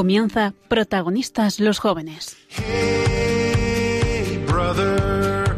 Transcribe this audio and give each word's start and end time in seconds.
Comienza 0.00 0.54
Protagonistas 0.68 1.60
los 1.60 1.78
jóvenes. 1.78 2.38
Hey, 2.48 4.42
brother? 4.48 5.54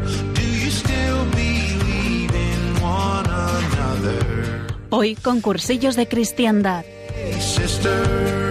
Hoy 4.89 5.15
con 5.15 5.39
cursillos 5.39 5.95
de 5.95 6.09
cristiandad. 6.09 6.83
Hey, 7.15 7.39
sister, 7.39 8.42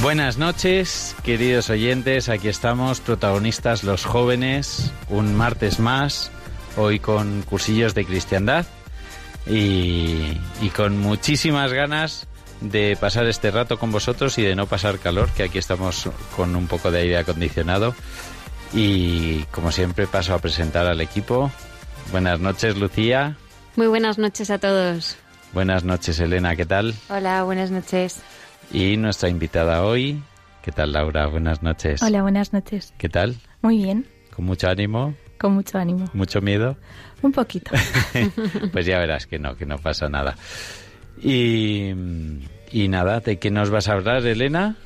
Buenas 0.00 0.36
noches, 0.36 1.16
queridos 1.22 1.70
oyentes. 1.70 2.28
Aquí 2.28 2.48
estamos, 2.48 3.00
protagonistas 3.00 3.84
los 3.84 4.04
jóvenes, 4.04 4.92
un 5.08 5.34
martes 5.34 5.78
más, 5.78 6.30
hoy 6.76 6.98
con 6.98 7.42
cursillos 7.42 7.94
de 7.94 8.04
cristiandad 8.04 8.66
y, 9.46 10.38
y 10.60 10.68
con 10.74 10.98
muchísimas 10.98 11.72
ganas 11.72 12.26
de 12.60 12.96
pasar 13.00 13.26
este 13.26 13.50
rato 13.50 13.78
con 13.78 13.92
vosotros 13.92 14.36
y 14.38 14.42
de 14.42 14.54
no 14.56 14.66
pasar 14.66 14.98
calor, 14.98 15.30
que 15.30 15.44
aquí 15.44 15.58
estamos 15.58 16.08
con 16.36 16.54
un 16.54 16.66
poco 16.66 16.90
de 16.90 17.00
aire 17.00 17.18
acondicionado. 17.18 17.94
Y 18.72 19.44
como 19.44 19.70
siempre 19.72 20.06
paso 20.06 20.34
a 20.34 20.38
presentar 20.38 20.86
al 20.86 21.00
equipo. 21.00 21.50
Buenas 22.10 22.40
noches, 22.40 22.76
Lucía. 22.76 23.36
Muy 23.76 23.86
buenas 23.86 24.18
noches 24.18 24.50
a 24.50 24.58
todos. 24.58 25.16
Buenas 25.52 25.84
noches, 25.84 26.18
Elena. 26.18 26.56
¿Qué 26.56 26.66
tal? 26.66 26.94
Hola, 27.08 27.44
buenas 27.44 27.70
noches. 27.70 28.18
Y 28.72 28.96
nuestra 28.96 29.28
invitada 29.28 29.84
hoy, 29.84 30.20
¿qué 30.62 30.72
tal 30.72 30.92
Laura? 30.92 31.26
Buenas 31.26 31.62
noches. 31.62 32.02
Hola, 32.02 32.22
buenas 32.22 32.52
noches. 32.52 32.92
¿Qué 32.98 33.08
tal? 33.08 33.36
Muy 33.62 33.78
bien, 33.78 34.06
¿Con 34.34 34.44
mucho 34.46 34.68
ánimo? 34.68 35.14
con 35.38 35.52
mucho 35.52 35.78
ánimo. 35.78 36.06
¿Mucho 36.14 36.40
miedo? 36.40 36.76
Un 37.22 37.32
poquito. 37.32 37.70
pues 38.72 38.86
ya 38.86 38.98
verás 38.98 39.26
que 39.26 39.38
no, 39.38 39.56
que 39.56 39.66
no 39.66 39.76
pasa 39.78 40.08
nada. 40.08 40.36
Y, 41.22 41.90
y 42.72 42.88
nada, 42.88 43.20
¿de 43.20 43.38
qué 43.38 43.50
nos 43.50 43.68
vas 43.70 43.88
a 43.88 43.92
hablar, 43.92 44.24
Elena? 44.26 44.76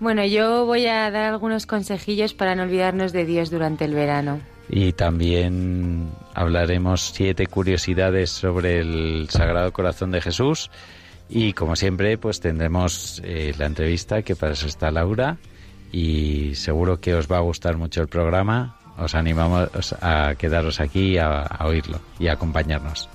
Bueno, 0.00 0.24
yo 0.24 0.66
voy 0.66 0.86
a 0.86 1.10
dar 1.10 1.32
algunos 1.32 1.66
consejillos 1.66 2.34
para 2.34 2.54
no 2.54 2.64
olvidarnos 2.64 3.12
de 3.12 3.24
Dios 3.26 3.50
durante 3.50 3.84
el 3.84 3.94
verano. 3.94 4.40
Y 4.68 4.92
también 4.92 6.10
hablaremos 6.34 7.12
siete 7.14 7.46
curiosidades 7.46 8.30
sobre 8.30 8.80
el 8.80 9.28
Sagrado 9.30 9.72
Corazón 9.72 10.10
de 10.10 10.20
Jesús. 10.20 10.70
Y 11.28 11.52
como 11.52 11.76
siempre, 11.76 12.16
pues 12.18 12.40
tendremos 12.40 13.20
eh, 13.24 13.54
la 13.58 13.66
entrevista, 13.66 14.22
que 14.22 14.36
para 14.36 14.52
eso 14.52 14.66
está 14.66 14.90
Laura. 14.90 15.36
Y 15.92 16.54
seguro 16.54 17.00
que 17.00 17.14
os 17.14 17.30
va 17.30 17.38
a 17.38 17.40
gustar 17.40 17.76
mucho 17.76 18.02
el 18.02 18.08
programa. 18.08 18.76
Os 18.98 19.14
animamos 19.14 19.94
a 20.00 20.34
quedaros 20.36 20.80
aquí 20.80 21.18
a, 21.18 21.42
a 21.42 21.66
oírlo 21.66 22.00
y 22.18 22.28
a 22.28 22.32
acompañarnos. 22.32 23.08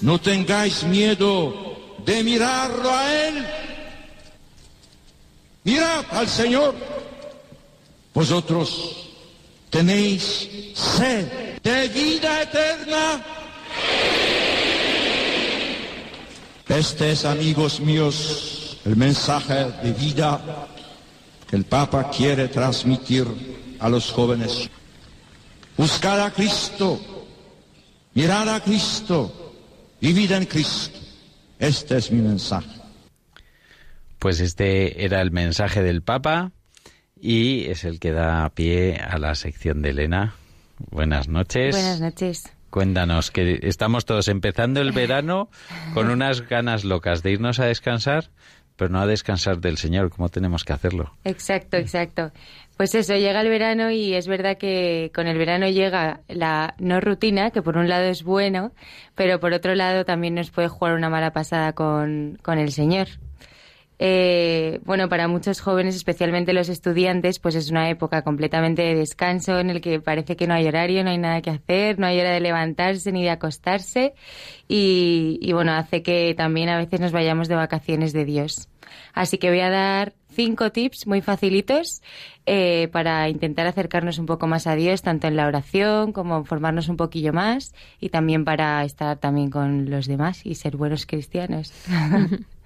No 0.00 0.20
tengáis 0.20 0.84
miedo 0.84 1.76
de 2.04 2.22
mirarlo 2.22 2.90
a 2.90 3.28
Él. 3.28 3.46
Mirad 5.64 6.04
al 6.10 6.28
Señor. 6.28 6.74
Vosotros 8.14 9.10
tenéis 9.70 10.48
sed 10.74 11.58
de 11.62 11.88
vida 11.88 12.42
eterna. 12.42 13.24
Este 16.68 17.12
es, 17.12 17.24
amigos 17.24 17.80
míos, 17.80 18.78
el 18.84 18.96
mensaje 18.96 19.66
de 19.82 19.92
vida 19.92 20.68
que 21.48 21.56
el 21.56 21.64
Papa 21.64 22.10
quiere 22.10 22.48
transmitir 22.48 23.26
a 23.78 23.88
los 23.88 24.12
jóvenes. 24.12 24.68
Buscad 25.76 26.20
a 26.20 26.30
Cristo, 26.30 27.00
mirad 28.14 28.48
a 28.48 28.60
Cristo, 28.60 29.47
vivid 30.00 30.32
en 30.32 30.46
Cristo. 30.46 30.98
Este 31.58 31.96
es 31.96 32.10
mi 32.10 32.20
mensaje. 32.20 32.68
Pues 34.18 34.40
este 34.40 35.04
era 35.04 35.20
el 35.20 35.30
mensaje 35.30 35.82
del 35.82 36.02
Papa 36.02 36.52
y 37.20 37.66
es 37.66 37.84
el 37.84 38.00
que 38.00 38.12
da 38.12 38.48
pie 38.50 38.96
a 38.96 39.18
la 39.18 39.34
sección 39.34 39.82
de 39.82 39.90
Elena. 39.90 40.34
Buenas 40.90 41.28
noches. 41.28 41.74
Buenas 41.74 42.00
noches. 42.00 42.44
Cuéntanos, 42.70 43.30
que 43.30 43.60
estamos 43.62 44.04
todos 44.04 44.28
empezando 44.28 44.80
el 44.80 44.92
verano 44.92 45.48
con 45.94 46.10
unas 46.10 46.42
ganas 46.42 46.84
locas 46.84 47.22
de 47.22 47.32
irnos 47.32 47.60
a 47.60 47.64
descansar, 47.64 48.30
pero 48.78 48.90
no 48.90 49.00
a 49.00 49.06
descansar 49.06 49.58
del 49.58 49.76
Señor, 49.76 50.08
¿cómo 50.08 50.28
tenemos 50.28 50.64
que 50.64 50.72
hacerlo? 50.72 51.12
Exacto, 51.24 51.76
exacto. 51.76 52.30
Pues 52.76 52.94
eso, 52.94 53.16
llega 53.16 53.40
el 53.40 53.48
verano 53.48 53.90
y 53.90 54.14
es 54.14 54.28
verdad 54.28 54.56
que 54.56 55.10
con 55.12 55.26
el 55.26 55.36
verano 55.36 55.68
llega 55.68 56.20
la 56.28 56.74
no 56.78 57.00
rutina, 57.00 57.50
que 57.50 57.60
por 57.60 57.76
un 57.76 57.88
lado 57.88 58.04
es 58.04 58.22
bueno, 58.22 58.70
pero 59.16 59.40
por 59.40 59.52
otro 59.52 59.74
lado 59.74 60.04
también 60.04 60.36
nos 60.36 60.50
puede 60.52 60.68
jugar 60.68 60.94
una 60.94 61.10
mala 61.10 61.32
pasada 61.32 61.72
con, 61.72 62.38
con 62.40 62.58
el 62.58 62.70
Señor. 62.70 63.08
Eh, 64.00 64.80
bueno, 64.84 65.08
para 65.08 65.26
muchos 65.26 65.60
jóvenes, 65.60 65.96
especialmente 65.96 66.52
los 66.52 66.68
estudiantes, 66.68 67.40
pues 67.40 67.56
es 67.56 67.70
una 67.70 67.90
época 67.90 68.22
completamente 68.22 68.82
de 68.82 68.94
descanso 68.94 69.58
en 69.58 69.70
el 69.70 69.80
que 69.80 70.00
parece 70.00 70.36
que 70.36 70.46
no 70.46 70.54
hay 70.54 70.68
horario, 70.68 71.02
no 71.02 71.10
hay 71.10 71.18
nada 71.18 71.42
que 71.42 71.50
hacer, 71.50 71.98
no 71.98 72.06
hay 72.06 72.20
hora 72.20 72.30
de 72.30 72.40
levantarse 72.40 73.10
ni 73.10 73.24
de 73.24 73.30
acostarse 73.30 74.14
y, 74.68 75.50
bueno, 75.52 75.72
hace 75.72 76.02
que 76.02 76.34
también 76.36 76.68
a 76.68 76.78
veces 76.78 77.00
nos 77.00 77.12
vayamos 77.12 77.48
de 77.48 77.56
vacaciones 77.56 78.12
de 78.12 78.24
Dios. 78.24 78.68
Así 79.14 79.38
que 79.38 79.50
voy 79.50 79.60
a 79.60 79.70
dar 79.70 80.14
cinco 80.30 80.70
tips 80.70 81.06
muy 81.06 81.20
facilitos 81.20 82.00
eh, 82.46 82.88
para 82.92 83.28
intentar 83.28 83.66
acercarnos 83.66 84.18
un 84.18 84.26
poco 84.26 84.46
más 84.46 84.66
a 84.66 84.76
Dios, 84.76 85.02
tanto 85.02 85.26
en 85.26 85.36
la 85.36 85.46
oración 85.46 86.12
como 86.12 86.44
formarnos 86.44 86.88
un 86.88 86.96
poquillo 86.96 87.32
más 87.32 87.74
y 88.00 88.10
también 88.10 88.44
para 88.44 88.84
estar 88.84 89.18
también 89.18 89.50
con 89.50 89.90
los 89.90 90.06
demás 90.06 90.46
y 90.46 90.54
ser 90.54 90.76
buenos 90.76 91.04
cristianos. 91.04 91.72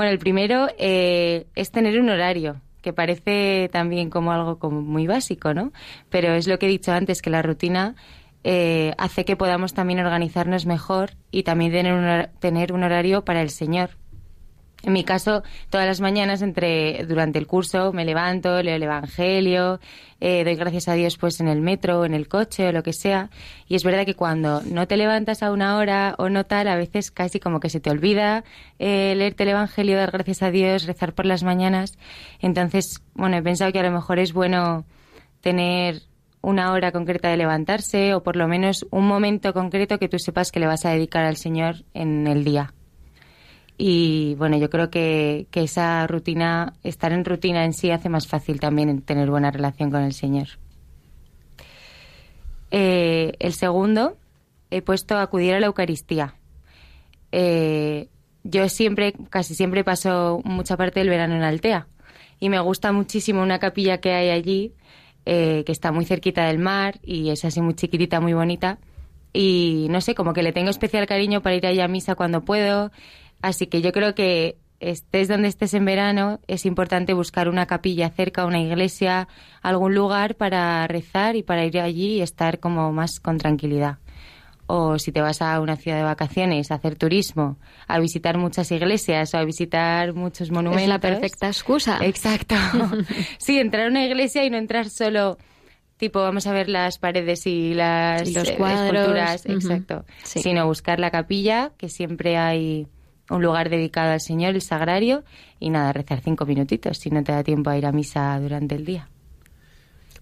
Bueno, 0.00 0.12
el 0.12 0.18
primero 0.18 0.68
eh, 0.78 1.46
es 1.54 1.72
tener 1.72 2.00
un 2.00 2.08
horario, 2.08 2.62
que 2.80 2.94
parece 2.94 3.68
también 3.70 4.08
como 4.08 4.32
algo 4.32 4.58
como 4.58 4.80
muy 4.80 5.06
básico, 5.06 5.52
¿no? 5.52 5.74
Pero 6.08 6.32
es 6.32 6.48
lo 6.48 6.58
que 6.58 6.64
he 6.64 6.68
dicho 6.70 6.90
antes, 6.90 7.20
que 7.20 7.28
la 7.28 7.42
rutina 7.42 7.96
eh, 8.42 8.94
hace 8.96 9.26
que 9.26 9.36
podamos 9.36 9.74
también 9.74 10.00
organizarnos 10.00 10.64
mejor 10.64 11.10
y 11.30 11.42
también 11.42 11.72
tener 11.72 11.92
un, 11.92 12.28
tener 12.38 12.72
un 12.72 12.82
horario 12.82 13.26
para 13.26 13.42
el 13.42 13.50
Señor. 13.50 13.99
En 14.82 14.92
mi 14.94 15.04
caso, 15.04 15.42
todas 15.68 15.86
las 15.86 16.00
mañanas 16.00 16.40
entre 16.42 17.04
durante 17.06 17.38
el 17.38 17.46
curso 17.46 17.92
me 17.92 18.04
levanto, 18.04 18.62
leo 18.62 18.76
el 18.76 18.82
Evangelio, 18.82 19.78
eh, 20.20 20.42
doy 20.44 20.54
gracias 20.54 20.88
a 20.88 20.94
Dios 20.94 21.16
pues 21.18 21.40
en 21.40 21.48
el 21.48 21.60
metro, 21.60 22.04
en 22.04 22.14
el 22.14 22.28
coche 22.28 22.68
o 22.68 22.72
lo 22.72 22.82
que 22.82 22.92
sea. 22.92 23.30
Y 23.66 23.74
es 23.74 23.84
verdad 23.84 24.06
que 24.06 24.14
cuando 24.14 24.62
no 24.62 24.86
te 24.86 24.96
levantas 24.96 25.42
a 25.42 25.52
una 25.52 25.76
hora 25.76 26.14
o 26.18 26.28
no 26.28 26.44
tal, 26.44 26.68
a 26.68 26.76
veces 26.76 27.10
casi 27.10 27.40
como 27.40 27.60
que 27.60 27.68
se 27.68 27.80
te 27.80 27.90
olvida 27.90 28.44
eh, 28.78 29.14
leerte 29.16 29.42
el 29.42 29.50
Evangelio, 29.50 29.96
dar 29.96 30.10
gracias 30.10 30.42
a 30.42 30.50
Dios, 30.50 30.86
rezar 30.86 31.14
por 31.14 31.26
las 31.26 31.42
mañanas. 31.42 31.98
Entonces, 32.40 33.02
bueno, 33.14 33.36
he 33.36 33.42
pensado 33.42 33.72
que 33.72 33.80
a 33.80 33.84
lo 33.84 33.90
mejor 33.90 34.18
es 34.18 34.32
bueno 34.32 34.86
tener 35.42 36.02
una 36.42 36.72
hora 36.72 36.90
concreta 36.90 37.28
de 37.28 37.36
levantarse 37.36 38.14
o 38.14 38.22
por 38.22 38.36
lo 38.36 38.48
menos 38.48 38.86
un 38.90 39.06
momento 39.06 39.52
concreto 39.52 39.98
que 39.98 40.08
tú 40.08 40.18
sepas 40.18 40.50
que 40.50 40.60
le 40.60 40.66
vas 40.66 40.86
a 40.86 40.90
dedicar 40.90 41.24
al 41.24 41.36
Señor 41.36 41.84
en 41.92 42.26
el 42.26 42.44
día. 42.44 42.72
Y 43.82 44.34
bueno, 44.34 44.58
yo 44.58 44.68
creo 44.68 44.90
que, 44.90 45.46
que 45.50 45.62
esa 45.62 46.06
rutina, 46.06 46.74
estar 46.82 47.12
en 47.12 47.24
rutina 47.24 47.64
en 47.64 47.72
sí 47.72 47.90
hace 47.90 48.10
más 48.10 48.26
fácil 48.26 48.60
también 48.60 49.00
tener 49.00 49.30
buena 49.30 49.50
relación 49.50 49.90
con 49.90 50.02
el 50.02 50.12
Señor. 50.12 50.48
Eh, 52.70 53.32
el 53.38 53.54
segundo, 53.54 54.18
he 54.70 54.82
puesto 54.82 55.16
acudir 55.16 55.54
a 55.54 55.60
la 55.60 55.68
Eucaristía. 55.68 56.34
Eh, 57.32 58.08
yo 58.44 58.68
siempre, 58.68 59.14
casi 59.30 59.54
siempre 59.54 59.82
paso 59.82 60.42
mucha 60.44 60.76
parte 60.76 61.00
del 61.00 61.08
verano 61.08 61.36
en 61.36 61.42
Altea 61.42 61.86
y 62.38 62.50
me 62.50 62.60
gusta 62.60 62.92
muchísimo 62.92 63.42
una 63.42 63.60
capilla 63.60 63.96
que 63.96 64.12
hay 64.12 64.28
allí 64.28 64.74
eh, 65.24 65.62
que 65.64 65.72
está 65.72 65.90
muy 65.90 66.04
cerquita 66.04 66.44
del 66.48 66.58
mar 66.58 67.00
y 67.02 67.30
es 67.30 67.46
así 67.46 67.62
muy 67.62 67.72
chiquitita, 67.72 68.20
muy 68.20 68.34
bonita. 68.34 68.78
Y 69.32 69.86
no 69.88 70.02
sé, 70.02 70.14
como 70.14 70.34
que 70.34 70.42
le 70.42 70.52
tengo 70.52 70.68
especial 70.68 71.06
cariño 71.06 71.40
para 71.40 71.56
ir 71.56 71.66
allá 71.66 71.86
a 71.86 71.88
misa 71.88 72.14
cuando 72.14 72.42
puedo. 72.44 72.90
Así 73.42 73.66
que 73.66 73.80
yo 73.82 73.92
creo 73.92 74.14
que 74.14 74.56
estés 74.80 75.28
donde 75.28 75.48
estés 75.48 75.74
en 75.74 75.84
verano, 75.84 76.40
es 76.46 76.64
importante 76.66 77.12
buscar 77.14 77.48
una 77.48 77.66
capilla 77.66 78.08
cerca, 78.10 78.46
una 78.46 78.60
iglesia, 78.60 79.28
algún 79.62 79.94
lugar 79.94 80.36
para 80.36 80.86
rezar 80.86 81.36
y 81.36 81.42
para 81.42 81.64
ir 81.64 81.78
allí 81.80 82.14
y 82.16 82.20
estar 82.22 82.58
como 82.60 82.90
más 82.92 83.20
con 83.20 83.36
tranquilidad. 83.38 83.98
O 84.66 84.98
si 84.98 85.10
te 85.10 85.20
vas 85.20 85.42
a 85.42 85.60
una 85.60 85.76
ciudad 85.76 85.96
de 85.98 86.04
vacaciones 86.04 86.70
a 86.70 86.76
hacer 86.76 86.94
turismo, 86.96 87.56
a 87.88 87.98
visitar 87.98 88.38
muchas 88.38 88.70
iglesias 88.70 89.34
o 89.34 89.38
a 89.38 89.44
visitar 89.44 90.14
muchos 90.14 90.50
monumentos. 90.50 90.82
Es 90.84 90.88
la 90.88 91.00
perfecta 91.00 91.48
excusa. 91.48 91.98
Exacto. 92.02 92.54
sí, 93.38 93.58
entrar 93.58 93.86
a 93.86 93.90
una 93.90 94.04
iglesia 94.04 94.44
y 94.44 94.50
no 94.50 94.56
entrar 94.58 94.88
solo 94.88 95.38
tipo 95.96 96.20
vamos 96.22 96.46
a 96.46 96.52
ver 96.52 96.68
las 96.70 96.98
paredes 96.98 97.46
y 97.46 97.74
las 97.74 98.26
Y 98.28 98.32
los 98.32 98.50
cuadros. 98.52 98.94
esculturas, 98.96 99.44
exacto, 99.46 100.04
Sí. 100.22 100.40
sino 100.40 100.64
buscar 100.66 101.00
la 101.00 101.10
capilla, 101.10 101.72
que 101.76 101.88
siempre 101.90 102.38
hay 102.38 102.86
un 103.30 103.42
lugar 103.42 103.70
dedicado 103.70 104.12
al 104.12 104.20
Señor, 104.20 104.54
el 104.54 104.62
sagrario, 104.62 105.22
y 105.58 105.70
nada, 105.70 105.92
rezar 105.92 106.20
cinco 106.22 106.46
minutitos 106.46 106.98
si 106.98 107.10
no 107.10 107.22
te 107.24 107.32
da 107.32 107.42
tiempo 107.44 107.70
a 107.70 107.76
ir 107.78 107.86
a 107.86 107.92
misa 107.92 108.38
durante 108.40 108.74
el 108.74 108.84
día. 108.84 109.08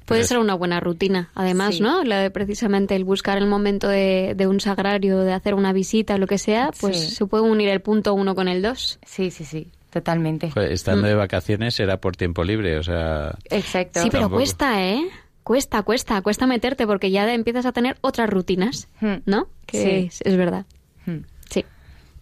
Puede 0.05 0.21
Pero- 0.21 0.29
ser 0.29 0.39
una 0.39 0.55
buena 0.55 0.81
rutina, 0.81 1.31
además, 1.35 1.75
Sí. 1.77 1.83
¿no? 1.83 2.03
La 2.03 2.21
de 2.21 2.31
precisamente 2.31 2.97
el 2.97 3.05
buscar 3.05 3.37
el 3.37 3.47
momento 3.47 3.89
de, 3.89 4.33
de 4.37 4.47
un 4.47 4.59
sagrario, 4.59 5.19
de 5.19 5.35
hacer 5.35 5.53
una 5.55 5.73
visita 5.75 6.17
lo 6.17 6.27
que 6.27 6.39
sea, 6.39 6.71
pues 6.81 6.99
Sí. 6.99 7.11
se 7.17 7.27
puede 7.27 7.45
unir 7.45 7.69
el 7.69 7.81
punto 7.81 8.15
uno 8.15 8.35
con 8.35 8.49
el 8.49 8.63
dos. 8.63 8.99
Sí, 9.05 9.31
sí, 9.31 9.45
sí, 9.45 9.69
totalmente. 9.91 10.51
Joder, 10.51 10.73
estando 10.73 11.07
de 11.07 11.15
vacaciones 11.15 11.75
será 11.75 11.99
por 12.01 12.17
tiempo 12.17 12.43
libre, 12.43 12.79
o 12.79 12.83
sea... 12.83 13.37
Exacto. 13.51 14.01
Sí, 14.01 14.09
pero 14.11 14.23
Tampoco. 14.23 14.37
cuesta, 14.41 14.83
¿eh? 14.83 15.03
Cuesta, 15.45 15.83
cuesta, 15.83 16.21
cuesta 16.23 16.47
meterte 16.47 16.87
porque 16.87 17.11
ya 17.11 17.31
empiezas 17.33 17.67
a 17.67 17.73
tener 17.73 17.97
otras 18.01 18.31
rutinas, 18.31 18.89
Hmm. 19.01 19.17
¿no? 19.27 19.49
Que 19.67 19.83
Sí. 19.83 19.91
es, 20.09 20.21
es 20.25 20.37
verdad. 20.39 20.65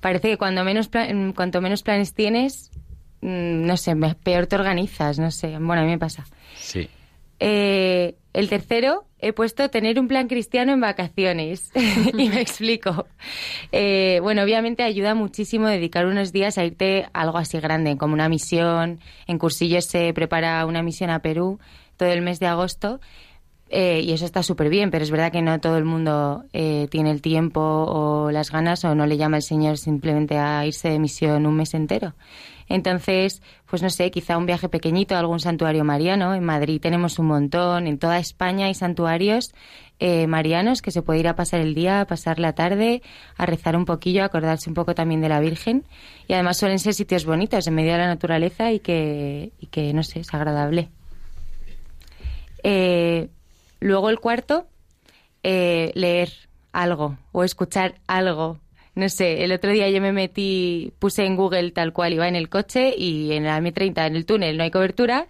Parece 0.06 0.28
que 0.28 0.36
cuando 0.36 0.62
menos 0.62 0.86
pla- 0.86 1.12
mm, 1.12 1.32
cuanto 1.32 1.60
menos 1.60 1.82
planes 1.82 2.14
tienes, 2.14 2.70
mm, 3.22 3.66
no 3.66 3.76
sé, 3.76 3.96
peor 4.22 4.46
te 4.46 4.54
organizas, 4.54 5.18
no 5.18 5.32
sé. 5.32 5.58
Bueno, 5.58 5.82
a 5.82 5.84
mí 5.84 5.90
me 5.90 5.98
pasa. 5.98 6.24
Sí. 6.56 6.88
Eh, 7.40 8.14
el 8.32 8.48
tercero, 8.48 9.04
he 9.18 9.32
puesto 9.32 9.68
tener 9.68 9.98
un 9.98 10.06
plan 10.06 10.28
cristiano 10.28 10.72
en 10.72 10.80
vacaciones. 10.80 11.72
y 12.16 12.28
me 12.28 12.40
explico. 12.40 13.08
Eh, 13.72 14.20
bueno, 14.22 14.44
obviamente 14.44 14.84
ayuda 14.84 15.16
muchísimo 15.16 15.66
dedicar 15.66 16.06
unos 16.06 16.30
días 16.32 16.56
a 16.56 16.64
irte 16.64 17.08
a 17.12 17.22
algo 17.22 17.38
así 17.38 17.58
grande, 17.58 17.96
como 17.96 18.14
una 18.14 18.28
misión. 18.28 19.00
En 19.26 19.38
cursillos 19.38 19.86
se 19.86 20.12
prepara 20.14 20.64
una 20.66 20.84
misión 20.84 21.10
a 21.10 21.18
Perú 21.18 21.58
todo 21.96 22.10
el 22.10 22.22
mes 22.22 22.38
de 22.38 22.46
agosto. 22.46 23.00
Eh, 23.68 24.00
y 24.04 24.12
eso 24.12 24.24
está 24.24 24.42
súper 24.42 24.68
bien, 24.68 24.90
pero 24.90 25.02
es 25.02 25.10
verdad 25.10 25.32
que 25.32 25.42
no 25.42 25.58
todo 25.58 25.76
el 25.76 25.84
mundo 25.84 26.44
eh, 26.52 26.86
tiene 26.90 27.10
el 27.10 27.20
tiempo 27.20 27.60
o 27.60 28.30
las 28.30 28.52
ganas 28.52 28.84
o 28.84 28.94
no 28.94 29.06
le 29.06 29.16
llama 29.16 29.38
el 29.38 29.42
Señor 29.42 29.76
simplemente 29.78 30.38
a 30.38 30.64
irse 30.64 30.88
de 30.88 30.98
misión 31.00 31.46
un 31.46 31.56
mes 31.56 31.74
entero. 31.74 32.14
Entonces, 32.68 33.42
pues 33.66 33.82
no 33.82 33.90
sé, 33.90 34.10
quizá 34.10 34.38
un 34.38 34.46
viaje 34.46 34.68
pequeñito 34.68 35.14
a 35.14 35.20
algún 35.20 35.40
santuario 35.40 35.84
mariano. 35.84 36.34
En 36.34 36.44
Madrid 36.44 36.80
tenemos 36.80 37.18
un 37.18 37.26
montón, 37.26 37.86
en 37.86 37.98
toda 37.98 38.18
España 38.18 38.66
hay 38.66 38.74
santuarios 38.74 39.52
eh, 39.98 40.26
marianos 40.26 40.82
que 40.82 40.90
se 40.90 41.02
puede 41.02 41.20
ir 41.20 41.28
a 41.28 41.36
pasar 41.36 41.60
el 41.60 41.74
día, 41.74 42.00
a 42.00 42.06
pasar 42.06 42.38
la 42.38 42.54
tarde, 42.54 43.02
a 43.36 43.46
rezar 43.46 43.76
un 43.76 43.84
poquillo, 43.84 44.22
a 44.22 44.26
acordarse 44.26 44.68
un 44.68 44.74
poco 44.74 44.94
también 44.94 45.20
de 45.20 45.28
la 45.28 45.40
Virgen. 45.40 45.84
Y 46.28 46.34
además 46.34 46.58
suelen 46.58 46.78
ser 46.78 46.94
sitios 46.94 47.24
bonitos, 47.24 47.66
en 47.66 47.74
medio 47.74 47.92
de 47.92 47.98
la 47.98 48.06
naturaleza 48.06 48.72
y 48.72 48.80
que, 48.80 49.52
y 49.58 49.66
que 49.66 49.92
no 49.92 50.02
sé, 50.02 50.20
es 50.20 50.34
agradable. 50.34 50.90
Eh, 52.62 53.28
luego 53.80 54.10
el 54.10 54.18
cuarto, 54.20 54.66
eh, 55.42 55.92
leer 55.94 56.30
algo 56.72 57.18
o 57.32 57.44
escuchar 57.44 57.96
algo. 58.06 58.58
No 58.94 59.08
sé, 59.08 59.44
el 59.44 59.52
otro 59.52 59.72
día 59.72 59.90
yo 59.90 60.00
me 60.00 60.12
metí, 60.12 60.92
puse 60.98 61.24
en 61.24 61.36
Google 61.36 61.70
tal 61.70 61.92
cual, 61.92 62.14
iba 62.14 62.28
en 62.28 62.36
el 62.36 62.48
coche 62.48 62.94
y 62.96 63.32
en 63.32 63.44
la 63.44 63.60
M30, 63.60 64.06
en 64.06 64.16
el 64.16 64.24
túnel, 64.24 64.56
no 64.56 64.62
hay 64.62 64.70
cobertura. 64.70 65.26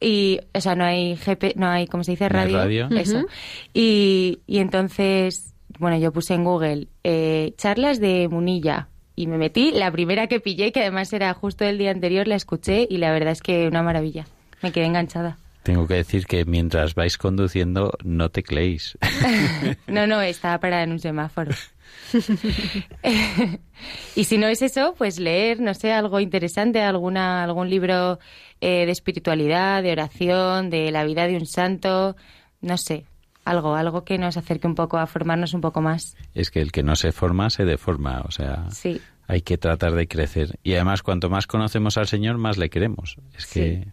Y, 0.00 0.40
o 0.54 0.60
sea, 0.60 0.74
no 0.76 0.84
hay 0.84 1.16
GP, 1.16 1.56
no 1.56 1.68
hay, 1.68 1.86
¿cómo 1.86 2.04
se 2.04 2.12
dice? 2.12 2.24
No 2.24 2.30
Radio. 2.30 2.56
radio. 2.56 2.88
Eso. 2.96 3.26
Y, 3.74 4.38
y 4.46 4.58
entonces, 4.58 5.54
bueno, 5.78 5.98
yo 5.98 6.12
puse 6.12 6.34
en 6.34 6.44
Google 6.44 6.88
eh, 7.04 7.52
charlas 7.56 8.00
de 8.00 8.28
Munilla 8.28 8.88
y 9.14 9.26
me 9.26 9.36
metí. 9.36 9.72
La 9.72 9.90
primera 9.90 10.26
que 10.26 10.40
pillé, 10.40 10.72
que 10.72 10.80
además 10.80 11.12
era 11.12 11.34
justo 11.34 11.64
el 11.64 11.78
día 11.78 11.90
anterior, 11.90 12.26
la 12.26 12.36
escuché 12.36 12.86
y 12.88 12.96
la 12.96 13.12
verdad 13.12 13.32
es 13.32 13.42
que 13.42 13.66
una 13.66 13.82
maravilla. 13.82 14.26
Me 14.62 14.72
quedé 14.72 14.86
enganchada. 14.86 15.36
Tengo 15.62 15.86
que 15.86 15.94
decir 15.94 16.26
que 16.26 16.44
mientras 16.44 16.94
vais 16.94 17.18
conduciendo 17.18 17.92
no 18.04 18.30
tecleéis. 18.30 18.98
No, 19.86 20.06
no, 20.06 20.20
estaba 20.20 20.58
parada 20.58 20.84
en 20.84 20.92
un 20.92 20.98
semáforo. 20.98 21.50
y 24.16 24.24
si 24.24 24.38
no 24.38 24.46
es 24.46 24.62
eso, 24.62 24.94
pues 24.96 25.18
leer, 25.18 25.60
no 25.60 25.74
sé, 25.74 25.92
algo 25.92 26.20
interesante, 26.20 26.80
alguna, 26.80 27.42
algún 27.42 27.68
libro 27.68 28.18
eh, 28.60 28.86
de 28.86 28.92
espiritualidad, 28.92 29.82
de 29.82 29.92
oración, 29.92 30.70
de 30.70 30.90
la 30.90 31.04
vida 31.04 31.26
de 31.26 31.36
un 31.36 31.46
santo, 31.46 32.16
no 32.60 32.78
sé, 32.78 33.04
algo, 33.44 33.74
algo 33.74 34.04
que 34.04 34.18
nos 34.18 34.36
acerque 34.36 34.66
un 34.66 34.74
poco 34.74 34.98
a 34.98 35.06
formarnos 35.06 35.54
un 35.54 35.60
poco 35.60 35.80
más. 35.80 36.16
es 36.34 36.50
que 36.50 36.60
el 36.60 36.72
que 36.72 36.82
no 36.82 36.96
se 36.96 37.12
forma 37.12 37.50
se 37.50 37.64
deforma, 37.64 38.22
o 38.26 38.30
sea, 38.30 38.70
Sí, 38.70 39.00
hay 39.26 39.42
que 39.42 39.58
tratar 39.58 39.92
de 39.92 40.08
crecer. 40.08 40.58
Y 40.62 40.74
además, 40.74 41.02
cuanto 41.02 41.30
más 41.30 41.46
conocemos 41.46 41.96
al 41.96 42.08
Señor, 42.08 42.38
más 42.38 42.58
le 42.58 42.70
queremos. 42.70 43.16
Es 43.36 43.46
que... 43.46 43.86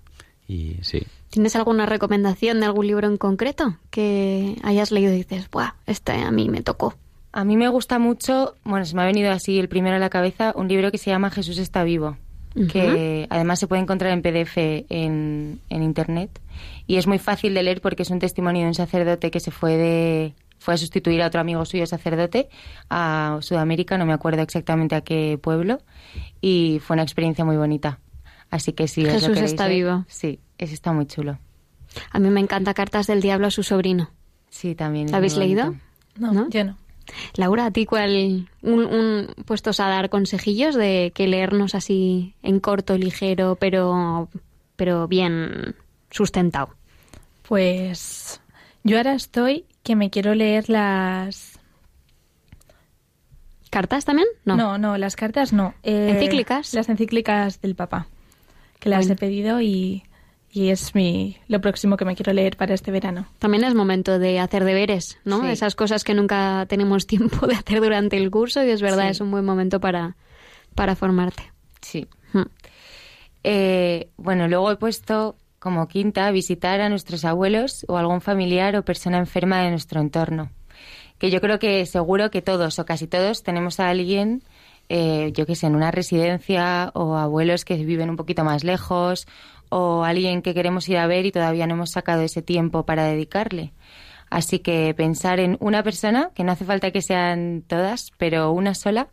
Y 0.47 0.77
sí. 0.81 1.03
¿Tienes 1.29 1.55
alguna 1.55 1.85
recomendación 1.85 2.59
de 2.59 2.65
algún 2.65 2.87
libro 2.87 3.07
en 3.07 3.17
concreto 3.17 3.75
que 3.89 4.55
hayas 4.63 4.91
leído 4.91 5.13
y 5.13 5.17
dices, 5.17 5.49
¡buah! 5.51 5.73
Este 5.85 6.13
a 6.13 6.31
mí 6.31 6.49
me 6.49 6.61
tocó? 6.61 6.95
A 7.33 7.43
mí 7.43 7.57
me 7.57 7.67
gusta 7.67 7.99
mucho, 7.99 8.55
bueno, 8.63 8.85
se 8.85 8.95
me 8.95 9.01
ha 9.01 9.05
venido 9.05 9.31
así 9.31 9.59
el 9.59 9.67
primero 9.67 9.97
a 9.97 9.99
la 9.99 10.09
cabeza, 10.09 10.53
un 10.55 10.67
libro 10.67 10.89
que 10.91 10.97
se 10.97 11.11
llama 11.11 11.29
Jesús 11.29 11.57
está 11.57 11.83
vivo, 11.83 12.17
que 12.71 13.27
además 13.29 13.59
se 13.59 13.67
puede 13.67 13.83
encontrar 13.83 14.11
en 14.11 14.23
PDF 14.23 14.57
en, 14.57 15.59
en 15.69 15.83
internet 15.83 16.41
y 16.87 16.95
es 16.95 17.05
muy 17.05 17.19
fácil 17.19 17.53
de 17.53 17.61
leer 17.61 17.81
porque 17.81 18.01
es 18.01 18.09
un 18.09 18.17
testimonio 18.17 18.63
de 18.63 18.69
un 18.69 18.73
sacerdote 18.73 19.29
que 19.29 19.39
se 19.39 19.51
fue 19.51 19.77
de 19.77 20.33
fue 20.57 20.73
a 20.73 20.77
sustituir 20.77 21.21
a 21.21 21.27
otro 21.27 21.39
amigo 21.39 21.63
suyo 21.65 21.85
sacerdote 21.85 22.49
a 22.89 23.37
Sudamérica, 23.41 23.99
no 23.99 24.07
me 24.07 24.13
acuerdo 24.13 24.41
exactamente 24.41 24.95
a 24.95 25.01
qué 25.01 25.37
pueblo 25.39 25.79
y 26.41 26.79
fue 26.81 26.95
una 26.95 27.03
experiencia 27.03 27.45
muy 27.45 27.57
bonita. 27.57 27.99
Así 28.49 28.73
que 28.73 28.83
os 28.83 28.97
lo 28.97 29.11
Jesús 29.11 29.29
queréis 29.29 29.51
está 29.51 29.67
vivo. 29.67 30.05
Sí, 30.07 30.39
ese 30.57 30.73
está 30.73 30.93
muy 30.93 31.05
chulo. 31.05 31.37
A 32.11 32.19
mí 32.19 32.29
me 32.29 32.39
encanta 32.39 32.73
Cartas 32.73 33.07
del 33.07 33.21
Diablo 33.21 33.47
a 33.47 33.51
su 33.51 33.63
sobrino. 33.63 34.09
Sí, 34.49 34.75
también. 34.75 35.11
¿La 35.11 35.17
habéis 35.17 35.35
leído? 35.37 35.75
No, 36.17 36.31
¿No? 36.33 36.49
yo 36.49 36.63
no. 36.63 36.77
Laura, 37.35 37.65
¿a 37.67 37.71
ti 37.71 37.85
cuál? 37.85 38.49
Un, 38.61 38.79
un- 38.85 39.33
puestos 39.45 39.79
a 39.79 39.87
dar 39.87 40.09
consejillos 40.09 40.75
de 40.75 41.11
que 41.15 41.27
leernos 41.27 41.73
así 41.75 42.33
en 42.43 42.59
corto, 42.59 42.97
ligero, 42.97 43.55
pero, 43.59 44.27
pero 44.75 45.07
bien 45.07 45.75
sustentado. 46.11 46.69
Pues 47.47 48.41
yo 48.83 48.97
ahora 48.97 49.13
estoy 49.13 49.65
que 49.83 49.95
me 49.95 50.09
quiero 50.09 50.35
leer 50.35 50.69
las... 50.69 51.59
¿Cartas 53.69 54.05
también? 54.05 54.27
No. 54.45 54.55
No, 54.55 54.77
no, 54.77 54.97
las 54.97 55.15
cartas 55.15 55.51
no. 55.53 55.73
Eh, 55.83 56.09
¿Encíclicas? 56.11 56.73
Las 56.73 56.89
encíclicas 56.89 57.61
del 57.61 57.75
Papa, 57.75 58.07
que 58.79 58.89
las 58.89 58.99
Bueno. 59.07 59.13
he 59.13 59.15
pedido 59.17 59.61
y, 59.61 60.03
y 60.51 60.69
es 60.69 60.93
mi 60.95 61.37
lo 61.47 61.61
próximo 61.61 61.97
que 61.97 62.05
me 62.05 62.15
quiero 62.15 62.33
leer 62.33 62.57
para 62.57 62.73
este 62.73 62.91
verano. 62.91 63.27
También 63.39 63.63
es 63.63 63.73
momento 63.75 64.19
de 64.19 64.39
hacer 64.39 64.63
deberes, 64.63 65.17
¿no? 65.25 65.41
Sí. 65.41 65.47
Esas 65.47 65.75
cosas 65.75 66.03
que 66.03 66.13
nunca 66.13 66.65
tenemos 66.69 67.05
tiempo 67.07 67.47
de 67.47 67.55
hacer 67.55 67.81
durante 67.81 68.17
el 68.17 68.29
curso 68.31 68.63
y 68.63 68.69
es 68.69 68.81
verdad, 68.81 69.05
Sí. 69.05 69.09
es 69.11 69.21
un 69.21 69.31
buen 69.31 69.45
momento 69.45 69.79
para, 69.79 70.15
para 70.75 70.95
formarte. 70.95 71.51
Sí. 71.81 72.07
Mm. 72.33 72.41
Eh, 73.43 74.09
bueno, 74.17 74.47
luego 74.47 74.71
he 74.71 74.75
puesto 74.77 75.35
como 75.59 75.87
quinta 75.87 76.29
visitar 76.31 76.81
a 76.81 76.89
nuestros 76.89 77.25
abuelos 77.25 77.85
o 77.87 77.97
algún 77.97 78.21
familiar 78.21 78.75
o 78.75 78.83
persona 78.83 79.17
enferma 79.17 79.61
de 79.63 79.71
nuestro 79.71 80.01
entorno. 80.01 80.51
Que 81.17 81.31
yo 81.31 81.41
creo 81.41 81.57
que 81.57 81.85
seguro 81.85 82.29
que 82.29 82.41
todos 82.43 82.77
o 82.79 82.85
casi 82.85 83.07
todos 83.07 83.41
tenemos 83.43 83.79
a 83.79 83.89
alguien, 83.89 84.43
eh, 84.89 85.31
yo 85.33 85.45
que 85.45 85.55
sé, 85.55 85.67
en 85.67 85.75
una 85.75 85.91
residencia 85.91 86.91
o 86.93 87.15
abuelos 87.15 87.65
que 87.65 87.75
viven 87.75 88.09
un 88.09 88.15
poquito 88.15 88.43
más 88.43 88.63
lejos 88.63 89.27
o 89.69 90.03
alguien 90.03 90.41
que 90.41 90.53
queremos 90.53 90.87
ir 90.89 90.97
a 90.97 91.07
ver 91.07 91.25
y 91.25 91.31
todavía 91.31 91.67
no 91.67 91.73
hemos 91.73 91.91
sacado 91.91 92.21
ese 92.21 92.41
tiempo 92.41 92.83
para 92.85 93.05
dedicarle. 93.05 93.73
Así 94.29 94.59
que 94.59 94.93
pensar 94.93 95.39
en 95.39 95.57
una 95.59 95.83
persona, 95.83 96.31
que 96.35 96.43
no 96.43 96.51
hace 96.51 96.65
falta 96.65 96.91
que 96.91 97.01
sean 97.01 97.63
todas, 97.65 98.11
pero 98.17 98.51
una 98.51 98.75
sola, 98.75 99.07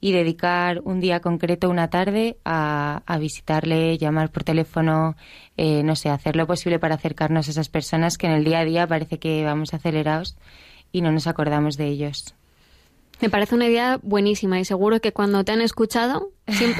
y 0.00 0.12
dedicar 0.12 0.80
un 0.84 1.00
día 1.00 1.20
concreto, 1.20 1.68
una 1.68 1.90
tarde, 1.90 2.38
a, 2.44 3.02
a 3.04 3.18
visitarle, 3.18 3.98
llamar 3.98 4.30
por 4.30 4.44
teléfono, 4.44 5.16
eh, 5.56 5.82
no 5.82 5.94
sé, 5.96 6.08
hacer 6.08 6.36
lo 6.36 6.46
posible 6.46 6.78
para 6.78 6.94
acercarnos 6.94 7.48
a 7.48 7.50
esas 7.50 7.68
personas 7.68 8.16
que 8.16 8.26
en 8.26 8.32
el 8.32 8.44
día 8.44 8.60
a 8.60 8.64
día 8.64 8.86
parece 8.86 9.18
que 9.18 9.44
vamos 9.44 9.74
acelerados 9.74 10.36
y 10.92 11.02
no 11.02 11.12
nos 11.12 11.26
acordamos 11.26 11.76
de 11.76 11.86
ellos. 11.88 12.34
Me 13.20 13.28
parece 13.30 13.54
una 13.54 13.66
idea 13.66 13.98
buenísima 14.02 14.58
y 14.60 14.64
seguro 14.64 15.00
que 15.00 15.12
cuando 15.12 15.44
te 15.44 15.52
han 15.52 15.60
escuchado, 15.60 16.30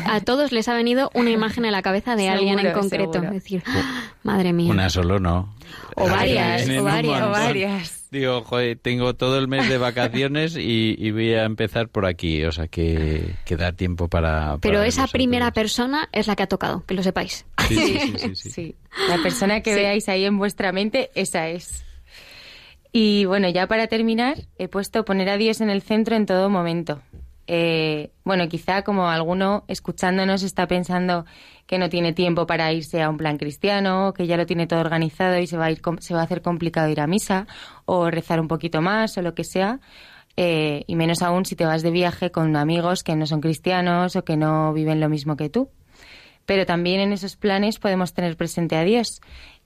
a 0.07 0.21
todos 0.21 0.53
les 0.53 0.69
ha 0.69 0.75
venido 0.75 1.11
una 1.15 1.31
imagen 1.31 1.65
en 1.65 1.73
la 1.73 1.83
cabeza 1.83 2.17
de 2.17 2.29
alguien 2.29 2.59
en 2.59 2.73
concreto. 2.73 3.13
seguro. 3.13 3.29
Es 3.29 3.43
decir, 3.43 3.63
¡ah! 3.67 4.13
madre 4.23 4.53
mía. 4.53 4.71
Una 4.71 4.89
solo 4.91 5.19
no. 5.19 5.55
O 5.97 6.09
varias, 6.09 6.69
o 6.69 6.83
varias, 6.85 7.23
o 7.23 7.31
varias. 7.31 7.97
Digo, 8.11 8.43
joder, 8.43 8.77
tengo 8.81 9.15
todo 9.15 9.39
el 9.39 9.47
mes 9.47 9.69
de 9.69 9.79
vacaciones 9.79 10.57
y, 10.57 10.97
y 10.99 11.11
voy 11.13 11.33
a 11.35 11.45
empezar 11.45 11.89
por 11.89 12.07
aquí. 12.07 12.43
O 12.45 12.51
sea 12.53 12.67
que, 12.67 13.35
que 13.45 13.57
da 13.57 13.71
tiempo 13.73 14.09
para. 14.09 14.57
Pero 14.61 14.83
esa 14.83 15.05
a 15.05 15.07
primera 15.09 15.47
todos. 15.47 15.55
persona 15.55 16.09
es 16.11 16.27
la 16.27 16.35
que 16.35 16.43
ha 16.43 16.49
tocado, 16.49 16.85
que 16.87 16.95
lo 16.95 17.03
sepáis. 17.05 17.45
Sí, 17.69 17.77
sí, 17.77 17.99
sí, 17.99 18.13
sí, 18.19 18.35
sí. 18.35 18.51
Sí, 18.51 18.75
la 19.09 19.19
persona 19.23 19.61
que 19.61 19.75
Sí. 19.75 19.81
veáis 19.81 20.09
ahí 20.09 20.25
en 20.25 20.39
vuestra 20.39 20.73
mente, 20.73 21.11
esa 21.15 21.49
es. 21.49 21.85
Y 22.93 23.25
bueno, 23.25 23.49
ya 23.49 23.67
para 23.67 23.87
terminar, 23.87 24.37
he 24.59 24.69
puesto 24.69 25.05
poner 25.05 25.29
a 25.29 25.37
Dios 25.37 25.61
en 25.61 25.71
el 25.71 25.83
centro 25.83 26.17
en 26.17 26.27
todo 26.27 26.51
momento. 26.51 27.01
Eh, 27.47 28.13
bueno, 28.25 28.49
quizá 28.49 28.83
como 28.83 29.09
alguno 29.09 29.65
escuchándonos 29.67 30.43
está 30.45 30.69
pensando 30.69 31.25
que 31.67 31.79
no 31.79 31.89
tiene 31.89 32.13
tiempo 32.13 32.47
para 32.47 32.73
irse 32.73 33.03
a 33.03 33.11
un 33.11 33.17
plan 33.17 33.39
cristiano, 33.39 34.13
que 34.15 34.27
ya 34.27 34.37
lo 34.37 34.47
tiene 34.47 34.67
todo 34.67 34.81
organizado 34.81 35.39
y 35.39 35.47
se 35.47 35.57
va 35.57 35.67
a, 35.67 35.71
ir, 35.71 35.81
se 35.99 36.15
va 36.15 36.21
a 36.21 36.25
hacer 36.25 36.43
complicado 36.43 36.89
ir 36.89 37.01
a 37.01 37.07
misa 37.07 37.47
o 37.87 38.11
rezar 38.11 38.41
un 38.41 38.49
poquito 38.49 38.81
más 38.83 39.17
o 39.19 39.23
lo 39.23 39.35
que 39.35 39.45
sea. 39.45 39.81
Eh, 40.37 40.85
y 40.87 40.95
menos 40.95 41.23
aún 41.23 41.45
si 41.45 41.57
te 41.57 41.67
vas 41.67 41.83
de 41.83 41.91
viaje 41.91 42.31
con 42.31 42.55
amigos 42.57 43.03
que 43.03 43.17
no 43.17 43.27
son 43.27 43.41
cristianos 43.41 44.15
o 44.15 44.25
que 44.25 44.37
no 44.37 44.73
viven 44.73 45.01
lo 45.01 45.09
mismo 45.09 45.37
que 45.37 45.49
tú 45.51 45.71
pero 46.51 46.67
también 46.67 46.99
en 46.99 47.13
esos 47.13 47.37
planes 47.37 47.79
podemos 47.79 48.13
tener 48.13 48.37
presente 48.37 48.75
a 48.75 48.83
Dios. 48.83 49.21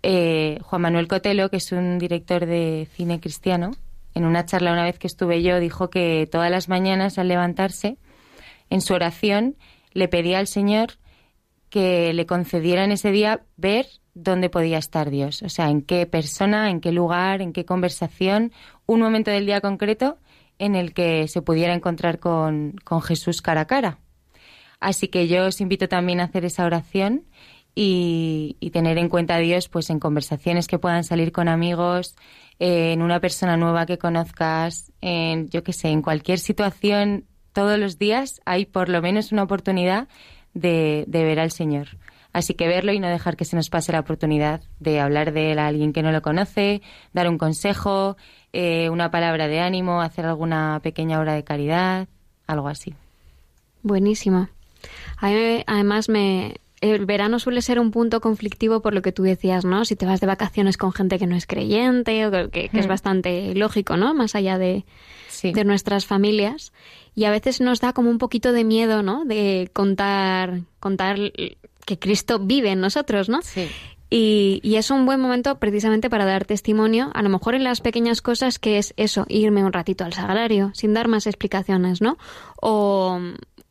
Eh, 0.06 0.58
Juan 0.60 0.82
Manuel 0.82 1.08
Cotelo, 1.08 1.48
que 1.48 1.56
es 1.56 1.72
un 1.72 1.98
director 1.98 2.44
de 2.44 2.86
cine 2.92 3.20
cristiano, 3.20 3.70
en 4.12 4.26
una 4.26 4.44
charla 4.44 4.72
una 4.72 4.84
vez 4.84 4.98
que 4.98 5.06
estuve 5.06 5.42
yo, 5.42 5.58
dijo 5.60 5.88
que 5.88 6.28
todas 6.30 6.50
las 6.50 6.68
mañanas 6.68 7.18
al 7.18 7.28
levantarse, 7.28 7.96
en 8.68 8.82
su 8.82 8.92
oración, 8.92 9.56
le 9.94 10.08
pedía 10.08 10.40
al 10.40 10.46
Señor 10.46 10.98
que 11.70 12.12
le 12.12 12.26
concediera 12.26 12.84
en 12.84 12.92
ese 12.92 13.12
día 13.12 13.44
ver 13.56 13.86
dónde 14.12 14.50
podía 14.50 14.76
estar 14.76 15.08
Dios, 15.08 15.42
o 15.42 15.48
sea, 15.48 15.70
en 15.70 15.80
qué 15.80 16.04
persona, 16.04 16.68
en 16.68 16.82
qué 16.82 16.92
lugar, 16.92 17.40
en 17.40 17.54
qué 17.54 17.64
conversación, 17.64 18.52
un 18.84 19.00
momento 19.00 19.30
del 19.30 19.46
día 19.46 19.62
concreto 19.62 20.18
en 20.58 20.74
el 20.74 20.92
que 20.92 21.28
se 21.28 21.40
pudiera 21.40 21.72
encontrar 21.72 22.18
con, 22.18 22.76
con 22.84 23.00
Jesús 23.00 23.40
cara 23.40 23.62
a 23.62 23.66
cara. 23.66 24.00
Así 24.80 25.08
que 25.08 25.28
yo 25.28 25.46
os 25.46 25.62
invito 25.62 25.88
también 25.88 26.20
a 26.20 26.24
hacer 26.24 26.44
esa 26.44 26.66
oración 26.66 27.24
y, 27.74 28.56
tener 28.72 28.98
en 28.98 29.08
cuenta 29.08 29.36
a 29.36 29.38
Dios 29.38 29.68
pues 29.68 29.90
en 29.90 30.00
conversaciones 30.00 30.66
que 30.66 30.78
puedan 30.78 31.04
salir 31.04 31.32
con 31.32 31.48
amigos, 31.48 32.16
en 32.58 33.02
una 33.02 33.20
persona 33.20 33.56
nueva 33.56 33.86
que 33.86 33.98
conozcas, 33.98 34.92
en 35.00 35.48
yo 35.48 35.62
qué 35.62 35.72
sé, 35.72 35.88
en 35.88 36.02
cualquier 36.02 36.38
situación 36.38 37.24
todos 37.52 37.78
los 37.78 37.98
días 37.98 38.40
hay 38.44 38.66
por 38.66 38.88
lo 38.88 39.00
menos 39.00 39.32
una 39.32 39.44
oportunidad 39.44 40.08
de, 40.54 41.04
de 41.06 41.24
ver 41.24 41.40
al 41.40 41.50
Señor. 41.50 41.88
Así 42.32 42.54
que 42.54 42.66
verlo 42.66 42.92
y 42.92 42.98
no 42.98 43.08
dejar 43.08 43.36
que 43.36 43.44
se 43.44 43.54
nos 43.54 43.70
pase 43.70 43.92
la 43.92 44.00
oportunidad 44.00 44.60
de 44.80 44.98
hablar 44.98 45.32
de 45.32 45.52
él 45.52 45.60
a 45.60 45.68
alguien 45.68 45.92
que 45.92 46.02
no 46.02 46.10
lo 46.10 46.20
conoce, 46.20 46.82
dar 47.12 47.28
un 47.28 47.38
consejo, 47.38 48.16
eh, 48.52 48.90
una 48.90 49.12
palabra 49.12 49.46
de 49.46 49.60
ánimo, 49.60 50.00
hacer 50.00 50.26
alguna 50.26 50.80
pequeña 50.82 51.20
obra 51.20 51.34
de 51.34 51.44
caridad, 51.44 52.08
algo 52.48 52.66
así. 52.66 52.94
Buenísima. 53.84 54.50
A 55.18 55.28
mí, 55.28 55.62
además, 55.64 56.08
me, 56.08 56.56
el 56.92 57.06
verano 57.06 57.38
suele 57.38 57.62
ser 57.62 57.78
un 57.80 57.90
punto 57.90 58.20
conflictivo 58.20 58.80
por 58.80 58.94
lo 58.94 59.02
que 59.02 59.12
tú 59.12 59.22
decías, 59.22 59.64
¿no? 59.64 59.84
Si 59.84 59.96
te 59.96 60.06
vas 60.06 60.20
de 60.20 60.26
vacaciones 60.26 60.76
con 60.76 60.92
gente 60.92 61.18
que 61.18 61.26
no 61.26 61.36
es 61.36 61.46
creyente, 61.46 62.26
o 62.26 62.50
que, 62.50 62.70
es 62.72 62.86
Mm. 62.86 62.88
bastante 62.88 63.54
lógico, 63.54 63.96
¿no? 63.96 64.14
Más 64.14 64.34
allá 64.34 64.58
de, 64.58 64.84
Sí. 65.28 65.52
de 65.52 65.64
nuestras 65.64 66.06
familias. 66.06 66.72
Y 67.14 67.24
a 67.24 67.30
veces 67.30 67.60
nos 67.60 67.80
da 67.80 67.92
como 67.92 68.10
un 68.10 68.18
poquito 68.18 68.52
de 68.52 68.64
miedo, 68.64 69.02
¿no? 69.02 69.24
De 69.24 69.70
contar, 69.72 70.60
contar 70.80 71.16
que 71.86 71.98
Cristo 71.98 72.38
vive 72.38 72.70
en 72.70 72.80
nosotros, 72.80 73.28
¿no? 73.28 73.40
Sí. 73.42 73.68
Y, 74.10 74.60
y 74.62 74.76
es 74.76 74.90
un 74.90 75.06
buen 75.06 75.18
momento 75.20 75.58
precisamente 75.58 76.08
para 76.08 76.24
dar 76.24 76.44
testimonio, 76.44 77.10
a 77.14 77.22
lo 77.22 77.28
mejor 77.30 77.54
en 77.56 77.64
las 77.64 77.80
pequeñas 77.80 78.22
cosas 78.22 78.58
que 78.60 78.78
es 78.78 78.94
eso, 78.96 79.24
irme 79.28 79.64
un 79.64 79.72
ratito 79.72 80.04
al 80.04 80.12
sagrario, 80.12 80.70
sin 80.74 80.94
dar 80.94 81.08
más 81.08 81.26
explicaciones, 81.26 82.00
¿no? 82.00 82.16
O, 82.60 83.18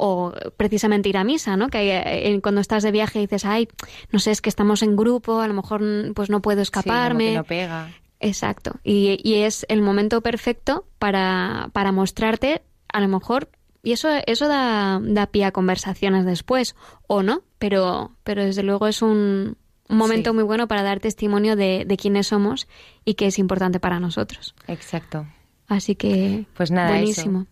o 0.05 0.33
precisamente 0.57 1.07
ir 1.07 1.15
a 1.17 1.23
misa, 1.23 1.55
¿no? 1.55 1.69
Que 1.69 1.97
eh, 1.97 2.41
cuando 2.41 2.59
estás 2.59 2.83
de 2.83 2.91
viaje 2.91 3.19
dices, 3.19 3.45
ay, 3.45 3.69
no 4.11 4.19
sé, 4.19 4.31
es 4.31 4.41
que 4.41 4.49
estamos 4.49 4.83
en 4.83 4.97
grupo, 4.97 5.39
a 5.39 5.47
lo 5.47 5.53
mejor 5.53 5.81
mm, 5.81 6.13
pues 6.13 6.29
no 6.29 6.41
puedo 6.41 6.57
Sí, 6.57 6.63
escaparme. 6.63 7.29
que 7.31 7.37
no 7.37 7.43
pega. 7.45 7.89
Exacto. 8.19 8.73
Y, 8.83 9.17
y 9.23 9.35
es 9.35 9.65
el 9.69 9.81
momento 9.81 10.19
perfecto 10.21 10.85
para, 10.99 11.69
para 11.71 11.91
mostrarte, 11.93 12.63
a 12.91 12.99
lo 12.99 13.07
mejor, 13.07 13.49
y 13.81 13.93
eso, 13.93 14.09
eso 14.27 14.47
da, 14.49 14.99
da 15.01 15.27
pie 15.27 15.45
a 15.45 15.51
conversaciones 15.51 16.25
después, 16.25 16.75
o 17.07 17.23
no, 17.23 17.41
pero, 17.57 18.11
pero 18.25 18.43
desde 18.43 18.63
luego 18.63 18.87
es 18.87 19.01
un, 19.01 19.55
un 19.89 19.97
momento 19.97 20.31
Sí. 20.31 20.35
muy 20.35 20.43
bueno 20.43 20.67
para 20.67 20.83
dar 20.83 20.99
testimonio 20.99 21.55
de, 21.55 21.85
de 21.85 21.95
quiénes 21.97 22.27
somos 22.27 22.67
y 23.05 23.13
que 23.13 23.27
es 23.27 23.39
importante 23.39 23.79
para 23.79 23.99
nosotros. 24.01 24.53
Exacto. 24.67 25.25
Así 25.67 25.95
que, 25.95 26.45
Pues 26.55 26.71
nada, 26.71 26.89
buenísimo. 26.89 27.41
Eso 27.41 27.49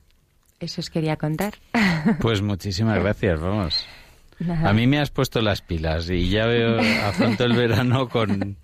os 0.66 0.90
quería 0.90 1.18
contar. 1.18 1.54
Pues 2.20 2.42
muchísimas 2.42 3.00
gracias, 3.00 3.40
vamos. 3.40 3.86
Nada. 4.40 4.70
A 4.70 4.74
mí 4.74 4.88
me 4.88 5.00
has 5.00 5.12
puesto 5.12 5.40
las 5.42 5.62
pilas 5.62 6.10
y 6.10 6.30
ya 6.30 6.46
veo, 6.48 6.80
afronto 7.06 7.44
el 7.46 7.54
verano 7.54 8.10
con, 8.10 8.58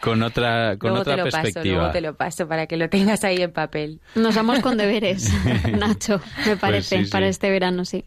con 0.00 0.22
otra, 0.24 0.76
con 0.76 0.90
luego 0.90 1.02
otra 1.02 1.14
te 1.14 1.18
lo 1.18 1.24
paso, 1.26 1.42
perspectiva. 1.42 1.76
luego 1.76 1.92
te 1.92 2.00
lo 2.00 2.14
paso 2.16 2.48
para 2.48 2.66
que 2.66 2.76
lo 2.76 2.88
tengas 2.88 3.22
ahí 3.22 3.36
en 3.36 3.52
papel. 3.52 4.00
Nos 4.16 4.34
vamos 4.34 4.58
con 4.58 4.76
deberes, 4.76 5.32
Nacho, 5.78 6.20
me 6.46 6.56
parece, 6.56 6.96
Pues 6.96 7.06
sí, 7.06 7.12
para 7.12 7.26
sí. 7.26 7.30
este 7.30 7.50
verano, 7.50 7.84
sí. 7.84 8.04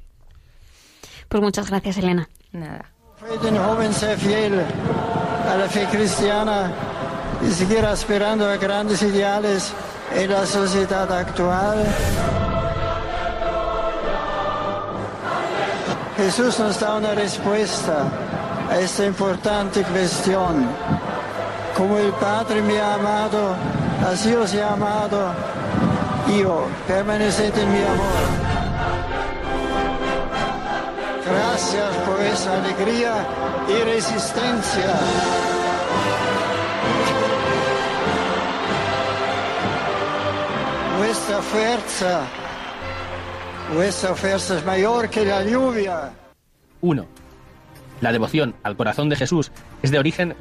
Pues 1.29 1.41
muchas 1.41 1.69
gracias, 1.69 1.97
Elena. 1.97 2.27
Nada. 2.51 2.91
Fue 3.17 3.37
de 3.37 3.47
un 3.49 3.57
joven 3.57 3.93
ser 3.93 4.17
fiel 4.17 4.53
a 5.49 5.55
la 5.57 5.67
fe 5.69 5.85
cristiana 5.89 6.71
y 7.47 7.51
seguir 7.51 7.85
aspirando 7.85 8.49
a 8.49 8.57
grandes 8.57 9.01
ideales 9.01 9.73
en 10.13 10.29
la 10.29 10.45
sociedad 10.45 11.09
actual. 11.11 11.85
Jesús 16.17 16.59
nos 16.59 16.79
da 16.79 16.95
una 16.95 17.13
respuesta 17.13 18.05
a 18.69 18.79
esta 18.79 19.05
importante 19.05 19.83
cuestión. 19.83 20.67
Como 21.77 21.97
el 21.97 22.11
Padre 22.13 22.61
me 22.61 22.79
ha 22.79 22.95
amado, 22.95 23.55
así 24.11 24.33
os 24.33 24.53
he 24.53 24.63
amado 24.63 25.31
yo. 26.35 26.67
Permaneced 26.87 27.57
en 27.57 27.71
mi 27.71 27.81
amor. 27.81 28.27
Gracias 31.25 31.95
por 32.05 32.21
esa 32.21 32.53
alegría 32.53 33.13
y 33.67 33.83
resistencia. 33.83 34.93
Vuestra 40.97 41.41
fuerza, 41.41 42.21
vuestra 43.73 44.15
fuerza 44.15 44.57
es 44.57 44.65
mayor 44.65 45.09
que 45.09 45.25
la 45.25 45.43
lluvia. 45.43 46.13
1. 46.81 47.05
La 48.01 48.11
devoción 48.11 48.55
al 48.63 48.77
corazón 48.77 49.09
de 49.09 49.15
Jesús 49.15 49.51
es 49.81 49.91
de 49.91 49.99
origen 49.99 50.35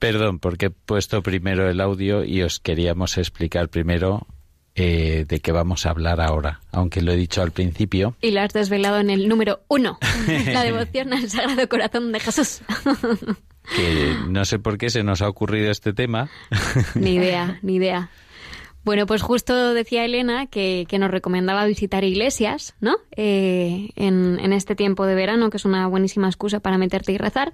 Perdón, 0.00 0.38
porque 0.38 0.66
he 0.66 0.70
puesto 0.70 1.22
primero 1.22 1.68
el 1.68 1.78
audio 1.78 2.24
y 2.24 2.42
os 2.42 2.58
queríamos 2.58 3.18
explicar 3.18 3.68
primero 3.68 4.26
eh, 4.74 5.26
de 5.28 5.40
qué 5.40 5.52
vamos 5.52 5.84
a 5.84 5.90
hablar 5.90 6.22
ahora, 6.22 6.62
aunque 6.72 7.02
lo 7.02 7.12
he 7.12 7.16
dicho 7.16 7.42
al 7.42 7.50
principio. 7.50 8.16
Y 8.22 8.30
lo 8.30 8.40
has 8.40 8.54
desvelado 8.54 8.98
en 8.98 9.10
el 9.10 9.28
número 9.28 9.60
uno, 9.68 9.98
la 10.46 10.64
devoción 10.64 11.12
al 11.12 11.28
Sagrado 11.28 11.68
Corazón 11.68 12.12
de 12.12 12.20
Jesús. 12.20 12.62
que 13.76 14.16
no 14.26 14.46
sé 14.46 14.58
por 14.58 14.78
qué 14.78 14.88
se 14.88 15.02
nos 15.02 15.20
ha 15.20 15.28
ocurrido 15.28 15.70
este 15.70 15.92
tema. 15.92 16.30
ni 16.94 17.16
idea, 17.16 17.58
ni 17.60 17.74
idea. 17.74 18.08
Bueno, 18.82 19.06
pues 19.06 19.20
justo 19.20 19.74
decía 19.74 20.04
Elena 20.04 20.46
que, 20.46 20.86
nos 20.98 21.10
recomendaba 21.10 21.66
visitar 21.66 22.02
iglesias, 22.02 22.74
¿no? 22.80 22.96
Eh, 23.14 23.90
en, 23.96 24.52
este 24.52 24.74
tiempo 24.74 25.04
de 25.06 25.14
verano, 25.14 25.50
que 25.50 25.58
es 25.58 25.64
una 25.64 25.86
buenísima 25.86 26.28
excusa 26.28 26.60
para 26.60 26.78
meterte 26.78 27.12
y 27.12 27.18
rezar. 27.18 27.52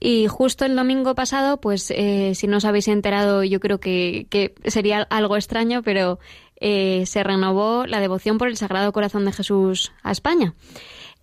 Y 0.00 0.28
justo 0.28 0.64
el 0.64 0.76
domingo 0.76 1.14
pasado, 1.14 1.60
pues 1.60 1.90
eh, 1.90 2.32
si 2.34 2.46
no 2.46 2.58
os 2.58 2.64
habéis 2.64 2.88
enterado, 2.88 3.42
yo 3.42 3.58
creo 3.58 3.80
que, 3.80 4.26
que 4.30 4.54
sería 4.66 5.02
algo 5.10 5.36
extraño, 5.36 5.82
pero 5.82 6.20
eh, 6.60 7.04
se 7.06 7.22
renovó 7.22 7.86
la 7.86 8.00
devoción 8.00 8.38
por 8.38 8.48
el 8.48 8.56
Sagrado 8.56 8.92
Corazón 8.92 9.24
de 9.24 9.32
Jesús 9.32 9.92
a 10.02 10.10
España. 10.10 10.54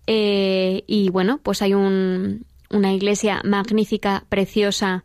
Eh, 0.06 0.84
y 0.86 1.10
bueno, 1.10 1.40
pues 1.42 1.62
hay 1.62 1.74
un, 1.74 2.46
una 2.70 2.92
iglesia 2.92 3.42
magnífica, 3.44 4.24
preciosa, 4.28 5.04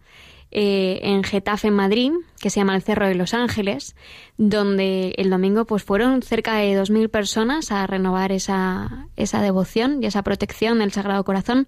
eh, 0.51 1.00
en 1.03 1.24
Getafe, 1.24 1.70
en 1.70 1.75
Madrid, 1.75 2.12
que 2.39 2.50
se 2.50 2.60
llama 2.60 2.75
el 2.75 2.81
Cerro 2.81 3.08
de 3.08 3.15
los 3.15 3.34
Ángeles, 3.34 3.96
donde 4.38 5.13
el 5.17 5.29
domingo 5.29 5.65
pues 5.65 5.84
fueron 5.84 6.22
cerca 6.22 6.55
de 6.55 6.77
2.000 6.77 7.10
personas 7.10 7.72
a 7.72 7.88
renovar 7.88 8.31
esa, 8.31 9.08
esa 9.15 9.41
devoción 9.41 10.03
y 10.03 10.08
esa 10.08 10.24
protección 10.24 10.79
del 10.79 10.91
Sagrado 10.91 11.24
Corazón 11.24 11.67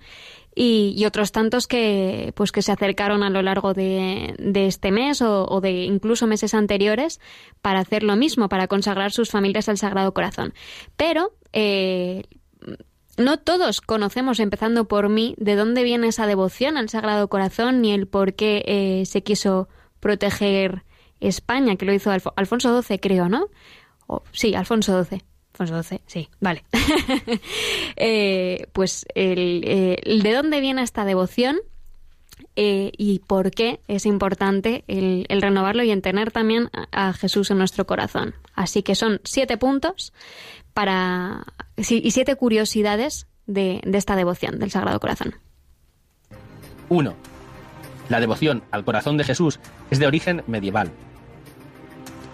y, 0.56 1.04
otros 1.06 1.32
tantos 1.32 1.68
que 1.68 2.32
pues 2.36 2.52
que 2.52 2.62
se 2.62 2.72
acercaron 2.72 3.24
a 3.24 3.30
lo 3.30 3.42
largo 3.42 3.74
de, 3.74 4.36
de 4.38 4.68
este 4.68 4.92
mes 4.92 5.22
o, 5.22 5.46
o 5.48 5.62
de 5.62 5.84
incluso 5.86 6.28
meses 6.28 6.54
anteriores 6.54 7.20
para 7.62 7.80
hacer 7.80 8.04
lo 8.04 8.16
mismo, 8.16 8.50
para 8.50 8.68
consagrar 8.68 9.12
sus 9.12 9.32
familias 9.32 9.70
al 9.70 9.78
Sagrado 9.78 10.14
Corazón. 10.14 10.54
Pero 10.96 11.32
eh, 11.54 12.24
no 13.18 13.38
todos 13.38 13.82
conocemos, 13.82 14.40
empezando 14.40 14.86
por 14.88 15.10
mí, 15.10 15.36
de 15.38 15.56
dónde 15.56 15.84
viene 15.84 16.08
esa 16.08 16.26
devoción 16.28 16.78
al 16.78 16.90
Sagrado 16.90 17.28
Corazón 17.28 17.82
ni 17.82 17.92
el 17.92 18.08
por 18.08 18.34
qué 18.34 18.64
eh, 18.66 19.06
se 19.06 19.22
quiso 19.24 19.68
proteger 20.00 20.84
España, 21.20 21.76
que 21.76 21.86
lo 21.86 21.94
hizo 21.94 22.12
Alfo- 22.12 22.34
Alfonso 22.36 22.82
XII, 22.82 23.00
creo, 23.00 23.30
¿no? 23.30 23.48
O- 24.08 24.24
sí, 24.32 24.56
Alfonso 24.56 25.04
XII. 25.04 25.22
Alfonso 25.58 25.84
XII, 25.84 26.02
sí, 26.08 26.30
vale. 26.40 26.64
Eh, 27.96 28.68
pues 28.74 29.06
el, 29.16 29.64
eh, 29.66 30.20
de 30.24 30.34
dónde 30.34 30.60
viene 30.62 30.82
esta 30.82 31.06
devoción 31.06 31.58
eh, 32.56 32.92
y 32.98 33.20
por 33.20 33.52
qué 33.52 33.80
es 33.88 34.06
importante 34.06 34.84
el, 34.88 35.26
el 35.30 35.42
renovarlo 35.42 35.84
y 35.84 35.92
en 35.92 36.02
tener 36.02 36.32
también 36.32 36.70
a 36.92 37.14
Jesús 37.14 37.52
en 37.52 37.60
nuestro 37.60 37.86
corazón. 37.86 38.34
Así 38.56 38.84
que 38.84 38.96
son 38.96 39.22
siete 39.24 39.58
puntos 39.58 40.12
para 40.74 41.46
y 41.78 42.12
siete 42.12 42.36
curiosidades 42.36 43.28
de, 43.46 43.82
de 43.84 43.98
esta 43.98 44.16
devoción 44.16 44.60
del 44.60 44.72
Sagrado 44.72 45.00
Corazón. 45.00 45.36
1. 46.90 47.14
La 48.10 48.20
devoción 48.20 48.64
al 48.72 48.84
corazón 48.84 49.18
de 49.18 49.24
Jesús 49.24 49.60
es 49.90 50.00
de 50.00 50.08
origen 50.08 50.44
medieval. 50.48 50.92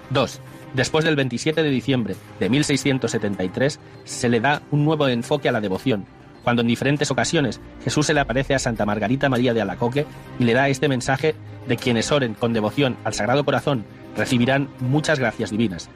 2. 0.10 0.42
Después 0.74 1.06
del 1.06 1.16
27 1.16 1.64
de 1.64 1.70
diciembre 1.70 2.16
de 2.40 2.50
1673 2.50 3.80
se 4.04 4.30
le 4.30 4.40
da 4.40 4.62
un 4.72 4.86
nuevo 4.86 5.08
enfoque 5.08 5.50
a 5.50 5.52
la 5.52 5.62
devoción, 5.62 6.06
cuando 6.44 6.62
en 6.62 6.68
diferentes 6.68 7.10
ocasiones 7.12 7.60
Jesús 7.84 8.06
se 8.06 8.14
le 8.14 8.20
aparece 8.20 8.54
a 8.56 8.60
Santa 8.60 8.86
Margarita 8.86 9.30
María 9.30 9.54
de 9.54 9.62
Alacoque 9.62 10.06
y 10.38 10.44
le 10.44 10.54
da 10.54 10.70
este 10.70 10.88
mensaje 10.88 11.36
de 11.68 11.78
quienes 11.78 12.12
oren 12.12 12.34
con 12.34 12.54
devoción 12.54 12.98
al 13.04 13.14
Sagrado 13.14 13.44
Corazón 13.46 13.86
recibirán 14.16 14.70
muchas 14.80 15.20
gracias 15.20 15.52
divinas. 15.52 15.90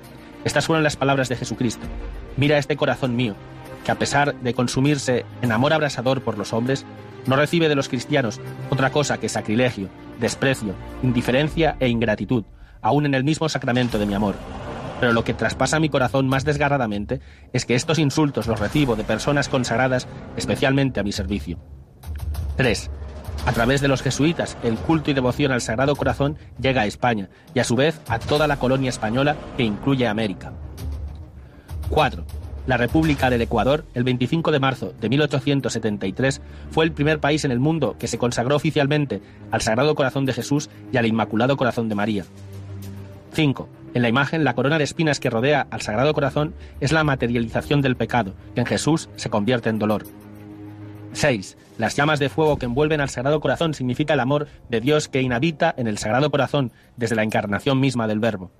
Estas 0.46 0.66
fueron 0.66 0.84
las 0.84 0.98
palabras 0.98 1.30
de 1.30 1.36
Jesucristo. 1.36 1.86
Mira 2.38 2.58
este 2.58 2.76
corazón 2.76 3.16
mío, 3.16 3.36
que 3.86 3.92
a 3.92 3.96
pesar 3.96 4.36
de 4.36 4.54
consumirse 4.54 5.26
en 5.42 5.52
amor 5.52 5.74
abrasador 5.74 6.22
por 6.22 6.38
los 6.38 6.54
hombres, 6.54 6.86
no 7.26 7.36
recibe 7.36 7.70
de 7.70 7.76
los 7.76 7.90
cristianos 7.90 8.42
otra 8.70 8.92
cosa 8.92 9.20
que 9.20 9.30
sacrilegio, 9.30 9.90
desprecio, 10.20 10.74
indiferencia 11.02 11.78
e 11.80 11.88
ingratitud, 11.88 12.44
aún 12.82 13.06
en 13.06 13.14
el 13.14 13.24
mismo 13.24 13.48
sacramento 13.50 13.98
de 13.98 14.06
mi 14.06 14.14
amor. 14.14 14.36
Pero 15.00 15.14
lo 15.14 15.24
que 15.24 15.34
traspasa 15.34 15.80
mi 15.80 15.90
corazón 15.90 16.28
más 16.28 16.46
desgarradamente 16.46 17.20
es 17.52 17.66
que 17.66 17.76
estos 17.76 18.00
insultos 18.00 18.48
los 18.48 18.60
recibo 18.60 18.96
de 18.96 19.04
personas 19.04 19.50
consagradas 19.50 20.08
especialmente 20.38 21.00
a 21.00 21.04
mi 21.04 21.12
servicio. 21.12 21.60
3. 22.58 22.90
A 23.46 23.52
través 23.52 23.82
de 23.82 23.90
los 23.90 24.02
jesuitas, 24.02 24.58
el 24.64 24.78
culto 24.78 25.12
y 25.12 25.14
devoción 25.14 25.52
al 25.52 25.62
Sagrado 25.62 25.96
Corazón 25.98 26.38
llega 26.62 26.82
a 26.82 26.86
España 26.86 27.30
y 27.54 27.60
a 27.60 27.66
su 27.66 27.76
vez 27.76 28.00
a 28.08 28.18
toda 28.18 28.48
la 28.48 28.58
colonia 28.58 28.90
española 28.90 29.36
que 29.58 29.64
incluye 29.64 30.08
América. 30.08 30.54
4. 31.90 32.24
La 32.66 32.78
República 32.78 33.30
del 33.30 33.42
Ecuador, 33.42 33.84
el 33.94 34.06
25 34.06 34.52
de 34.52 34.60
marzo 34.62 34.94
de 35.02 35.10
1873, 35.10 36.42
fue 36.72 36.86
el 36.86 36.94
primer 36.94 37.20
país 37.20 37.44
en 37.44 37.52
el 37.52 37.60
mundo 37.60 37.98
que 38.00 38.08
se 38.08 38.18
consagró 38.18 38.56
oficialmente 38.56 39.22
al 39.52 39.60
Sagrado 39.60 39.94
Corazón 39.96 40.26
de 40.26 40.32
Jesús 40.32 40.70
y 40.94 40.98
al 40.98 41.06
Inmaculado 41.06 41.58
Corazón 41.58 41.90
de 41.90 41.96
María. 41.96 42.24
5. 43.34 43.68
En 43.94 44.02
la 44.02 44.08
imagen, 44.10 44.46
la 44.46 44.56
corona 44.56 44.78
de 44.78 44.86
espinas 44.86 45.20
que 45.20 45.30
rodea 45.30 45.68
al 45.70 45.82
Sagrado 45.82 46.14
Corazón 46.14 46.54
es 46.80 46.94
la 46.94 47.04
materialización 47.04 47.82
del 47.82 47.98
pecado, 47.98 48.34
que 48.56 48.62
en 48.62 48.68
Jesús 48.68 49.10
se 49.18 49.30
convierte 49.30 49.68
en 49.68 49.80
dolor. 49.80 50.06
6. 51.14 51.58
Las 51.78 51.96
llamas 51.96 52.20
de 52.20 52.30
fuego 52.30 52.58
que 52.58 52.66
envuelven 52.66 53.02
al 53.02 53.10
Sagrado 53.10 53.40
Corazón 53.40 53.74
significa 53.74 54.14
el 54.14 54.20
amor 54.20 54.48
de 54.70 54.82
Dios 54.82 55.08
que 55.08 55.22
inhabita 55.22 55.74
en 55.78 55.88
el 55.88 55.98
Sagrado 55.98 56.30
Corazón 56.30 56.72
desde 56.98 57.16
la 57.16 57.24
encarnación 57.24 57.80
misma 57.80 58.08
del 58.08 58.20
Verbo. 58.20 58.52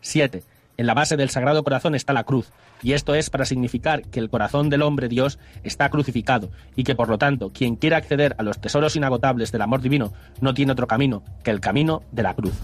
7. 0.00 0.42
En 0.76 0.86
la 0.86 0.94
base 0.94 1.16
del 1.16 1.30
Sagrado 1.30 1.62
Corazón 1.62 1.94
está 1.94 2.12
la 2.12 2.24
cruz, 2.24 2.50
y 2.82 2.92
esto 2.92 3.14
es 3.14 3.30
para 3.30 3.44
significar 3.44 4.02
que 4.02 4.18
el 4.18 4.28
corazón 4.28 4.70
del 4.70 4.82
hombre 4.82 5.08
Dios 5.08 5.38
está 5.62 5.88
crucificado, 5.88 6.50
y 6.74 6.82
que 6.82 6.96
por 6.96 7.08
lo 7.08 7.16
tanto 7.16 7.50
quien 7.50 7.76
quiera 7.76 7.96
acceder 7.96 8.34
a 8.38 8.42
los 8.42 8.60
tesoros 8.60 8.96
inagotables 8.96 9.52
del 9.52 9.62
amor 9.62 9.80
divino 9.80 10.12
no 10.40 10.52
tiene 10.52 10.72
otro 10.72 10.88
camino 10.88 11.22
que 11.44 11.52
el 11.52 11.60
camino 11.60 12.02
de 12.10 12.24
la 12.24 12.34
cruz. 12.34 12.54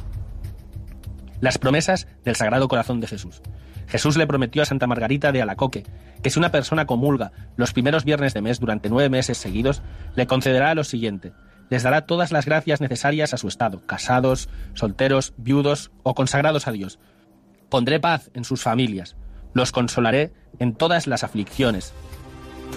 Las 1.40 1.56
promesas 1.56 2.08
del 2.24 2.36
Sagrado 2.36 2.68
Corazón 2.68 3.00
de 3.00 3.06
Jesús. 3.06 3.40
Jesús 3.90 4.16
le 4.16 4.26
prometió 4.26 4.62
a 4.62 4.66
Santa 4.66 4.86
Margarita 4.86 5.32
de 5.32 5.42
Alacoque 5.42 5.84
que 6.22 6.30
si 6.30 6.38
una 6.38 6.52
persona 6.52 6.86
comulga 6.86 7.32
los 7.56 7.72
primeros 7.72 8.04
viernes 8.04 8.34
de 8.34 8.40
mes 8.40 8.60
durante 8.60 8.88
nueve 8.88 9.08
meses 9.08 9.36
seguidos, 9.36 9.82
le 10.14 10.26
concederá 10.26 10.74
lo 10.74 10.84
siguiente. 10.84 11.32
Les 11.70 11.82
dará 11.82 12.06
todas 12.06 12.30
las 12.30 12.46
gracias 12.46 12.80
necesarias 12.80 13.34
a 13.34 13.36
su 13.36 13.48
estado, 13.48 13.84
casados, 13.86 14.48
solteros, 14.74 15.34
viudos 15.36 15.90
o 16.04 16.14
consagrados 16.14 16.68
a 16.68 16.72
Dios. 16.72 17.00
Pondré 17.68 18.00
paz 18.00 18.30
en 18.34 18.44
sus 18.44 18.62
familias, 18.62 19.16
los 19.54 19.72
consolaré 19.72 20.32
en 20.58 20.74
todas 20.74 21.06
las 21.06 21.24
aflicciones. 21.24 21.92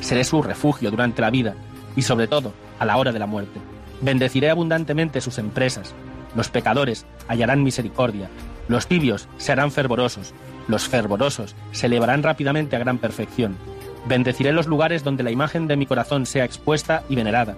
Seré 0.02 0.24
su 0.24 0.42
refugio 0.42 0.90
durante 0.90 1.22
la 1.22 1.30
vida 1.30 1.54
y 1.96 2.02
sobre 2.02 2.28
todo 2.28 2.54
a 2.80 2.86
la 2.86 2.98
hora 2.98 3.12
de 3.12 3.20
la 3.20 3.28
muerte. 3.28 3.60
Bendeciré 4.02 4.50
abundantemente 4.50 5.22
sus 5.22 5.38
empresas. 5.38 5.94
Los 6.36 6.50
pecadores 6.50 7.06
hallarán 7.28 7.64
misericordia. 7.64 8.30
Los 8.68 8.88
tibios 8.88 9.28
se 9.38 9.52
harán 9.52 9.72
fervorosos. 9.72 10.34
Los 10.68 10.88
fervorosos 10.88 11.56
se 11.72 11.88
elevarán 11.88 12.24
rápidamente 12.24 12.76
a 12.76 12.80
gran 12.80 12.98
perfección. 12.98 13.58
Bendeciré 14.06 14.52
los 14.52 14.68
lugares 14.68 15.04
donde 15.04 15.24
la 15.24 15.32
imagen 15.32 15.68
de 15.68 15.78
mi 15.78 15.86
corazón 15.86 16.26
sea 16.26 16.46
expuesta 16.46 17.04
y 17.10 17.16
venerada. 17.16 17.56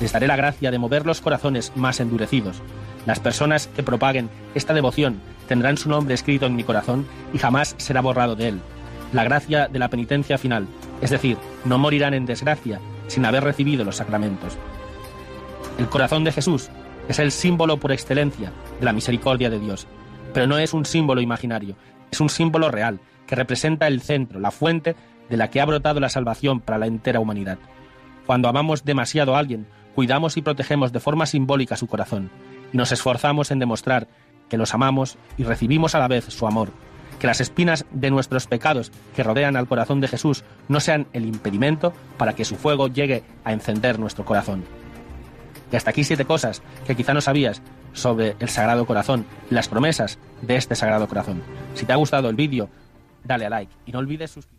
Les 0.00 0.12
daré 0.12 0.26
la 0.26 0.36
gracia 0.36 0.70
de 0.70 0.78
mover 0.78 1.06
los 1.06 1.20
corazones 1.20 1.72
más 1.74 2.00
endurecidos. 2.00 2.62
Las 3.06 3.20
personas 3.20 3.68
que 3.68 3.82
propaguen 3.82 4.28
esta 4.54 4.74
devoción 4.74 5.20
tendrán 5.48 5.76
su 5.76 5.88
nombre 5.88 6.14
escrito 6.14 6.46
en 6.46 6.56
mi 6.56 6.64
corazón 6.64 7.06
y 7.32 7.38
jamás 7.38 7.74
será 7.78 8.00
borrado 8.00 8.36
de 8.36 8.48
él. 8.48 8.60
La 9.12 9.24
gracia 9.24 9.68
de 9.68 9.78
la 9.78 9.88
penitencia 9.88 10.38
final, 10.38 10.66
es 11.00 11.10
decir, 11.10 11.38
no 11.64 11.78
morirán 11.78 12.14
en 12.14 12.26
desgracia 12.26 12.80
sin 13.06 13.24
haber 13.24 13.44
recibido 13.44 13.84
los 13.84 13.96
sacramentos. 13.96 14.56
El 15.78 15.88
corazón 15.88 16.24
de 16.24 16.32
Jesús 16.32 16.68
es 17.08 17.18
el 17.18 17.30
símbolo 17.30 17.76
por 17.76 17.92
excelencia 17.92 18.50
de 18.80 18.84
la 18.84 18.92
misericordia 18.92 19.50
de 19.50 19.60
Dios, 19.60 19.86
pero 20.34 20.46
no 20.46 20.58
es 20.58 20.74
un 20.74 20.84
símbolo 20.84 21.20
imaginario, 21.20 21.76
es 22.16 22.20
un 22.22 22.30
símbolo 22.30 22.70
real 22.70 22.98
que 23.26 23.34
representa 23.34 23.86
el 23.88 24.00
centro, 24.00 24.40
la 24.40 24.50
fuente 24.50 24.96
de 25.28 25.36
la 25.36 25.50
que 25.50 25.60
ha 25.60 25.66
brotado 25.66 26.00
la 26.00 26.08
salvación 26.08 26.60
para 26.60 26.78
la 26.78 26.86
entera 26.86 27.20
humanidad. 27.20 27.58
Cuando 28.24 28.48
amamos 28.48 28.86
demasiado 28.86 29.36
a 29.36 29.38
alguien, 29.38 29.66
cuidamos 29.94 30.38
y 30.38 30.42
protegemos 30.42 30.92
de 30.92 31.00
forma 31.00 31.26
simbólica 31.26 31.76
su 31.76 31.86
corazón 31.86 32.30
y 32.72 32.76
nos 32.78 32.90
esforzamos 32.90 33.50
en 33.50 33.58
demostrar 33.58 34.08
que 34.48 34.56
los 34.56 34.72
amamos 34.72 35.18
y 35.36 35.44
recibimos 35.44 35.94
a 35.94 35.98
la 35.98 36.08
vez 36.08 36.24
su 36.24 36.46
amor, 36.46 36.70
que 37.18 37.26
las 37.26 37.42
espinas 37.42 37.84
de 37.90 38.10
nuestros 38.10 38.46
pecados 38.46 38.92
que 39.14 39.22
rodean 39.22 39.56
al 39.56 39.68
corazón 39.68 40.00
de 40.00 40.08
Jesús 40.08 40.42
no 40.68 40.80
sean 40.80 41.08
el 41.12 41.26
impedimento 41.26 41.92
para 42.16 42.34
que 42.34 42.46
su 42.46 42.56
fuego 42.56 42.88
llegue 42.88 43.24
a 43.44 43.52
encender 43.52 43.98
nuestro 43.98 44.24
corazón. 44.24 44.64
Y 45.70 45.76
hasta 45.76 45.90
aquí 45.90 46.02
siete 46.02 46.24
cosas 46.24 46.62
que 46.86 46.94
quizá 46.94 47.12
no 47.12 47.20
sabías 47.20 47.60
sobre 47.96 48.36
el 48.38 48.48
Sagrado 48.48 48.86
Corazón 48.86 49.26
las 49.50 49.66
promesas 49.68 50.18
de 50.42 50.56
este 50.56 50.76
Sagrado 50.76 51.08
Corazón. 51.08 51.42
Si 51.74 51.84
te 51.84 51.92
ha 51.92 51.96
gustado 51.96 52.28
el 52.30 52.36
vídeo, 52.36 52.70
dale 53.24 53.46
a 53.46 53.50
like 53.50 53.72
y 53.86 53.90
no 53.92 53.98
olvides 53.98 54.30
suscribirte. 54.30 54.56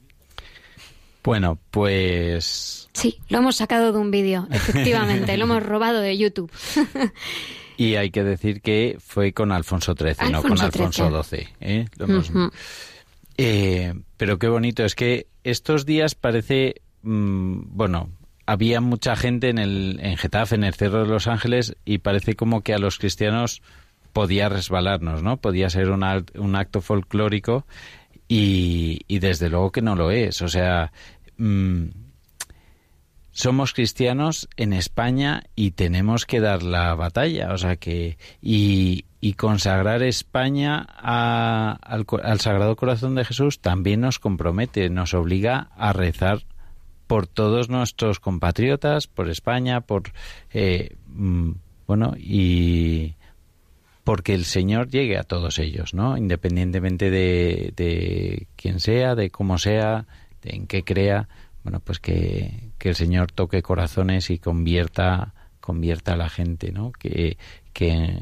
Bueno, 1.24 1.58
pues... 1.72 2.90
Sí, 2.94 3.20
lo 3.30 3.38
hemos 3.40 3.56
sacado 3.58 3.92
de 3.92 4.00
un 4.00 4.12
vídeo, 4.12 4.48
efectivamente, 4.52 5.38
lo 5.38 5.46
hemos 5.46 5.64
robado 5.64 6.02
de 6.02 6.18
YouTube. 6.18 6.52
Y 7.80 7.94
hay 7.94 8.10
que 8.10 8.24
decir 8.24 8.62
que 8.64 8.98
fue 9.00 9.34
con 9.34 9.52
Alfonso 9.52 9.94
XIII, 9.96 10.32
no 10.32 10.42
con 10.42 10.60
Alfonso 10.60 11.24
XII. 11.24 11.48
¿eh? 11.62 11.86
Lo 11.98 12.06
hemos- 12.06 12.32
Ujú. 12.32 12.50
Eh, 13.38 13.94
pero 14.18 14.40
qué 14.40 14.48
bonito, 14.48 14.84
es 14.84 14.96
que 14.96 15.28
estos 15.44 15.86
días 15.86 16.16
parece, 16.16 16.82
mm, 17.04 17.60
bueno, 17.68 18.10
había 18.48 18.82
mucha 18.82 19.16
gente 19.16 19.50
en, 19.50 19.60
el, 19.60 20.00
en 20.02 20.18
Getafe, 20.18 20.56
en 20.56 20.64
el 20.64 20.74
Cerro 20.74 21.04
de 21.04 21.10
los 21.10 21.28
Ángeles, 21.28 21.76
y 21.86 22.00
parece 22.00 22.36
como 22.36 22.62
que 22.62 22.74
a 22.74 22.80
los 22.80 22.98
cristianos 22.98 23.62
podía 24.14 24.50
resbalarnos, 24.50 25.22
¿no? 25.22 25.38
Podía 25.38 25.70
ser 25.70 25.92
un, 25.92 26.04
acto 26.56 26.82
folclórico 26.82 27.68
y, 28.28 29.02
y 29.08 29.20
desde 29.20 29.50
luego 29.50 29.72
que 29.72 29.82
no 29.82 29.96
lo 29.96 30.12
es. 30.12 30.42
O 30.42 30.48
sea, 30.48 30.94
mm, 31.38 31.88
somos 33.32 33.74
cristianos 33.74 34.48
en 34.56 34.72
España 34.72 35.44
y 35.56 35.72
tenemos 35.72 36.26
que 36.26 36.40
dar 36.40 36.64
la 36.64 36.96
batalla, 36.96 37.52
o 37.52 37.58
sea 37.58 37.76
que 37.76 38.18
y, 38.42 39.06
y 39.20 39.34
consagrar 39.34 40.04
España 40.04 40.78
al, 40.80 42.06
al 42.24 42.40
Sagrado 42.40 42.78
Corazón 42.78 43.14
de 43.14 43.26
Jesús 43.26 43.60
también 43.60 44.02
nos 44.02 44.20
compromete, 44.20 44.90
nos 44.90 45.14
obliga 45.14 45.70
a 45.76 45.92
rezar 45.92 46.46
por 47.08 47.28
todos 47.28 47.70
nuestros 47.70 48.20
compatriotas, 48.20 49.08
por 49.08 49.30
España, 49.30 49.82
por 49.82 50.12
eh, 50.52 50.96
mm, 51.08 51.52
bueno 51.88 52.14
y 52.18 53.16
porque 54.04 54.34
el 54.34 54.46
Señor 54.46 54.90
llegue 54.90 55.18
a 55.18 55.24
todos 55.24 55.60
ellos, 55.60 55.94
¿no? 55.94 56.18
Independientemente 56.18 57.10
de, 57.10 57.74
de 57.76 58.48
quién 58.56 58.80
sea, 58.80 59.16
de 59.16 59.30
cómo 59.32 59.58
sea, 59.58 60.06
de 60.42 60.56
en 60.56 60.68
qué 60.68 60.84
crea, 60.84 61.28
bueno, 61.64 61.82
pues 61.82 62.00
que, 62.00 62.72
que 62.78 62.90
el 62.90 62.96
Señor 62.96 63.34
toque 63.34 63.62
corazones 63.62 64.30
y 64.30 64.40
convierta, 64.40 65.34
convierta 65.60 66.14
a 66.14 66.18
la 66.18 66.30
gente, 66.30 66.72
¿no? 66.72 66.94
Que, 66.94 67.38
que 67.74 68.18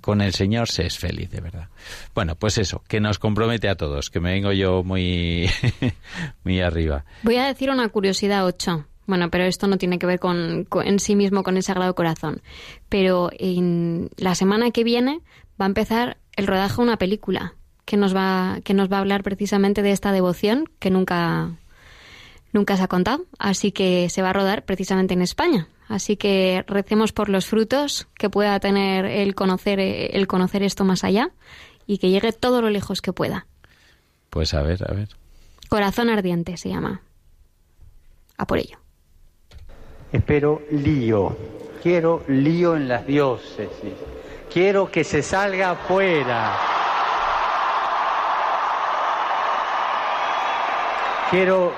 con 0.00 0.20
el 0.20 0.32
Señor 0.34 0.68
se 0.68 0.86
es 0.86 0.98
feliz, 0.98 1.30
de 1.30 1.40
verdad. 1.40 1.68
Bueno, 2.14 2.34
pues 2.36 2.58
eso, 2.58 2.82
que 2.88 3.00
nos 3.00 3.18
compromete 3.18 3.68
a 3.68 3.76
todos, 3.76 4.10
que 4.10 4.20
me 4.20 4.32
vengo 4.32 4.52
yo 4.52 4.82
muy, 4.84 5.48
muy 6.44 6.60
arriba. 6.60 7.04
Voy 7.22 7.36
a 7.36 7.46
decir 7.46 7.70
una 7.70 7.88
curiosidad 7.88 8.44
8. 8.46 8.86
Bueno, 9.06 9.28
pero 9.30 9.44
esto 9.44 9.66
no 9.66 9.76
tiene 9.76 9.98
que 9.98 10.06
ver 10.06 10.20
con, 10.20 10.64
con- 10.68 10.86
en 10.86 11.00
sí 11.00 11.16
mismo 11.16 11.42
con 11.42 11.56
el 11.56 11.62
Sagrado 11.62 11.94
Corazón. 11.94 12.42
Pero 12.88 13.30
en 13.38 14.10
la 14.16 14.34
semana 14.34 14.70
que 14.70 14.84
viene 14.84 15.20
va 15.60 15.64
a 15.64 15.68
empezar 15.68 16.16
el 16.36 16.46
rodaje 16.46 16.76
de 16.76 16.82
una 16.82 16.96
película 16.96 17.54
que 17.84 17.96
nos 17.96 18.14
va 18.14 18.58
que 18.62 18.72
nos 18.72 18.90
va 18.90 18.98
a 18.98 19.00
hablar 19.00 19.24
precisamente 19.24 19.82
de 19.82 19.90
esta 19.90 20.12
devoción 20.12 20.66
que 20.78 20.90
nunca 20.90 21.56
nunca 22.52 22.76
se 22.76 22.82
ha 22.82 22.88
contado, 22.88 23.24
así 23.38 23.72
que 23.72 24.08
se 24.08 24.22
va 24.22 24.30
a 24.30 24.32
rodar 24.32 24.64
precisamente 24.64 25.14
en 25.14 25.22
España. 25.22 25.68
Así 25.88 26.16
que 26.16 26.64
recemos 26.68 27.12
por 27.12 27.28
los 27.28 27.46
frutos 27.46 28.06
que 28.16 28.30
pueda 28.30 28.58
tener 28.60 29.04
el 29.06 29.34
conocer 29.34 29.80
el 29.80 30.26
conocer 30.28 30.62
esto 30.62 30.84
más 30.84 31.02
allá 31.02 31.30
y 31.86 31.98
que 31.98 32.10
llegue 32.10 32.32
todo 32.32 32.62
lo 32.62 32.70
lejos 32.70 33.02
que 33.02 33.12
pueda. 33.12 33.46
Pues 34.30 34.54
a 34.54 34.62
ver, 34.62 34.84
a 34.88 34.94
ver. 34.94 35.08
Corazón 35.68 36.08
ardiente 36.08 36.56
se 36.56 36.68
llama. 36.68 37.02
A 38.36 38.46
por 38.46 38.58
ello. 38.58 38.78
Espero 40.12 40.62
lío. 40.70 41.36
Quiero 41.82 42.22
lío 42.28 42.76
en 42.76 42.88
las 42.88 43.06
diócesis. 43.06 43.94
Quiero 44.52 44.90
que 44.90 45.02
se 45.04 45.22
salga 45.22 45.72
afuera. 45.72 46.56
Quiero 51.30 51.72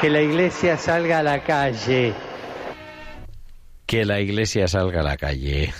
que 0.00 0.10
la 0.10 0.22
iglesia 0.22 0.76
salga 0.76 1.18
a 1.18 1.22
la 1.22 1.42
calle. 1.42 2.14
que 3.86 4.04
la 4.04 4.20
iglesia 4.20 4.68
salga 4.68 5.00
a 5.00 5.02
la 5.02 5.16
calle. 5.16 5.72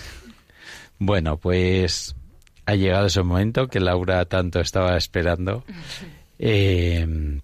Bueno, 0.97 1.37
pues 1.37 2.15
ha 2.65 2.75
llegado 2.75 3.05
ese 3.05 3.21
momento 3.23 3.67
que 3.67 3.79
Laura 3.79 4.25
tanto 4.25 4.59
estaba 4.59 4.97
esperando, 4.97 5.63
eh, 6.39 7.39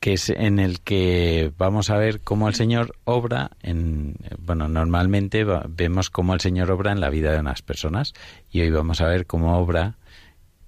que 0.00 0.14
es 0.14 0.30
en 0.30 0.58
el 0.58 0.80
que 0.80 1.52
vamos 1.58 1.90
a 1.90 1.96
ver 1.96 2.20
cómo 2.22 2.48
el 2.48 2.54
Señor 2.54 2.96
obra 3.04 3.50
en, 3.62 4.16
bueno, 4.38 4.68
normalmente 4.68 5.44
vemos 5.68 6.10
cómo 6.10 6.34
el 6.34 6.40
Señor 6.40 6.70
obra 6.70 6.92
en 6.92 7.00
la 7.00 7.10
vida 7.10 7.32
de 7.32 7.40
unas 7.40 7.62
personas 7.62 8.14
y 8.50 8.62
hoy 8.62 8.70
vamos 8.70 9.00
a 9.00 9.06
ver 9.06 9.26
cómo 9.26 9.58
obra, 9.58 9.96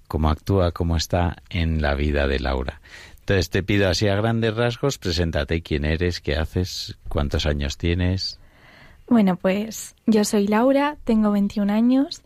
cómo 0.07 0.29
actúa, 0.29 0.71
cómo 0.71 0.95
está 0.95 1.37
en 1.49 1.81
la 1.81 1.95
vida 1.95 2.27
de 2.27 2.39
Laura. 2.39 2.81
Entonces 3.25 3.49
te 3.49 3.63
pido 3.63 3.89
así 3.89 4.07
a 4.07 4.15
grandes 4.15 4.55
rasgos, 4.55 4.99
preséntate 4.99 5.63
quién 5.63 5.83
eres, 5.83 6.21
qué 6.21 6.35
haces, 6.35 6.95
cuántos 7.09 7.47
años 7.47 7.75
tienes. 7.75 8.39
Bueno, 9.07 9.35
pues 9.35 9.95
yo 10.05 10.23
soy 10.23 10.45
Laura, 10.45 10.97
tengo 11.05 11.31
21 11.31 11.73
años, 11.73 12.21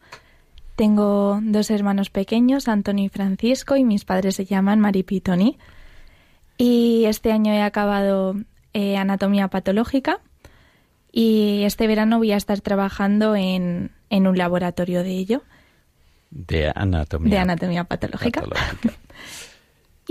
tengo 0.75 1.39
dos 1.41 1.71
hermanos 1.71 2.09
pequeños, 2.09 2.67
Antonio 2.67 3.05
y 3.05 3.09
Francisco, 3.09 3.77
y 3.77 3.85
mis 3.85 4.03
padres 4.03 4.35
se 4.35 4.43
llaman 4.43 4.81
Maripi 4.81 5.15
y 5.15 5.21
Tony. 5.21 5.57
Y 6.57 7.05
este 7.05 7.31
año 7.31 7.53
he 7.53 7.61
acabado 7.61 8.35
eh, 8.73 8.97
anatomía 8.97 9.47
patológica 9.47 10.19
y 11.13 11.63
este 11.63 11.87
verano 11.87 12.17
voy 12.17 12.33
a 12.33 12.37
estar 12.37 12.59
trabajando 12.59 13.37
en, 13.37 13.91
en 14.09 14.27
un 14.27 14.37
laboratorio 14.37 15.01
de 15.03 15.11
ello, 15.11 15.43
De 16.29 16.69
anatomía. 16.75 17.35
de 17.35 17.39
anatomía 17.39 17.85
patológica. 17.85 18.41
patológica. 18.41 18.93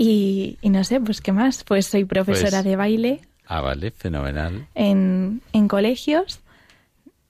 Y, 0.01 0.57
y 0.61 0.69
no 0.69 0.85
sé, 0.85 1.01
pues 1.01 1.19
qué 1.19 1.33
más, 1.33 1.65
pues 1.65 1.85
soy 1.87 2.05
profesora 2.05 2.59
Pues- 2.59 2.63
de 2.63 2.75
baile 2.77 3.19
Ah, 3.45 3.59
vale, 3.59 3.91
fenomenal. 3.91 4.67
en, 4.75 5.41
en 5.51 5.67
colegios 5.67 6.39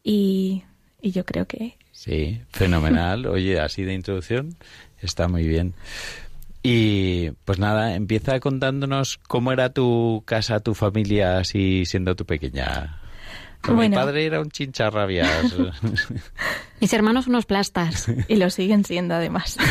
y, 0.03 0.63
y 1.01 1.11
yo 1.11 1.25
creo 1.25 1.45
que 1.47 1.77
Sí, 1.91 2.41
fenomenal. 2.51 3.25
Oye, 3.27 3.59
así 3.59 3.83
de 3.83 3.93
introducción 3.95 4.55
está 5.01 5.27
muy 5.27 5.47
bien. 5.47 5.73
Y 6.61 7.31
pues 7.45 7.57
nada, 7.57 7.95
empieza 7.95 8.39
contándonos 8.39 9.17
cómo 9.17 9.51
era 9.51 9.69
tu 9.73 10.21
casa, 10.25 10.59
tu 10.59 10.75
familia, 10.75 11.39
así 11.39 11.85
siendo 11.85 12.15
tu 12.15 12.25
pequeña. 12.25 12.99
Bueno. 13.63 13.81
Mi 13.81 13.95
padre 13.95 14.25
era 14.25 14.41
un 14.41 14.51
chincharrabias. 14.51 15.55
Mis 16.81 16.93
hermanos 16.93 17.27
unos 17.27 17.45
plastas. 17.45 18.07
y 18.27 18.35
lo 18.35 18.49
siguen 18.51 18.85
siendo 18.85 19.15
además. 19.15 19.57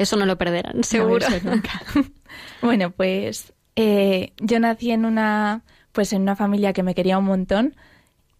Eso 0.00 0.16
no 0.16 0.24
lo 0.24 0.38
perderán, 0.38 0.82
seguro. 0.82 1.26
nunca. 1.44 1.82
bueno, 2.62 2.90
pues 2.90 3.52
eh, 3.76 4.32
yo 4.38 4.58
nací 4.58 4.92
en 4.92 5.04
una, 5.04 5.62
pues 5.92 6.14
en 6.14 6.22
una 6.22 6.36
familia 6.36 6.72
que 6.72 6.82
me 6.82 6.94
quería 6.94 7.18
un 7.18 7.26
montón 7.26 7.76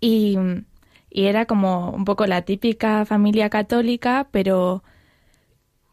y, 0.01 0.39
y 1.11 1.27
era 1.27 1.45
como 1.45 1.91
un 1.91 2.07
poco 2.07 2.25
la 2.25 2.41
típica 2.47 3.05
familia 3.05 3.51
católica, 3.51 4.29
pero, 4.31 4.83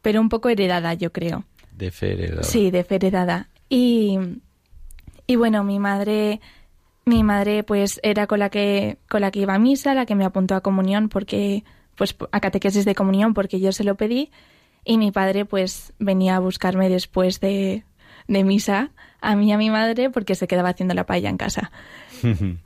pero 0.01 0.21
un 0.21 0.30
poco 0.30 0.47
heredada, 0.47 0.93
yo 0.93 1.12
creo. 1.12 1.43
de 1.73 1.91
Feredo. 1.91 2.43
Sí, 2.43 2.71
de 2.71 2.86
fe 2.86 2.95
heredada. 2.95 3.49
Y, 3.67 4.17
y 5.27 5.36
bueno, 5.36 5.65
mi 5.65 5.80
madre, 5.80 6.39
mi 7.03 7.23
madre 7.23 7.63
pues 7.63 7.99
era 8.03 8.25
con 8.25 8.39
la 8.39 8.49
que, 8.49 8.99
con 9.10 9.19
la 9.19 9.32
que 9.32 9.39
iba 9.39 9.56
a 9.56 9.60
misa, 9.60 9.93
la 9.93 10.06
que 10.06 10.15
me 10.15 10.23
apuntó 10.23 10.56
a 10.56 10.62
comunión 10.62 11.10
porque, 11.10 11.65
pues 11.97 12.15
a 12.32 12.39
catequesis 12.39 12.86
de 12.86 12.95
comunión 12.95 13.34
porque 13.34 13.60
yo 13.60 13.73
se 13.73 13.84
lo 13.84 13.95
pedí. 13.95 14.32
Y 14.83 14.97
mi 14.97 15.11
padre 15.11 15.45
pues 15.45 15.93
venía 15.99 16.35
a 16.35 16.39
buscarme 16.39 16.89
después 16.89 17.39
de, 17.39 17.83
de 18.27 18.43
misa, 18.43 18.91
a 19.21 19.35
mí 19.35 19.49
y 19.49 19.51
a 19.51 19.57
mi 19.57 19.69
madre, 19.69 20.09
porque 20.09 20.35
se 20.35 20.47
quedaba 20.47 20.69
haciendo 20.69 20.93
la 20.93 21.05
paella 21.05 21.29
en 21.29 21.37
casa. 21.37 21.71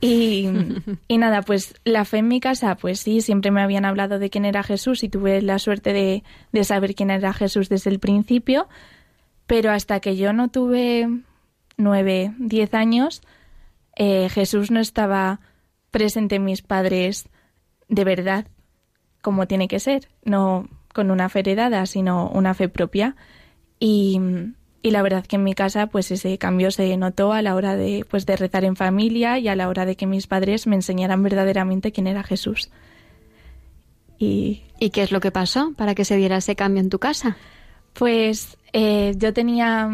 Y, 0.00 0.48
y 1.08 1.18
nada, 1.18 1.42
pues 1.42 1.74
la 1.84 2.06
fe 2.06 2.18
en 2.18 2.28
mi 2.28 2.40
casa, 2.40 2.74
pues 2.76 3.00
sí, 3.00 3.20
siempre 3.20 3.50
me 3.50 3.60
habían 3.60 3.84
hablado 3.84 4.18
de 4.18 4.30
quién 4.30 4.46
era 4.46 4.62
Jesús 4.62 5.02
y 5.02 5.10
tuve 5.10 5.42
la 5.42 5.58
suerte 5.58 5.92
de, 5.92 6.24
de 6.52 6.64
saber 6.64 6.94
quién 6.94 7.10
era 7.10 7.34
Jesús 7.34 7.68
desde 7.68 7.90
el 7.90 7.98
principio, 7.98 8.66
pero 9.46 9.70
hasta 9.70 10.00
que 10.00 10.16
yo 10.16 10.32
no 10.32 10.48
tuve 10.48 11.06
nueve, 11.76 12.32
diez 12.38 12.72
años, 12.72 13.20
eh, 13.96 14.30
Jesús 14.30 14.70
no 14.70 14.80
estaba 14.80 15.40
presente 15.90 16.36
en 16.36 16.44
mis 16.44 16.62
padres 16.62 17.28
de 17.88 18.04
verdad, 18.04 18.46
como 19.20 19.46
tiene 19.46 19.68
que 19.68 19.80
ser, 19.80 20.08
no 20.24 20.66
con 20.92 21.10
una 21.10 21.28
fe 21.28 21.40
heredada, 21.40 21.86
sino 21.86 22.28
una 22.28 22.54
fe 22.54 22.68
propia. 22.68 23.16
Y, 23.78 24.20
y 24.82 24.90
la 24.90 25.02
verdad 25.02 25.26
que 25.26 25.36
en 25.36 25.44
mi 25.44 25.54
casa, 25.54 25.86
pues 25.88 26.10
ese 26.10 26.38
cambio 26.38 26.70
se 26.70 26.96
notó 26.96 27.32
a 27.32 27.42
la 27.42 27.54
hora 27.54 27.76
de, 27.76 28.06
pues, 28.08 28.26
de 28.26 28.36
rezar 28.36 28.64
en 28.64 28.76
familia 28.76 29.38
y 29.38 29.48
a 29.48 29.56
la 29.56 29.68
hora 29.68 29.86
de 29.86 29.96
que 29.96 30.06
mis 30.06 30.26
padres 30.26 30.66
me 30.66 30.76
enseñaran 30.76 31.22
verdaderamente 31.22 31.92
quién 31.92 32.06
era 32.06 32.22
Jesús. 32.22 32.70
Y 34.18 34.62
¿Y 34.82 34.90
qué 34.90 35.04
es 35.04 35.12
lo 35.12 35.20
que 35.20 35.30
pasó 35.30 35.72
para 35.76 35.94
que 35.94 36.04
se 36.04 36.16
diera 36.16 36.38
ese 36.38 36.56
cambio 36.56 36.80
en 36.80 36.90
tu 36.90 36.98
casa? 36.98 37.36
Pues 37.92 38.58
eh, 38.72 39.14
yo 39.16 39.32
tenía. 39.32 39.88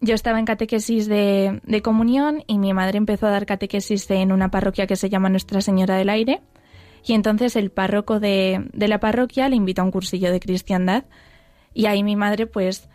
Yo 0.00 0.14
estaba 0.16 0.40
en 0.40 0.46
catequesis 0.46 1.06
de, 1.06 1.60
de 1.62 1.80
comunión 1.80 2.42
y 2.48 2.58
mi 2.58 2.72
madre 2.72 2.98
empezó 2.98 3.28
a 3.28 3.30
dar 3.30 3.46
catequesis 3.46 4.10
en 4.10 4.32
una 4.32 4.50
parroquia 4.50 4.88
que 4.88 4.96
se 4.96 5.08
llama 5.08 5.28
Nuestra 5.28 5.60
Señora 5.60 5.94
del 5.94 6.08
Aire. 6.08 6.40
Y 7.06 7.14
entonces 7.14 7.56
el 7.56 7.70
párroco 7.70 8.20
de, 8.20 8.68
de 8.72 8.88
la 8.88 9.00
parroquia 9.00 9.48
le 9.48 9.56
invitó 9.56 9.82
a 9.82 9.84
un 9.84 9.90
cursillo 9.90 10.30
de 10.30 10.40
cristiandad. 10.40 11.04
Y 11.74 11.86
ahí 11.86 12.02
mi 12.02 12.16
madre, 12.16 12.46
pues, 12.46 12.88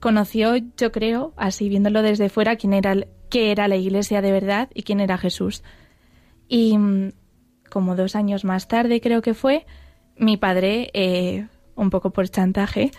conoció, 0.00 0.56
yo 0.76 0.92
creo, 0.92 1.32
así 1.36 1.68
viéndolo 1.68 2.02
desde 2.02 2.28
fuera, 2.28 2.56
quién 2.56 2.72
era, 2.72 2.96
qué 3.30 3.50
era 3.50 3.68
la 3.68 3.76
iglesia 3.76 4.22
de 4.22 4.32
verdad 4.32 4.68
y 4.74 4.82
quién 4.82 5.00
era 5.00 5.18
Jesús. 5.18 5.62
Y 6.48 6.78
mm, 6.78 7.12
como 7.70 7.96
dos 7.96 8.16
años 8.16 8.44
más 8.44 8.68
tarde, 8.68 9.00
creo 9.00 9.22
que 9.22 9.34
fue, 9.34 9.66
mi 10.16 10.36
padre, 10.36 10.90
eh, 10.94 11.46
un 11.74 11.90
poco 11.90 12.10
por 12.10 12.28
chantaje, 12.28 12.90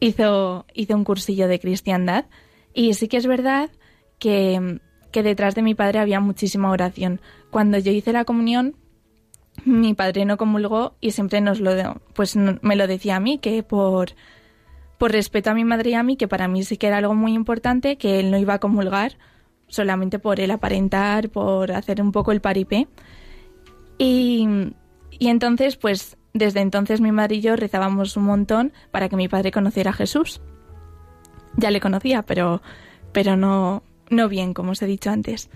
hizo, 0.00 0.66
hizo 0.74 0.94
un 0.94 1.04
cursillo 1.04 1.48
de 1.48 1.60
cristiandad. 1.60 2.26
Y 2.72 2.94
sí 2.94 3.08
que 3.08 3.16
es 3.16 3.26
verdad 3.26 3.70
que, 4.18 4.80
que 5.12 5.22
detrás 5.22 5.54
de 5.54 5.62
mi 5.62 5.74
padre 5.74 6.00
había 6.00 6.20
muchísima 6.20 6.70
oración. 6.70 7.20
Cuando 7.50 7.78
yo 7.78 7.92
hice 7.92 8.12
la 8.12 8.24
comunión, 8.24 8.76
mi 9.64 9.94
padre 9.94 10.24
no 10.24 10.36
comulgó 10.36 10.94
y 11.00 11.12
siempre 11.12 11.40
nos 11.40 11.60
lo 11.60 12.00
pues 12.12 12.36
me 12.36 12.76
lo 12.76 12.86
decía 12.86 13.16
a 13.16 13.20
mí 13.20 13.38
que 13.38 13.62
por 13.62 14.10
por 14.98 15.12
respeto 15.12 15.50
a 15.50 15.54
mi 15.54 15.64
madre 15.64 15.90
y 15.90 15.94
a 15.94 16.02
mí 16.02 16.16
que 16.16 16.28
para 16.28 16.48
mí 16.48 16.62
sí 16.64 16.76
que 16.76 16.86
era 16.86 16.98
algo 16.98 17.14
muy 17.14 17.32
importante 17.32 17.96
que 17.96 18.20
él 18.20 18.30
no 18.30 18.38
iba 18.38 18.54
a 18.54 18.58
comulgar 18.58 19.18
solamente 19.66 20.18
por 20.18 20.40
el 20.40 20.50
aparentar 20.50 21.30
por 21.30 21.72
hacer 21.72 22.00
un 22.00 22.12
poco 22.12 22.32
el 22.32 22.40
paripé. 22.40 22.86
Y, 23.98 24.46
y 25.10 25.28
entonces 25.28 25.76
pues 25.76 26.16
desde 26.32 26.60
entonces 26.60 27.00
mi 27.00 27.12
madre 27.12 27.36
y 27.36 27.40
yo 27.40 27.56
rezábamos 27.56 28.16
un 28.16 28.24
montón 28.24 28.72
para 28.90 29.08
que 29.08 29.16
mi 29.16 29.28
padre 29.28 29.50
conociera 29.50 29.90
a 29.90 29.94
Jesús. 29.94 30.40
Ya 31.56 31.70
le 31.70 31.80
conocía 31.80 32.22
pero 32.22 32.60
pero 33.12 33.36
no 33.36 33.82
no 34.10 34.28
bien 34.28 34.52
como 34.52 34.72
os 34.72 34.82
he 34.82 34.86
dicho 34.86 35.10
antes. 35.10 35.48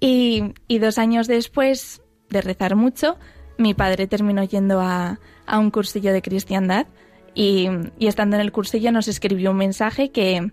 Y, 0.00 0.54
y 0.66 0.78
dos 0.78 0.98
años 0.98 1.26
después 1.26 2.02
de 2.30 2.40
rezar 2.40 2.76
mucho, 2.76 3.16
mi 3.58 3.74
padre 3.74 4.06
terminó 4.06 4.42
yendo 4.44 4.80
a, 4.80 5.20
a 5.46 5.58
un 5.58 5.70
cursillo 5.70 6.12
de 6.12 6.22
cristiandad 6.22 6.86
y, 7.34 7.68
y 7.98 8.06
estando 8.06 8.36
en 8.36 8.42
el 8.42 8.52
cursillo 8.52 8.92
nos 8.92 9.08
escribió 9.08 9.50
un 9.50 9.58
mensaje 9.58 10.10
que 10.10 10.50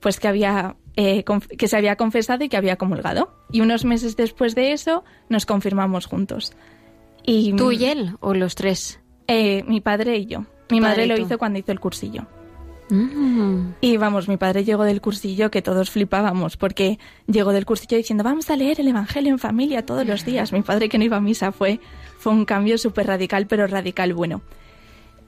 pues 0.00 0.20
que 0.20 0.28
había 0.28 0.76
eh, 0.96 1.24
que 1.58 1.68
se 1.68 1.76
había 1.76 1.96
confesado 1.96 2.44
y 2.44 2.48
que 2.48 2.56
había 2.56 2.76
comulgado. 2.76 3.30
Y 3.50 3.60
unos 3.60 3.84
meses 3.84 4.16
después 4.16 4.54
de 4.54 4.72
eso 4.72 5.04
nos 5.28 5.44
confirmamos 5.44 6.06
juntos. 6.06 6.54
Y, 7.22 7.52
¿Tú 7.54 7.72
y 7.72 7.84
él 7.84 8.16
o 8.20 8.32
los 8.32 8.54
tres? 8.54 9.00
Eh, 9.26 9.62
mi 9.66 9.80
padre 9.80 10.16
y 10.16 10.26
yo. 10.26 10.46
Mi 10.70 10.80
madre 10.80 11.06
lo 11.06 11.18
hizo 11.18 11.38
cuando 11.38 11.58
hizo 11.58 11.72
el 11.72 11.80
cursillo. 11.80 12.26
Mm. 12.88 13.72
Y 13.80 13.96
vamos, 13.96 14.28
mi 14.28 14.36
padre 14.36 14.64
llegó 14.64 14.84
del 14.84 15.00
cursillo 15.00 15.50
que 15.50 15.62
todos 15.62 15.90
flipábamos, 15.90 16.56
porque 16.56 16.98
llegó 17.26 17.52
del 17.52 17.66
cursillo 17.66 17.96
diciendo, 17.96 18.22
vamos 18.24 18.48
a 18.50 18.56
leer 18.56 18.80
el 18.80 18.88
Evangelio 18.88 19.32
en 19.32 19.38
familia 19.38 19.84
todos 19.84 20.06
los 20.06 20.24
días. 20.24 20.52
Mi 20.52 20.62
padre 20.62 20.88
que 20.88 20.98
no 20.98 21.04
iba 21.04 21.16
a 21.16 21.20
misa 21.20 21.50
fue, 21.52 21.80
fue 22.18 22.32
un 22.32 22.44
cambio 22.44 22.78
súper 22.78 23.06
radical, 23.08 23.46
pero 23.46 23.66
radical 23.66 24.14
bueno. 24.14 24.42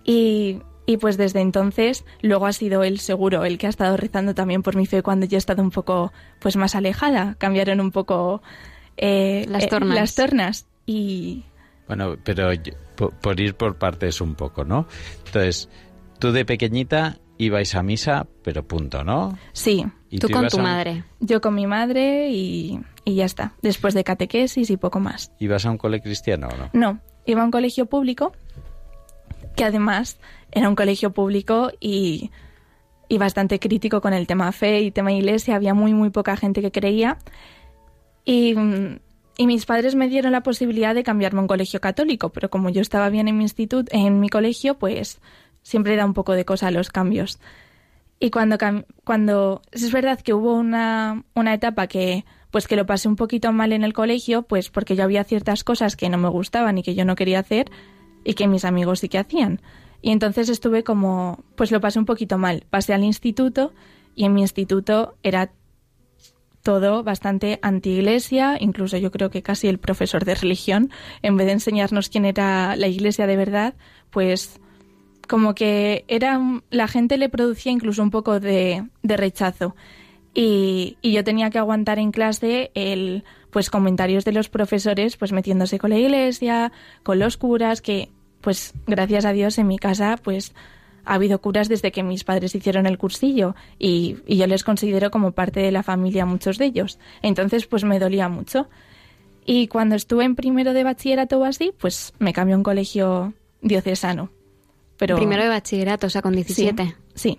Y, 0.05 0.61
y 0.87 0.97
pues 0.99 1.17
desde 1.17 1.41
entonces, 1.41 2.05
luego 2.23 2.47
ha 2.47 2.53
sido 2.53 2.83
él 2.85 3.01
seguro, 3.01 3.45
el 3.45 3.59
que 3.59 3.67
ha 3.67 3.71
estado 3.71 3.97
rezando 3.97 4.35
también 4.35 4.63
por 4.63 4.77
mi 4.77 4.87
fe 4.87 5.03
cuando 5.03 5.27
yo 5.27 5.37
he 5.37 5.39
estado 5.39 5.63
un 5.63 5.71
poco 5.71 6.13
pues 6.39 6.57
más 6.57 6.75
alejada. 6.75 7.35
Cambiaron 7.39 7.81
un 7.81 7.91
poco 7.91 8.41
eh, 8.97 9.47
Las 9.49 9.65
eh, 9.65 9.69
tornas. 9.69 9.95
las 9.95 10.15
tornas. 10.15 10.67
Y 10.87 11.45
Bueno, 11.87 12.17
pero 12.25 12.53
yo- 12.53 12.73
po- 12.97 13.11
por, 13.11 13.39
ir 13.41 13.55
por 13.55 13.77
partes 13.77 14.21
un 14.21 14.35
poco, 14.35 14.65
¿no? 14.65 14.87
Entonces, 15.27 15.69
tú 16.19 16.33
de 16.33 16.45
pequeñita 16.47 17.19
ibais 17.39 17.75
a 17.75 17.83
misa, 17.83 18.27
pero 18.43 18.67
punto, 18.67 19.05
¿no? 19.05 19.39
sí, 19.53 19.85
Y 20.11 20.19
Tú 20.19 20.29
con 20.31 20.49
tu 20.49 20.59
a- 20.59 20.63
madre. 20.63 21.05
yo 21.21 21.41
con 21.41 21.55
mi 21.55 21.67
madre 21.67 22.31
y, 22.31 22.81
y 23.05 23.15
ya 23.15 23.25
está. 23.25 23.53
Después 23.63 23.95
de 23.95 24.05
catequesis 24.05 24.71
y 24.71 24.77
poco 24.77 25.01
más. 25.01 25.33
¿Ibas 25.39 25.65
a 25.67 25.71
un 25.71 25.79
cole 25.79 26.01
cristiano 26.01 26.49
o 26.53 26.57
no? 26.57 26.71
No, 26.73 27.01
iba 27.27 27.43
a 27.43 27.45
un 27.45 27.51
colegio 27.51 27.87
público, 27.87 28.33
que 29.57 29.65
además 29.65 30.19
era 30.51 30.69
un 30.69 30.75
colegio 30.77 31.13
público 31.13 31.71
y, 31.81 32.31
y 33.09 33.19
bastante 33.19 33.59
crítico 33.59 34.01
con 34.01 34.13
el 34.15 34.27
tema 34.27 34.51
fe 34.53 34.81
y 34.81 34.91
tema 34.91 35.13
iglesia. 35.13 35.57
Había 35.57 35.75
muy, 35.75 35.93
muy 35.95 36.11
poca 36.11 36.37
gente 36.37 36.61
que 36.63 36.73
creía. 36.73 37.19
Y, 38.25 38.55
y 39.37 39.47
mis 39.47 39.67
padres 39.67 39.95
me 39.95 40.09
dieron 40.09 40.33
la 40.33 40.43
posibilidad 40.43 40.95
de 40.95 41.03
cambiarme 41.03 41.39
a 41.39 41.43
un 41.43 41.49
colegio 41.49 41.81
católico, 41.81 42.31
pero 42.31 42.51
como 42.51 42.71
yo 42.71 42.81
estaba 42.83 43.09
bien 43.11 43.29
en 43.29 43.37
mi 43.39 43.45
instituto, 43.45 43.91
en 43.95 44.21
mi 44.21 44.29
colegio, 44.29 44.79
pues 44.79 45.21
siempre 45.69 45.97
da 45.97 46.07
un 46.07 46.15
poco 46.15 46.33
de 46.33 46.47
cosa 46.47 46.71
los 46.71 46.89
cambios. 46.89 47.39
Y 48.19 48.31
cuando, 48.31 48.57
cuando 49.05 49.61
es 49.71 49.93
verdad 49.93 50.19
que 50.19 50.33
hubo 50.33 50.55
una, 50.55 51.25
una 51.35 51.53
etapa 51.53 51.87
que 51.87 52.25
pues 52.51 52.67
que 52.67 52.77
lo 52.77 52.87
pasé 52.87 53.07
un 53.07 53.17
poquito 53.17 53.53
mal 53.53 53.75
en 53.75 53.85
el 53.85 53.93
colegio, 53.93 54.43
pues 54.43 54.71
porque 54.71 54.97
yo 54.97 55.05
había 55.05 55.23
ciertas 55.25 55.65
cosas 55.65 55.95
que 55.95 56.09
no 56.09 56.17
me 56.17 56.31
gustaban 56.31 56.79
y 56.79 56.83
que 56.83 56.95
yo 56.95 57.05
no 57.05 57.15
quería 57.15 57.41
hacer 57.41 57.71
y 58.25 58.33
que 58.33 58.49
mis 58.49 58.65
amigos 58.65 59.01
sí 59.01 59.11
que 59.11 59.19
hacían. 59.19 59.61
Y 60.01 60.13
entonces 60.13 60.49
estuve 60.49 60.85
como, 60.85 61.45
pues 61.55 61.71
lo 61.71 61.83
pasé 61.83 61.99
un 61.99 62.07
poquito 62.07 62.39
mal. 62.39 62.65
Pasé 62.71 62.95
al 62.95 63.05
instituto 63.05 63.75
y 64.15 64.25
en 64.25 64.33
mi 64.33 64.41
instituto 64.41 65.17
era 65.23 65.51
todo 66.63 67.03
bastante 67.03 67.59
anti-iglesia, 67.61 68.57
incluso 68.59 68.97
yo 68.97 69.11
creo 69.11 69.29
que 69.29 69.43
casi 69.43 69.69
el 69.69 69.79
profesor 69.79 70.25
de 70.25 70.35
religión, 70.35 70.91
en 71.21 71.37
vez 71.37 71.47
de 71.47 71.53
enseñarnos 71.53 72.09
quién 72.09 72.25
era 72.25 72.75
la 72.77 72.89
iglesia 72.89 73.27
de 73.27 73.37
verdad, 73.37 73.75
pues 74.09 74.61
como 75.29 75.55
que 75.55 76.05
era 76.09 76.41
la 76.71 76.89
gente 76.89 77.19
le 77.19 77.29
producía 77.29 77.71
incluso 77.71 78.03
un 78.03 78.11
poco 78.11 78.41
de, 78.41 78.85
rechazo. 79.03 79.77
Y, 80.35 80.97
yo 81.03 81.23
tenía 81.23 81.51
que 81.51 81.59
aguantar 81.59 81.99
en 81.99 82.11
clase 82.11 82.73
el 82.75 83.25
pues 83.51 83.71
comentarios 83.71 84.25
de 84.25 84.33
los 84.33 84.49
profesores 84.49 85.17
pues 85.17 85.33
metiéndose 85.33 85.79
con 85.79 85.89
la 85.89 85.97
iglesia 85.97 86.71
con 87.03 87.19
los 87.19 87.39
curas 87.39 87.81
que 87.81 88.11
pues 88.43 88.75
gracias 88.87 89.25
a 89.25 89.33
Dios 89.33 89.57
en 89.57 89.67
mi 89.67 89.79
casa 89.79 90.19
pues 90.23 90.53
ha 91.07 91.15
habido 91.15 91.41
curas 91.41 91.71
desde 91.71 91.91
que 91.91 92.03
mis 92.03 92.25
padres 92.25 92.55
hicieron 92.55 92.87
el 92.87 92.99
cursillo 92.99 93.55
y, 93.79 94.19
yo 94.27 94.47
les 94.47 94.65
considero 94.65 95.11
como 95.11 95.33
parte 95.33 95.61
de 95.61 95.73
la 95.73 95.83
familia 95.83 96.27
muchos 96.27 96.59
de 96.59 96.67
ellos. 96.67 96.99
Entonces 97.23 97.67
pues 97.67 97.85
me 97.85 97.99
dolía 97.99 98.29
mucho. 98.29 98.69
Y 99.47 99.69
cuando 99.69 99.95
estuve 99.95 100.25
en 100.25 100.37
primero 100.37 100.75
de 100.75 100.85
bachillerato 100.85 101.39
o 101.39 101.45
así 101.45 101.73
pues 101.79 102.13
me 102.19 102.35
cambió 102.35 102.57
un 102.57 102.63
colegio 102.63 103.33
diocesano 103.63 104.31
pero 104.99 105.17
Primero 105.17 105.43
de 105.43 105.49
bachillerato, 105.49 106.07
o 106.09 106.11
sea, 106.11 106.21
con 106.23 106.35
17. 106.35 106.95
sí 107.15 107.39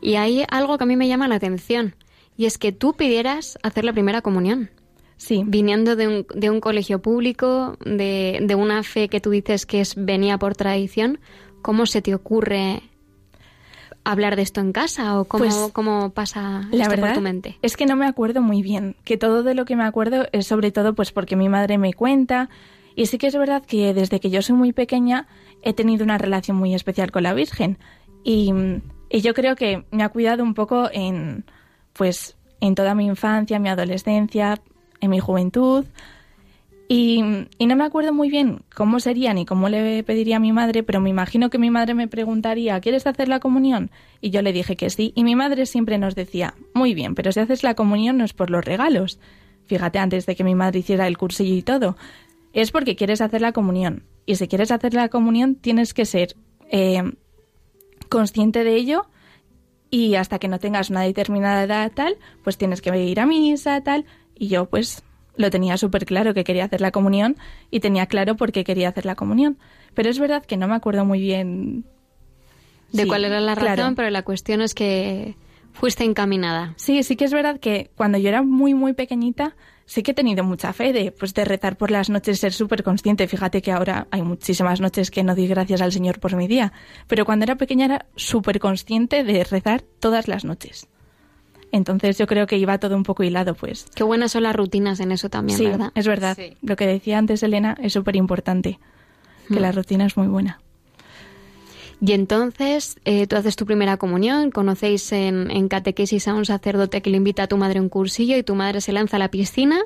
Y 0.00 0.16
hay 0.16 0.44
algo 0.50 0.76
que 0.78 0.84
a 0.84 0.86
mí 0.86 0.96
me 0.96 1.06
llama 1.08 1.28
la 1.28 1.36
atención, 1.36 1.94
y 2.36 2.46
es 2.46 2.58
que 2.58 2.72
tú 2.72 2.94
pidieras 2.94 3.58
hacer 3.62 3.84
la 3.84 3.92
primera 3.92 4.22
comunión. 4.22 4.70
Sí. 5.18 5.42
Viniendo 5.46 5.96
de 5.96 6.08
un, 6.08 6.26
de 6.34 6.50
un 6.50 6.60
colegio 6.60 7.00
público, 7.00 7.78
de, 7.84 8.38
de 8.42 8.54
una 8.54 8.82
fe 8.82 9.08
que 9.08 9.20
tú 9.20 9.30
dices 9.30 9.64
que 9.64 9.80
es 9.80 9.94
venía 9.96 10.36
por 10.38 10.54
tradición, 10.56 11.20
¿cómo 11.62 11.86
se 11.86 12.02
te 12.02 12.14
ocurre 12.14 12.82
hablar 14.04 14.36
de 14.36 14.42
esto 14.42 14.60
en 14.60 14.72
casa? 14.72 15.18
¿O 15.18 15.24
cómo, 15.24 15.44
Pues, 15.44 15.56
cómo 15.72 16.10
pasa 16.10 16.68
La 16.70 16.84
esto 16.84 16.90
verdad 16.90 17.08
por 17.08 17.14
tu 17.16 17.20
mente? 17.22 17.58
es 17.62 17.76
que 17.76 17.86
no 17.86 17.96
me 17.96 18.06
acuerdo 18.06 18.40
muy 18.42 18.62
bien, 18.62 18.96
que 19.04 19.16
todo 19.16 19.42
de 19.42 19.54
lo 19.54 19.64
que 19.64 19.74
me 19.76 19.84
acuerdo 19.84 20.26
es 20.32 20.46
sobre 20.46 20.70
todo 20.70 20.94
pues 20.94 21.12
porque 21.12 21.34
mi 21.36 21.48
madre 21.48 21.78
me 21.78 21.92
cuenta 21.94 22.48
y 22.94 23.06
sí 23.06 23.18
que 23.18 23.26
es 23.26 23.36
verdad 23.36 23.64
que 23.64 23.94
desde 23.94 24.20
que 24.20 24.30
yo 24.30 24.42
soy 24.42 24.54
muy 24.56 24.72
pequeña 24.72 25.26
he 25.66 25.74
tenido 25.74 26.04
una 26.04 26.16
relación 26.16 26.56
muy 26.56 26.74
especial 26.74 27.10
con 27.10 27.24
la 27.24 27.34
Virgen 27.34 27.78
y, 28.22 28.52
yo 29.10 29.34
creo 29.34 29.56
que 29.56 29.84
me 29.90 30.02
ha 30.02 30.08
cuidado 30.08 30.42
un 30.42 30.54
poco 30.54 30.88
en 30.92 31.44
pues 31.92 32.36
en 32.60 32.74
toda 32.74 32.94
mi 32.94 33.06
infancia, 33.06 33.58
mi 33.58 33.68
adolescencia, 33.68 34.60
en 35.00 35.10
mi 35.10 35.18
juventud 35.18 35.84
y, 36.88 37.20
y 37.58 37.66
no 37.66 37.74
me 37.74 37.84
acuerdo 37.84 38.12
muy 38.12 38.30
bien 38.30 38.62
cómo 38.74 39.00
sería 39.00 39.34
ni 39.34 39.44
cómo 39.44 39.68
le 39.68 40.04
pediría 40.04 40.36
a 40.36 40.40
mi 40.40 40.52
madre, 40.52 40.84
pero 40.84 41.00
me 41.00 41.10
imagino 41.10 41.50
que 41.50 41.58
mi 41.58 41.70
madre 41.70 41.94
me 41.94 42.06
preguntaría, 42.06 42.80
¿quieres 42.80 43.06
hacer 43.06 43.28
la 43.28 43.40
comunión? 43.40 43.90
Y 44.20 44.30
yo 44.30 44.42
le 44.42 44.52
dije 44.52 44.76
que 44.76 44.90
sí. 44.90 45.12
Y 45.16 45.24
mi 45.24 45.34
madre 45.34 45.66
siempre 45.66 45.98
nos 45.98 46.14
decía, 46.14 46.54
muy 46.74 46.94
bien, 46.94 47.16
pero 47.16 47.32
si 47.32 47.40
haces 47.40 47.64
la 47.64 47.74
comunión 47.74 48.18
no 48.18 48.24
es 48.24 48.34
por 48.34 48.50
los 48.50 48.64
regalos. 48.64 49.18
Fíjate, 49.64 49.98
antes 49.98 50.26
de 50.26 50.36
que 50.36 50.44
mi 50.44 50.54
madre 50.54 50.78
hiciera 50.78 51.08
el 51.08 51.18
cursillo 51.18 51.54
y 51.54 51.62
todo, 51.62 51.96
es 52.52 52.70
porque 52.70 52.94
quieres 52.94 53.20
hacer 53.20 53.40
la 53.40 53.52
comunión. 53.52 54.04
Y 54.26 54.36
si 54.36 54.48
quieres 54.48 54.70
hacer 54.72 54.92
la 54.94 55.08
comunión 55.08 55.54
tienes 55.54 55.94
que 55.94 56.04
ser 56.04 56.36
eh, 56.70 57.02
consciente 58.08 58.64
de 58.64 58.74
ello 58.74 59.06
y 59.90 60.16
hasta 60.16 60.38
que 60.38 60.48
no 60.48 60.58
tengas 60.58 60.90
una 60.90 61.02
determinada 61.02 61.62
edad 61.62 61.92
tal, 61.94 62.16
pues 62.42 62.58
tienes 62.58 62.82
que 62.82 62.96
ir 63.04 63.20
a 63.20 63.26
misa 63.26 63.80
tal. 63.82 64.04
Y 64.34 64.48
yo 64.48 64.66
pues 64.66 65.02
lo 65.36 65.50
tenía 65.50 65.76
súper 65.76 66.04
claro 66.06 66.34
que 66.34 66.44
quería 66.44 66.64
hacer 66.64 66.80
la 66.80 66.90
comunión 66.90 67.36
y 67.70 67.80
tenía 67.80 68.06
claro 68.06 68.36
por 68.36 68.52
qué 68.52 68.64
quería 68.64 68.88
hacer 68.88 69.06
la 69.06 69.14
comunión. 69.14 69.58
Pero 69.94 70.10
es 70.10 70.18
verdad 70.18 70.44
que 70.44 70.56
no 70.56 70.66
me 70.68 70.74
acuerdo 70.74 71.04
muy 71.04 71.20
bien 71.20 71.84
De 72.92 73.02
Sí, 73.02 73.08
cuál 73.08 73.24
era 73.24 73.40
la 73.40 73.54
razón, 73.54 73.74
claro. 73.74 73.94
pero 73.96 74.10
la 74.10 74.22
cuestión 74.22 74.60
es 74.60 74.74
que 74.74 75.36
fuiste 75.78 76.04
encaminada. 76.04 76.74
Sí, 76.76 77.02
sí 77.02 77.16
que 77.16 77.24
es 77.24 77.32
verdad 77.32 77.58
que 77.60 77.90
cuando 77.96 78.18
yo 78.18 78.28
era 78.28 78.42
muy, 78.42 78.74
muy 78.74 78.92
pequeñita, 78.94 79.54
sí 79.84 80.02
que 80.02 80.10
he 80.10 80.14
tenido 80.14 80.42
mucha 80.44 80.72
fe 80.72 80.92
de, 80.92 81.12
pues, 81.12 81.32
de 81.34 81.44
rezar 81.44 81.76
por 81.76 81.90
las 81.90 82.10
noches, 82.10 82.40
ser 82.40 82.52
súper 82.52 82.82
consciente. 82.82 83.28
Fíjate 83.28 83.62
que 83.62 83.70
ahora 83.72 84.06
hay 84.10 84.22
muchísimas 84.22 84.80
noches 84.80 85.10
que 85.10 85.22
no 85.22 85.34
doy 85.36 85.46
gracias 85.46 85.80
al 85.80 85.92
Señor 85.92 86.18
por 86.18 86.34
mi 86.36 86.48
día. 86.48 86.72
Pero 87.06 87.24
cuando 87.24 87.44
era 87.44 87.54
pequeña 87.56 87.84
era 87.84 88.06
súper 88.16 88.58
consciente 88.58 89.22
de 89.24 89.44
rezar 89.44 89.82
todas 90.00 90.26
las 90.28 90.44
noches. 90.44 90.88
Entonces 91.72 92.16
yo 92.16 92.26
creo 92.26 92.46
que 92.46 92.56
iba 92.58 92.78
todo 92.78 92.96
un 92.96 93.02
poco 93.02 93.22
hilado, 93.22 93.54
pues. 93.54 93.86
Qué 93.94 94.02
buenas 94.04 94.32
son 94.32 94.44
las 94.44 94.54
rutinas 94.56 95.00
en 95.00 95.12
eso 95.12 95.28
también, 95.28 95.58
sí, 95.58 95.66
¿verdad? 95.66 95.92
es 95.94 96.06
verdad. 96.06 96.36
Sí. 96.36 96.56
Lo 96.62 96.76
que 96.76 96.86
decía 96.86 97.18
antes 97.18 97.42
Elena 97.42 97.76
es 97.82 97.92
súper 97.92 98.16
importante. 98.16 98.78
Que 99.48 99.54
Mm. 99.56 99.62
la 99.62 99.72
rutina 99.72 100.06
es 100.06 100.16
muy 100.16 100.26
buena. 100.28 100.60
Y 102.00 102.12
entonces 102.12 102.96
eh, 103.04 103.26
tú 103.26 103.36
haces 103.36 103.56
tu 103.56 103.64
primera 103.64 103.96
comunión, 103.96 104.50
conocéis 104.50 105.12
en, 105.12 105.50
en 105.50 105.68
catequesis 105.68 106.28
a 106.28 106.34
un 106.34 106.44
sacerdote 106.44 107.00
que 107.00 107.10
le 107.10 107.16
invita 107.16 107.44
a 107.44 107.46
tu 107.46 107.56
madre 107.56 107.78
a 107.78 107.82
un 107.82 107.88
cursillo 107.88 108.36
y 108.36 108.42
tu 108.42 108.54
madre 108.54 108.80
se 108.80 108.92
lanza 108.92 109.16
a 109.16 109.20
la 109.20 109.30
piscina. 109.30 109.80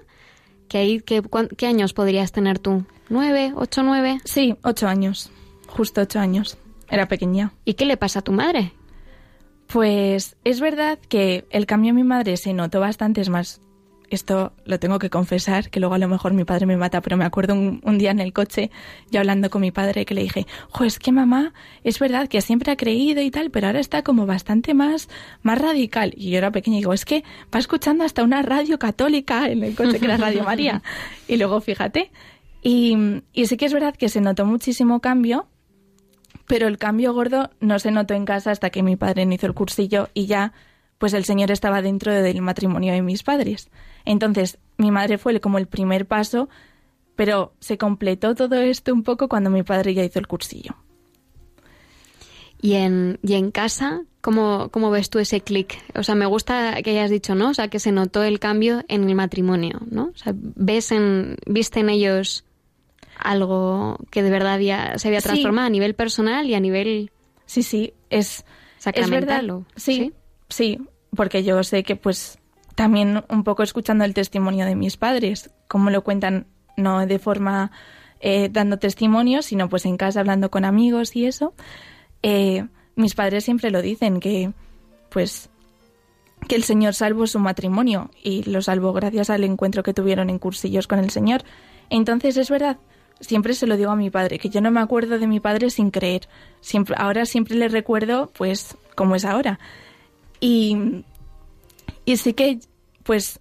Ahí, 0.78 1.00
¿qué, 1.00 1.22
¿Qué 1.56 1.66
años 1.66 1.92
podrías 1.92 2.32
tener 2.32 2.58
tú? 2.58 2.84
¿Nueve? 3.08 3.52
¿Ocho, 3.56 3.82
nueve? 3.82 4.20
Sí, 4.24 4.56
ocho 4.62 4.86
años. 4.86 5.30
Justo 5.66 6.00
ocho 6.00 6.20
años. 6.20 6.58
Era 6.88 7.06
pequeña. 7.06 7.52
¿Y 7.64 7.74
qué 7.74 7.84
le 7.84 7.96
pasa 7.96 8.20
a 8.20 8.22
tu 8.22 8.32
madre? 8.32 8.72
Pues 9.66 10.36
es 10.44 10.60
verdad 10.60 10.98
que 11.08 11.46
el 11.50 11.66
cambio 11.66 11.90
en 11.90 11.96
mi 11.96 12.04
madre 12.04 12.36
se 12.36 12.52
notó 12.52 12.80
bastante, 12.80 13.20
es 13.20 13.28
más, 13.28 13.60
esto 14.10 14.52
lo 14.64 14.78
tengo 14.78 14.98
que 14.98 15.08
confesar, 15.08 15.70
que 15.70 15.80
luego 15.80 15.94
a 15.94 15.98
lo 15.98 16.08
mejor 16.08 16.32
mi 16.34 16.44
padre 16.44 16.66
me 16.66 16.76
mata, 16.76 17.00
pero 17.00 17.16
me 17.16 17.24
acuerdo 17.24 17.54
un, 17.54 17.80
un 17.84 17.98
día 17.98 18.10
en 18.10 18.20
el 18.20 18.32
coche, 18.32 18.70
yo 19.10 19.20
hablando 19.20 19.50
con 19.50 19.62
mi 19.62 19.70
padre, 19.70 20.04
que 20.04 20.14
le 20.14 20.22
dije, 20.22 20.46
jo, 20.70 20.84
es 20.84 20.98
que 20.98 21.12
mamá, 21.12 21.54
es 21.84 21.98
verdad 21.98 22.28
que 22.28 22.40
siempre 22.40 22.72
ha 22.72 22.76
creído 22.76 23.22
y 23.22 23.30
tal, 23.30 23.50
pero 23.50 23.68
ahora 23.68 23.80
está 23.80 24.02
como 24.02 24.26
bastante 24.26 24.74
más, 24.74 25.08
más 25.42 25.58
radical. 25.58 26.12
Y 26.16 26.30
yo 26.30 26.38
era 26.38 26.50
pequeña 26.50 26.76
y 26.76 26.80
digo, 26.80 26.92
es 26.92 27.04
que 27.04 27.24
va 27.54 27.58
escuchando 27.58 28.04
hasta 28.04 28.22
una 28.22 28.42
radio 28.42 28.78
católica 28.78 29.48
en 29.48 29.62
el 29.64 29.74
coche, 29.74 29.98
que 29.98 30.04
era 30.04 30.16
Radio 30.16 30.44
María. 30.44 30.82
Y 31.28 31.36
luego, 31.36 31.60
fíjate, 31.60 32.10
y, 32.62 33.22
y 33.32 33.46
sí 33.46 33.56
que 33.56 33.66
es 33.66 33.72
verdad 33.72 33.94
que 33.94 34.08
se 34.08 34.20
notó 34.20 34.44
muchísimo 34.44 35.00
cambio, 35.00 35.46
pero 36.46 36.66
el 36.66 36.78
cambio 36.78 37.14
gordo 37.14 37.50
no 37.60 37.78
se 37.78 37.92
notó 37.92 38.14
en 38.14 38.24
casa 38.24 38.50
hasta 38.50 38.70
que 38.70 38.82
mi 38.82 38.96
padre 38.96 39.24
no 39.24 39.34
hizo 39.34 39.46
el 39.46 39.54
cursillo 39.54 40.08
y 40.12 40.26
ya 40.26 40.52
pues 40.98 41.14
el 41.14 41.24
Señor 41.24 41.50
estaba 41.50 41.80
dentro 41.80 42.12
del 42.12 42.42
matrimonio 42.42 42.92
de 42.92 43.00
mis 43.00 43.22
padres. 43.22 43.70
Entonces, 44.04 44.58
mi 44.78 44.90
madre 44.90 45.18
fue 45.18 45.40
como 45.40 45.58
el 45.58 45.66
primer 45.66 46.06
paso, 46.06 46.48
pero 47.16 47.52
se 47.60 47.76
completó 47.78 48.34
todo 48.34 48.56
esto 48.56 48.92
un 48.92 49.02
poco 49.02 49.28
cuando 49.28 49.50
mi 49.50 49.62
padre 49.62 49.94
ya 49.94 50.04
hizo 50.04 50.18
el 50.18 50.26
cursillo. 50.26 50.74
Y 52.62 52.74
en, 52.74 53.18
y 53.22 53.34
en 53.34 53.50
casa, 53.50 54.02
¿cómo, 54.20 54.68
¿cómo 54.70 54.90
ves 54.90 55.08
tú 55.08 55.18
ese 55.18 55.40
clic? 55.40 55.78
O 55.94 56.02
sea, 56.02 56.14
me 56.14 56.26
gusta 56.26 56.82
que 56.82 56.90
hayas 56.90 57.10
dicho, 57.10 57.34
¿no? 57.34 57.50
O 57.50 57.54
sea, 57.54 57.68
que 57.68 57.78
se 57.80 57.90
notó 57.90 58.22
el 58.22 58.38
cambio 58.38 58.82
en 58.88 59.08
el 59.08 59.14
matrimonio, 59.14 59.80
¿no? 59.90 60.10
O 60.14 60.16
sea, 60.16 60.34
¿ves 60.36 60.92
en, 60.92 61.36
¿viste 61.46 61.80
en 61.80 61.88
ellos 61.88 62.44
algo 63.18 63.98
que 64.10 64.22
de 64.22 64.30
verdad 64.30 64.58
ya 64.58 64.98
se 64.98 65.08
había 65.08 65.20
Sí. 65.20 65.28
transformado 65.28 65.66
a 65.66 65.70
nivel 65.70 65.94
personal 65.94 66.46
y 66.46 66.54
a 66.54 66.60
nivel 66.60 67.10
Sí, 67.46 67.62
sí, 67.62 67.94
es, 68.10 68.40
es 68.40 68.44
sacramental? 68.78 69.46
verdad. 69.46 69.50
o- 69.56 69.64
Sí, 69.76 70.12
sí, 70.50 70.78
porque 71.16 71.42
yo 71.44 71.62
sé 71.64 71.82
que 71.82 71.96
pues 71.96 72.38
también 72.74 73.24
un 73.28 73.44
poco 73.44 73.62
escuchando 73.62 74.04
el 74.04 74.14
testimonio 74.14 74.66
de 74.66 74.74
mis 74.74 74.96
padres, 74.96 75.50
cómo 75.68 75.90
lo 75.90 76.02
cuentan, 76.02 76.46
no 76.76 77.06
de 77.06 77.18
forma 77.18 77.70
eh, 78.20 78.48
dando 78.50 78.78
testimonio, 78.78 79.42
sino 79.42 79.68
pues 79.68 79.86
en 79.86 79.96
casa 79.96 80.20
hablando 80.20 80.50
con 80.50 80.64
amigos 80.64 81.16
y 81.16 81.26
eso, 81.26 81.54
eh, 82.22 82.66
mis 82.96 83.14
padres 83.14 83.44
siempre 83.44 83.70
lo 83.70 83.82
dicen, 83.82 84.20
que 84.20 84.52
pues 85.10 85.50
que 86.48 86.56
el 86.56 86.64
Señor 86.64 86.94
salvó 86.94 87.26
su 87.26 87.38
matrimonio 87.38 88.10
y 88.22 88.42
lo 88.44 88.62
salvó 88.62 88.92
gracias 88.92 89.30
al 89.30 89.44
encuentro 89.44 89.82
que 89.82 89.92
tuvieron 89.92 90.30
en 90.30 90.38
cursillos 90.38 90.86
con 90.86 90.98
el 90.98 91.10
Señor. 91.10 91.42
Entonces 91.90 92.36
es 92.36 92.50
verdad, 92.50 92.78
siempre 93.20 93.54
se 93.54 93.66
lo 93.66 93.76
digo 93.76 93.90
a 93.90 93.96
mi 93.96 94.10
padre, 94.10 94.38
que 94.38 94.48
yo 94.48 94.60
no 94.60 94.70
me 94.70 94.80
acuerdo 94.80 95.18
de 95.18 95.26
mi 95.26 95.40
padre 95.40 95.70
sin 95.70 95.90
creer. 95.90 96.28
Siempre, 96.60 96.94
ahora 96.98 97.26
siempre 97.26 97.56
le 97.56 97.68
recuerdo 97.68 98.30
pues 98.36 98.76
como 98.94 99.16
es 99.16 99.24
ahora. 99.24 99.58
Y, 100.40 101.04
y 102.12 102.16
sí 102.16 102.34
que 102.34 102.58
pues 103.02 103.40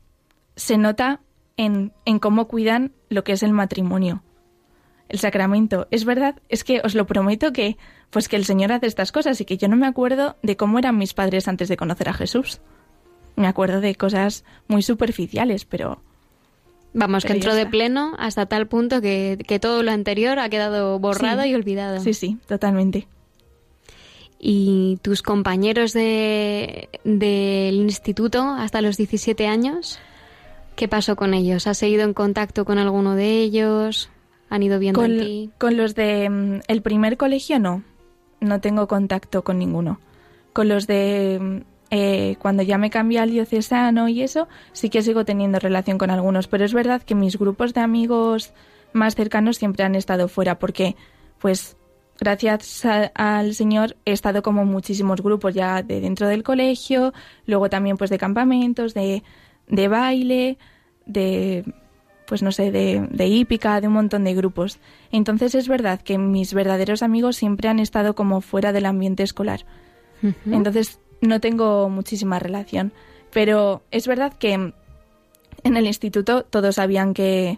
se 0.56 0.78
nota 0.78 1.22
en, 1.58 1.92
en 2.06 2.20
cómo 2.20 2.48
cuidan 2.48 2.92
lo 3.10 3.24
que 3.24 3.34
es 3.34 3.44
el 3.44 3.52
matrimonio, 3.54 4.24
el 5.10 5.20
sacramento. 5.20 5.88
Es 5.92 6.06
verdad, 6.06 6.36
es 6.50 6.64
que 6.64 6.82
os 6.84 6.96
lo 6.96 7.06
prometo 7.08 7.52
que 7.52 7.78
pues 8.10 8.28
que 8.28 8.36
el 8.36 8.46
Señor 8.46 8.72
hace 8.72 8.88
estas 8.88 9.12
cosas 9.12 9.40
y 9.40 9.46
que 9.46 9.58
yo 9.58 9.68
no 9.68 9.76
me 9.76 9.86
acuerdo 9.88 10.36
de 10.42 10.58
cómo 10.58 10.80
eran 10.80 10.98
mis 10.98 11.14
padres 11.14 11.48
antes 11.48 11.68
de 11.70 11.78
conocer 11.78 12.10
a 12.10 12.14
Jesús. 12.14 12.60
Me 13.36 13.48
acuerdo 13.48 13.82
de 13.82 13.96
cosas 13.96 14.44
muy 14.68 14.82
superficiales, 14.82 15.66
pero 15.66 16.02
Vamos, 16.92 17.24
que 17.24 17.28
Pero 17.28 17.38
entró 17.38 17.54
de 17.54 17.68
pleno 17.68 18.16
hasta 18.18 18.48
tal 18.48 18.68
punto 18.68 19.00
que, 19.00 19.38
que 19.48 19.60
todo 19.60 19.84
lo 19.84 19.92
anterior 19.92 20.40
ha 20.40 20.50
quedado 20.50 20.98
borrado 20.98 21.44
Sí. 21.44 21.50
y 21.50 21.54
olvidado. 21.56 22.00
sí, 22.00 22.16
sí, 22.16 22.38
totalmente. 22.48 23.08
¿Y 24.40 24.98
tus 25.02 25.22
compañeros 25.22 25.92
de, 25.92 26.88
del 27.04 27.76
instituto 27.76 28.42
hasta 28.42 28.82
los 28.82 28.96
17 28.96 29.48
años? 29.48 30.00
¿Qué 30.78 30.88
pasó 30.88 31.18
con 31.18 31.34
ellos? 31.34 31.68
¿Has 31.68 31.78
seguido 31.78 32.04
en 32.04 32.14
contacto 32.14 32.64
con 32.64 32.78
alguno 32.78 33.16
de 33.16 33.40
ellos? 33.40 34.10
¿Han 34.50 34.64
ido 34.64 34.80
viendo 34.80 35.04
en 35.04 35.20
ti? 35.20 35.50
Con, 35.58 35.72
con 35.72 35.78
los 35.78 35.94
de 35.94 36.30
mm, 36.30 36.62
el 36.70 36.82
primer 36.82 37.18
colegio 37.18 37.60
no, 37.60 37.84
no 38.40 38.62
tengo 38.62 38.88
contacto 38.88 39.44
con 39.44 39.60
ninguno. 39.60 40.00
Con 40.54 40.70
los 40.70 40.88
de 40.88 41.38
mm, 41.42 41.58
eh, 41.92 42.36
cuando 42.40 42.64
ya 42.64 42.78
me 42.78 42.90
cambié 42.90 43.20
al 43.20 43.32
diocesano 43.32 44.08
y 44.10 44.22
eso, 44.22 44.48
sí 44.74 44.90
que 44.90 45.02
sigo 45.02 45.26
teniendo 45.26 45.60
relación 45.60 45.98
con 45.98 46.12
algunos, 46.12 46.48
pero 46.48 46.64
es 46.64 46.74
verdad 46.74 47.02
que 47.02 47.16
mis 47.16 47.38
grupos 47.38 47.74
de 47.74 47.82
amigos 47.82 48.54
más 48.94 49.16
cercanos 49.16 49.58
siempre 49.58 49.84
han 49.84 49.96
estado 49.96 50.28
fuera 50.28 50.60
porque, 50.60 50.96
pues, 51.40 51.78
gracias 52.20 52.86
a- 52.86 53.12
al 53.16 53.54
Señor 53.56 53.96
he 54.06 54.12
estado 54.12 54.42
como 54.44 54.66
muchísimos 54.66 55.22
grupos 55.22 55.54
ya 55.54 55.82
de 55.84 56.02
dentro 56.02 56.28
del 56.28 56.44
colegio, 56.44 57.14
luego 57.46 57.70
también 57.70 57.98
pues 57.98 58.10
de 58.10 58.18
campamentos, 58.18 58.94
de, 58.94 59.24
de 59.68 59.88
baile, 59.88 60.58
de 61.06 61.64
pues 62.28 62.44
no 62.44 62.52
sé, 62.52 62.72
de, 62.72 63.08
de 63.10 63.28
hípica, 63.28 63.82
de 63.82 63.88
un 63.88 63.94
montón 63.94 64.24
de 64.24 64.36
grupos. 64.36 64.78
Entonces 65.12 65.56
es 65.56 65.68
verdad 65.68 66.00
que 66.00 66.20
mis 66.20 66.54
verdaderos 66.54 67.02
amigos 67.02 67.38
siempre 67.38 67.70
han 67.70 67.80
estado 67.80 68.14
como 68.14 68.42
fuera 68.42 68.72
del 68.72 68.86
ambiente 68.86 69.24
escolar. 69.24 69.66
Entonces 70.46 71.00
no 71.22 71.40
tengo 71.40 71.90
muchísima 71.90 72.38
relación. 72.38 72.92
Pero 73.32 73.82
es 73.90 74.06
verdad 74.06 74.34
que 74.34 74.54
en 74.54 74.74
el 75.78 75.88
instituto 75.88 76.44
todos 76.44 76.76
sabían 76.76 77.14
que 77.16 77.58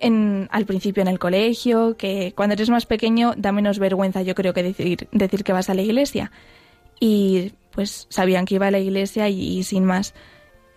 en, 0.00 0.48
al 0.50 0.66
principio 0.66 1.02
en 1.02 1.08
el 1.08 1.18
colegio, 1.18 1.96
que 1.96 2.32
cuando 2.36 2.54
eres 2.54 2.70
más 2.70 2.86
pequeño 2.86 3.34
da 3.36 3.52
menos 3.52 3.78
vergüenza, 3.78 4.22
yo 4.22 4.34
creo, 4.34 4.54
que 4.54 4.62
decir, 4.62 5.08
decir 5.12 5.44
que 5.44 5.52
vas 5.52 5.70
a 5.70 5.74
la 5.74 5.82
iglesia. 5.82 6.30
Y 7.00 7.52
pues 7.70 8.06
sabían 8.08 8.44
que 8.44 8.56
iba 8.56 8.68
a 8.68 8.70
la 8.70 8.78
iglesia 8.78 9.28
y, 9.28 9.58
y 9.58 9.62
sin 9.64 9.84
más. 9.84 10.14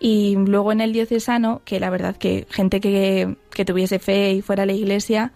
Y 0.00 0.36
luego 0.36 0.72
en 0.72 0.80
el 0.80 0.92
diocesano, 0.92 1.62
que 1.64 1.80
la 1.80 1.90
verdad 1.90 2.16
que 2.16 2.46
gente 2.50 2.80
que, 2.80 3.36
que 3.50 3.64
tuviese 3.64 3.98
fe 3.98 4.32
y 4.32 4.42
fuera 4.42 4.62
a 4.62 4.66
la 4.66 4.72
iglesia, 4.72 5.32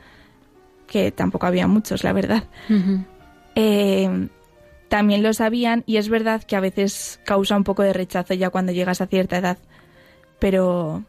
que 0.87 1.11
tampoco 1.11 1.47
había 1.47 1.67
muchos, 1.67 2.05
la 2.05 2.13
verdad. 2.13 2.45
Eh, 3.55 4.29
también 4.89 5.23
lo 5.23 5.33
sabían 5.33 5.85
y 5.87 5.97
es 5.97 6.09
verdad 6.09 6.43
que 6.43 6.55
a 6.55 6.61
veces 6.61 7.19
causa 7.25 7.57
un 7.57 7.65
poco 7.65 7.83
de 7.83 7.93
rechazo 7.93 8.35
ya 8.35 8.51
cuando 8.51 8.73
llegas 8.73 9.01
a 9.01 9.07
cierta 9.07 9.39
edad. 9.39 9.59
Pero 10.39 11.05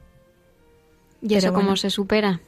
¿Y 1.21 1.35
eso 1.35 1.47
Pero 1.47 1.53
cómo 1.53 1.75
se 1.75 1.89
supera? 1.89 2.41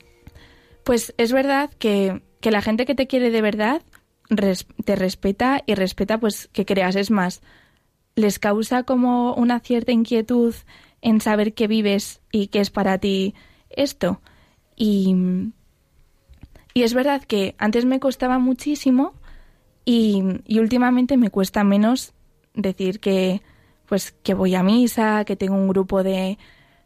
Pues 0.86 1.13
es 1.17 1.34
verdad 1.34 1.69
que, 1.80 2.21
que 2.41 2.52
la 2.52 2.62
gente 2.62 2.86
que 2.86 2.95
te 2.95 3.08
quiere 3.08 3.32
de 3.32 3.41
verdad 3.41 3.82
res- 4.30 4.67
te 4.86 4.95
respeta 4.95 5.62
y 5.65 5.76
respeta 5.76 6.17
pues 6.19 6.50
que 6.54 6.65
creas. 6.65 6.95
Es 6.95 7.12
más, 7.12 7.41
les 8.15 8.39
causa 8.39 8.84
como 8.84 9.34
una 9.36 9.60
cierta 9.60 9.91
inquietud 9.91 10.56
en 11.02 11.21
saber 11.21 11.54
qué 11.54 11.67
vives 11.67 12.21
y 12.32 12.48
qué 12.48 12.62
es 12.62 12.69
para 12.71 12.98
ti 13.00 13.36
esto. 13.69 14.21
Y, 14.78 15.15
y 16.74 16.84
es 16.84 16.93
verdad 16.93 17.24
que 17.24 17.56
antes 17.58 17.86
me 17.86 18.00
costaba 18.00 18.39
muchísimo 18.39 19.13
y, 19.86 20.24
y 20.45 20.60
últimamente 20.60 21.17
me 21.17 21.30
cuesta 21.30 21.63
menos 21.63 22.13
decir 22.54 23.00
que 23.00 23.41
pues 23.88 24.13
que 24.24 24.34
voy 24.34 24.56
a 24.56 24.63
misa, 24.63 25.26
que 25.26 25.36
tengo 25.36 25.56
un 25.56 25.67
grupo 25.67 26.04
de, 26.04 26.38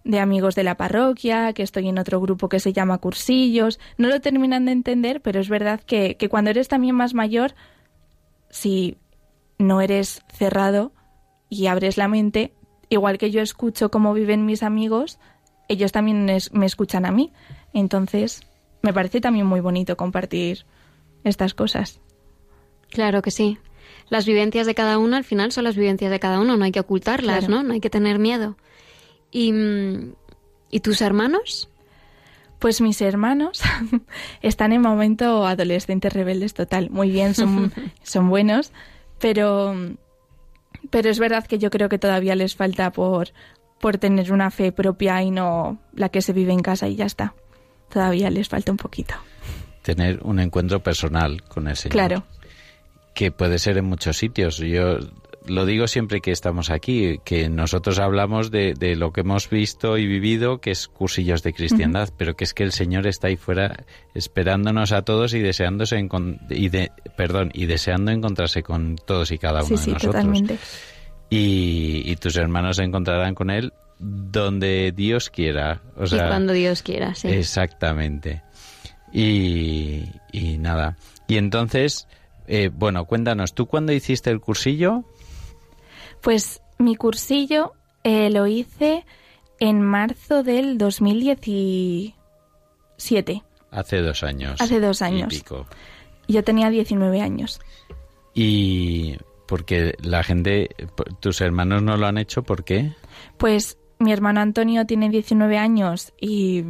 de 0.03 0.19
amigos 0.19 0.55
de 0.55 0.63
la 0.63 0.75
parroquia, 0.75 1.53
que 1.53 1.61
estoy 1.63 1.87
en 1.89 1.99
otro 1.99 2.19
grupo 2.21 2.49
que 2.49 2.59
se 2.59 2.73
llama 2.73 2.97
Cursillos. 2.99 3.79
No 3.97 4.07
lo 4.07 4.21
terminan 4.21 4.65
de 4.65 4.71
entender, 4.71 5.21
pero 5.21 5.39
es 5.39 5.49
verdad 5.49 5.81
que, 5.81 6.15
que 6.17 6.29
cuando 6.29 6.49
eres 6.51 6.67
también 6.67 6.95
más 6.95 7.13
mayor, 7.13 7.53
si 8.49 8.97
no 9.57 9.81
eres 9.81 10.21
cerrado 10.33 10.91
y 11.49 11.67
abres 11.67 11.97
la 11.97 12.07
mente, 12.07 12.53
igual 12.89 13.17
que 13.17 13.31
yo 13.31 13.41
escucho 13.41 13.91
cómo 13.91 14.13
viven 14.13 14.45
mis 14.45 14.63
amigos, 14.63 15.19
ellos 15.67 15.91
también 15.91 16.29
es- 16.29 16.53
me 16.53 16.65
escuchan 16.65 17.05
a 17.05 17.11
mí. 17.11 17.31
Entonces, 17.73 18.41
me 18.81 18.93
parece 18.93 19.21
también 19.21 19.45
muy 19.45 19.59
bonito 19.59 19.97
compartir 19.97 20.65
estas 21.23 21.53
cosas. 21.53 21.99
Claro 22.89 23.21
que 23.21 23.31
sí. 23.31 23.57
Las 24.09 24.25
vivencias 24.25 24.65
de 24.65 24.73
cada 24.73 24.97
uno 24.97 25.17
al 25.17 25.23
final 25.23 25.51
son 25.51 25.65
las 25.65 25.75
vivencias 25.75 26.09
de 26.09 26.19
cada 26.19 26.39
uno, 26.39 26.57
no 26.57 26.65
hay 26.65 26.71
que 26.71 26.79
ocultarlas, 26.79 27.45
Claro. 27.45 27.53
¿no? 27.55 27.63
No 27.63 27.73
hay 27.73 27.79
que 27.81 27.89
tener 27.91 28.17
miedo. 28.17 28.55
¿Y, 29.31 29.51
mm, 29.51 30.13
¿y 30.71 30.79
tus 30.79 31.01
hermanos? 31.01 31.69
Pues 32.59 32.81
mis 32.81 33.01
hermanos 33.01 33.61
están 34.41 34.73
en 34.73 34.81
momento 34.81 35.47
adolescentes 35.47 36.13
rebeldes 36.13 36.53
total. 36.53 36.89
Muy 36.89 37.09
bien, 37.09 37.33
son, 37.33 37.71
son 38.03 38.29
buenos, 38.29 38.71
pero, 39.19 39.75
pero 40.89 41.09
es 41.09 41.19
verdad 41.19 41.45
que 41.45 41.57
yo 41.57 41.69
creo 41.69 41.89
que 41.89 41.99
todavía 41.99 42.35
les 42.35 42.55
falta 42.55 42.91
por, 42.91 43.29
por 43.79 43.97
tener 43.97 44.33
una 44.33 44.51
fe 44.51 44.71
propia 44.71 45.21
y 45.23 45.31
no 45.31 45.79
la 45.93 46.09
que 46.09 46.21
se 46.21 46.33
vive 46.33 46.53
en 46.53 46.61
casa 46.61 46.87
y 46.87 46.95
ya 46.95 47.05
está. 47.05 47.33
Todavía 47.89 48.29
les 48.29 48.49
falta 48.49 48.71
un 48.71 48.77
poquito. 48.77 49.15
Tener 49.81 50.19
un 50.23 50.39
encuentro 50.39 50.83
personal 50.83 51.41
con 51.43 51.67
el 51.67 51.75
Señor. 51.75 51.93
Claro, 51.93 52.23
que 53.19 53.31
puede 53.31 53.59
ser 53.59 53.77
en 53.77 53.85
muchos 53.85 54.17
sitios. 54.17 54.57
Yo 54.57 54.99
lo 55.49 55.65
digo 55.65 55.87
siempre 55.87 56.21
que 56.21 56.31
estamos 56.31 56.69
aquí, 56.69 57.19
que 57.25 57.49
nosotros 57.49 57.99
hablamos 57.99 58.51
de, 58.51 58.73
de 58.73 58.95
lo 58.95 59.11
que 59.11 59.21
hemos 59.21 59.49
visto 59.49 59.97
y 59.97 60.07
vivido, 60.07 60.61
que 60.61 60.71
es 60.71 60.87
cursillos 60.87 61.43
de 61.43 61.53
cristiandad, 61.53 62.09
pero 62.17 62.35
que 62.35 62.43
es 62.45 62.53
que 62.53 62.63
el 62.63 62.71
Señor 62.71 63.07
está 63.07 63.27
ahí 63.27 63.35
fuera 63.35 63.85
esperándonos 64.13 64.91
a 64.91 65.01
todos 65.01 65.33
y 65.33 65.39
deseándose 65.39 65.97
encon- 65.97 66.39
y 66.49 66.69
de, 66.69 66.91
perdón, 67.17 67.51
y 67.53 67.65
deseando 67.65 68.11
encontrarse 68.11 68.63
con 68.63 68.95
todos 68.95 69.31
y 69.31 69.37
cada 69.37 69.59
uno 69.63 69.67
sí, 69.67 69.73
de 69.73 69.77
sí, 69.79 69.91
nosotros. 69.91 70.13
totalmente. 70.15 70.57
Y, 71.29 72.03
y 72.05 72.15
tus 72.15 72.35
hermanos 72.37 72.77
se 72.77 72.83
encontrarán 72.83 73.35
con 73.35 73.49
él 73.49 73.73
donde 73.99 74.93
Dios 74.95 75.29
quiera. 75.29 75.81
O 75.97 76.07
sea, 76.07 76.25
y 76.25 76.27
cuando 76.29 76.53
Dios 76.53 76.81
quiera, 76.81 77.13
sí. 77.15 77.27
Exactamente. 77.27 78.41
Y, 79.11 80.05
y 80.31 80.57
nada. 80.57 80.97
Y 81.27 81.37
entonces, 81.37 82.07
eh, 82.47 82.69
bueno, 82.73 83.05
cuéntanos, 83.05 83.53
¿tú 83.53 83.65
cuándo 83.67 83.91
hiciste 83.91 84.29
el 84.29 84.39
cursillo? 84.39 85.03
Pues 86.21 86.61
mi 86.77 86.95
cursillo 86.95 87.73
eh, 88.03 88.29
lo 88.29 88.47
hice 88.47 89.05
en 89.59 89.81
marzo 89.81 90.43
del 90.43 90.77
2017. 90.77 93.43
Hace 93.71 94.01
dos 94.01 94.23
años. 94.23 94.61
Hace 94.61 94.79
dos 94.79 95.01
y 95.01 95.03
años. 95.03 95.33
pico. 95.33 95.65
Yo 96.27 96.43
tenía 96.43 96.69
19 96.69 97.21
años. 97.21 97.59
Y 98.33 99.17
porque 99.47 99.95
la 100.01 100.23
gente, 100.23 100.69
tus 101.19 101.41
hermanos 101.41 101.81
no 101.81 101.97
lo 101.97 102.07
han 102.07 102.17
hecho, 102.17 102.43
¿por 102.43 102.63
qué? 102.63 102.93
Pues 103.37 103.77
mi 103.97 104.13
hermano 104.13 104.41
Antonio 104.41 104.85
tiene 104.85 105.09
19 105.09 105.57
años 105.57 106.13
y, 106.21 106.63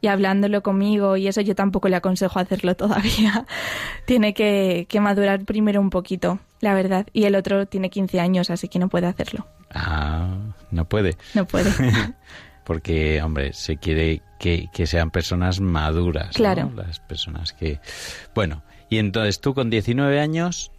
y 0.00 0.08
hablándolo 0.08 0.62
conmigo 0.62 1.16
y 1.16 1.28
eso 1.28 1.40
yo 1.40 1.54
tampoco 1.54 1.88
le 1.88 1.96
aconsejo 1.96 2.38
hacerlo 2.38 2.76
todavía. 2.76 3.46
tiene 4.04 4.34
que, 4.34 4.86
que 4.88 5.00
madurar 5.00 5.44
primero 5.44 5.80
un 5.80 5.90
poquito, 5.90 6.40
la 6.64 6.74
verdad. 6.74 7.06
Y 7.12 7.24
el 7.24 7.36
otro 7.36 7.66
tiene 7.66 7.90
15 7.90 8.18
años, 8.20 8.48
así 8.48 8.68
que 8.68 8.78
no 8.78 8.88
puede 8.88 9.06
hacerlo. 9.06 9.46
Ah, 9.72 10.34
no 10.70 10.86
puede. 10.86 11.16
No 11.34 11.46
puede. 11.46 11.70
Porque, 12.64 13.20
hombre, 13.22 13.52
se 13.52 13.76
quiere 13.76 14.22
que, 14.40 14.70
que 14.72 14.86
sean 14.86 15.10
personas 15.10 15.60
maduras. 15.60 16.28
¿no? 16.28 16.32
Claro. 16.32 16.72
Las 16.74 17.00
personas 17.00 17.52
que... 17.52 17.80
Bueno, 18.34 18.62
y 18.88 18.96
entonces 18.96 19.40
tú 19.40 19.52
con 19.52 19.68
19 19.68 20.18
años 20.18 20.72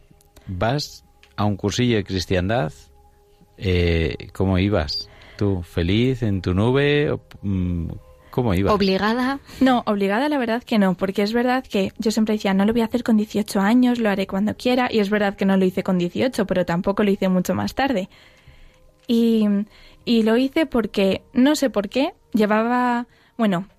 vas 0.48 1.06
a 1.36 1.46
un 1.46 1.56
cursillo 1.56 1.98
de 1.98 2.04
cristiandad. 2.04 2.74
Eh, 3.58 4.30
¿Cómo 4.34 4.58
ibas? 4.58 5.08
¿Tú 5.38 5.62
feliz 5.62 6.24
en 6.24 6.42
tu 6.42 6.56
nube? 6.56 7.16
¿Cómo 8.36 8.54
ibas? 8.54 8.74
Obligada. 8.74 9.40
No, 9.62 9.82
obligada 9.86 10.28
la 10.28 10.38
verdad 10.38 10.62
que 10.62 10.78
no, 10.78 10.96
porque 10.96 11.24
es 11.24 11.32
verdad 11.32 11.64
que 11.64 11.94
yo 12.00 12.12
siempre 12.12 12.34
decía, 12.36 12.54
no 12.54 12.66
lo 12.66 12.74
voy 12.74 12.82
a 12.82 12.86
hacer 12.86 13.02
con 13.02 13.16
18 13.16 13.62
años, 13.62 13.98
lo 13.98 14.10
haré 14.10 14.28
cuando 14.28 14.58
quiera, 14.58 14.90
y 14.92 15.00
es 15.00 15.10
verdad 15.10 15.38
que 15.38 15.46
no 15.46 15.56
lo 15.56 15.64
hice 15.64 15.84
con 15.84 15.98
18, 15.98 16.46
pero 16.46 16.66
tampoco 16.66 17.06
lo 17.06 17.12
hice 17.12 17.30
mucho 17.30 17.56
más 17.56 17.76
tarde. 17.76 18.10
Y, 19.08 19.48
y 20.04 20.24
lo 20.24 20.36
hice 20.36 20.66
porque, 20.66 21.24
no 21.32 21.56
sé 21.56 21.70
por 21.70 21.88
qué, 21.88 22.14
llevaba, 22.34 23.08
bueno, 23.38 23.70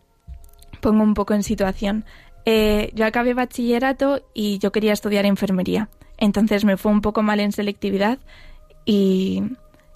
pongo 0.81 1.03
un 1.03 1.13
poco 1.13 1.35
en 1.35 1.43
situación. 1.43 2.07
Eh, 2.47 2.93
yo 2.95 3.05
acabé 3.05 3.35
bachillerato 3.35 4.23
y 4.33 4.59
yo 4.59 4.73
quería 4.73 4.95
estudiar 4.95 5.27
enfermería. 5.27 5.91
Entonces 6.17 6.65
me 6.65 6.79
fue 6.79 6.93
un 6.93 7.03
poco 7.03 7.23
mal 7.23 7.41
en 7.41 7.53
selectividad 7.53 8.21
y, 8.87 9.43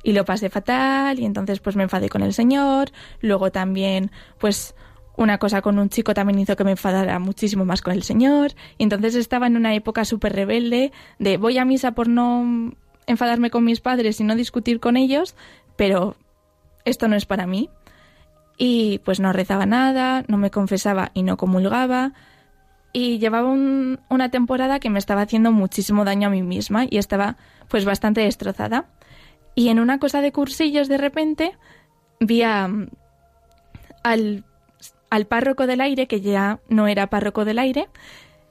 y 0.02 0.12
lo 0.12 0.24
pasé 0.24 0.48
fatal 0.50 1.18
y 1.18 1.24
entonces 1.24 1.60
pues 1.60 1.76
me 1.76 1.82
enfadé 1.84 2.08
con 2.08 2.22
el 2.22 2.32
señor. 2.32 2.90
Luego 3.20 3.50
también 3.52 4.10
pues 4.38 4.74
una 5.16 5.38
cosa 5.38 5.60
con 5.60 5.78
un 5.78 5.90
chico 5.90 6.14
también 6.14 6.38
hizo 6.38 6.56
que 6.56 6.64
me 6.64 6.70
enfadara 6.72 7.18
muchísimo 7.18 7.64
más 7.64 7.82
con 7.82 7.92
el 7.92 8.02
señor. 8.02 8.52
Y 8.78 8.84
entonces 8.84 9.14
estaba 9.14 9.46
en 9.46 9.56
una 9.56 9.74
época 9.74 10.04
súper 10.04 10.32
rebelde 10.34 10.92
de 11.18 11.36
voy 11.36 11.58
a 11.58 11.64
misa 11.64 11.92
por 11.92 12.08
no 12.08 12.72
enfadarme 13.06 13.50
con 13.50 13.64
mis 13.64 13.80
padres 13.80 14.20
y 14.20 14.24
no 14.24 14.34
discutir 14.34 14.80
con 14.80 14.96
ellos, 14.96 15.34
pero 15.76 16.16
esto 16.84 17.08
no 17.08 17.16
es 17.16 17.26
para 17.26 17.46
mí. 17.46 17.68
Y 18.56 19.00
pues 19.04 19.20
no 19.20 19.32
rezaba 19.32 19.66
nada, 19.66 20.24
no 20.28 20.36
me 20.36 20.50
confesaba 20.50 21.10
y 21.14 21.22
no 21.22 21.36
comulgaba. 21.36 22.12
Y 22.92 23.18
llevaba 23.18 23.48
un- 23.48 24.00
una 24.08 24.30
temporada 24.30 24.80
que 24.80 24.90
me 24.90 24.98
estaba 24.98 25.22
haciendo 25.22 25.52
muchísimo 25.52 26.04
daño 26.04 26.28
a 26.28 26.30
mí 26.30 26.42
misma 26.42 26.84
y 26.88 26.98
estaba 26.98 27.36
pues 27.68 27.84
bastante 27.84 28.20
destrozada. 28.22 28.86
Y 29.54 29.68
en 29.68 29.80
una 29.80 29.98
cosa 29.98 30.20
de 30.20 30.32
cursillos 30.32 30.88
de 30.88 30.98
repente 30.98 31.52
vi 32.20 32.42
a, 32.42 32.70
al, 34.02 34.44
al 35.10 35.26
párroco 35.26 35.66
del 35.66 35.80
aire, 35.80 36.06
que 36.06 36.20
ya 36.20 36.60
no 36.68 36.86
era 36.86 37.08
párroco 37.08 37.44
del 37.44 37.58
aire, 37.58 37.88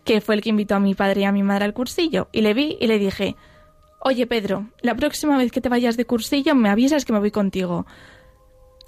que 0.04 0.22
fue 0.22 0.36
el 0.36 0.42
que 0.42 0.50
invitó 0.50 0.76
a 0.76 0.80
mi 0.80 0.96
padre 0.96 1.22
y 1.22 1.24
a 1.26 1.32
mi 1.32 1.44
madre 1.44 1.66
al 1.66 1.74
cursillo. 1.74 2.30
Y 2.32 2.42
le 2.42 2.54
vi 2.54 2.78
y 2.80 2.88
le 2.88 3.00
dije, 3.00 3.36
oye 4.00 4.28
Pedro, 4.28 4.70
la 4.82 4.96
próxima 4.96 5.38
vez 5.38 5.52
que 5.52 5.62
te 5.62 5.70
vayas 5.70 5.98
de 5.98 6.06
cursillo 6.06 6.56
me 6.56 6.70
avisas 6.70 7.06
que 7.06 7.14
me 7.14 7.20
voy 7.20 7.32
contigo. 7.32 7.86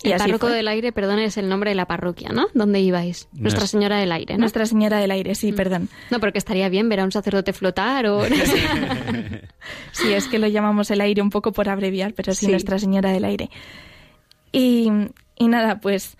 Y 0.04 0.08
el 0.10 0.14
así 0.16 0.24
párroco 0.26 0.48
fue. 0.48 0.56
del 0.56 0.68
aire, 0.68 0.92
perdón, 0.92 1.20
es 1.20 1.38
el 1.38 1.48
nombre 1.50 1.72
de 1.72 1.76
la 1.76 1.86
parroquia, 1.86 2.30
¿no? 2.30 2.48
¿Dónde 2.54 2.80
ibais? 2.82 3.28
Nuestra 3.34 3.64
Nues- 3.66 3.68
Señora 3.70 3.98
del 3.98 4.12
Aire, 4.12 4.34
¿no? 4.36 4.40
Nuestra 4.42 4.66
Señora 4.66 4.98
del 5.00 5.12
Aire, 5.12 5.36
sí, 5.36 5.52
perdón. 5.52 5.90
No, 6.10 6.20
porque 6.20 6.38
estaría 6.38 6.70
bien 6.70 6.90
ver 6.90 7.00
a 7.02 7.04
un 7.04 7.12
sacerdote 7.12 7.54
flotar 7.54 8.06
o... 8.08 8.28
no 8.28 8.36
sé. 8.46 8.58
Sí, 9.92 10.12
es 10.14 10.28
que 10.28 10.40
lo 10.40 10.48
llamamos 10.48 10.90
el 10.92 11.02
aire 11.02 11.22
un 11.22 11.30
poco 11.30 11.52
por 11.52 11.70
abreviar, 11.70 12.14
pero 12.14 12.34
sí, 12.34 12.46
Sí. 12.48 12.52
Nuestra 12.52 12.80
Señora 12.80 13.12
del 13.12 13.26
Aire. 13.26 13.50
Y, 14.52 14.90
y 15.38 15.48
nada, 15.48 15.80
pues 15.80 16.18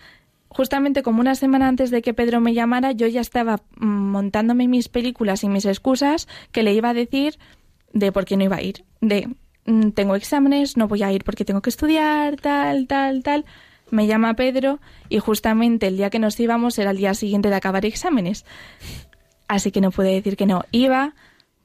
justamente 0.48 1.02
como 1.04 1.22
una 1.22 1.36
semana 1.36 1.68
antes 1.68 1.92
de 1.92 2.02
que 2.02 2.14
Pedro 2.14 2.40
me 2.42 2.54
llamara, 2.54 2.92
yo 2.92 3.08
ya 3.08 3.22
estaba 3.22 3.62
mm, 3.78 3.86
montándome 3.86 4.68
mis 4.68 4.90
películas 4.90 5.44
y 5.44 5.50
mis 5.50 5.66
excusas 5.66 6.28
que 6.52 6.64
le 6.64 6.74
iba 6.74 6.90
a 6.90 6.94
decir 6.94 7.38
de 7.94 8.12
por 8.12 8.26
qué 8.26 8.38
no 8.38 8.44
iba 8.44 8.58
a 8.58 8.62
ir. 8.62 8.84
De 9.02 9.28
mm, 9.66 9.90
tengo 9.92 10.16
exámenes, 10.16 10.78
no 10.78 10.88
voy 10.88 11.04
a 11.04 11.12
ir 11.12 11.24
porque 11.24 11.46
tengo 11.46 11.62
que 11.62 11.70
estudiar, 11.70 12.36
tal, 12.38 12.88
tal, 12.88 13.24
tal. 13.24 13.46
Me 13.92 14.08
llama 14.08 14.34
Pedro 14.36 14.80
y 15.10 15.20
justamente 15.20 15.88
el 15.88 15.98
día 15.98 16.10
que 16.10 16.20
nos 16.20 16.40
íbamos 16.40 16.80
era 16.80 16.92
el 16.92 16.98
día 16.98 17.14
siguiente 17.14 17.50
de 17.50 17.56
acabar 17.56 17.86
exámenes. 17.86 18.46
Así 19.48 19.72
que 19.72 19.82
no 19.82 19.92
pude 19.92 20.14
decir 20.14 20.38
que 20.38 20.46
no. 20.46 20.64
Iba, 20.72 21.14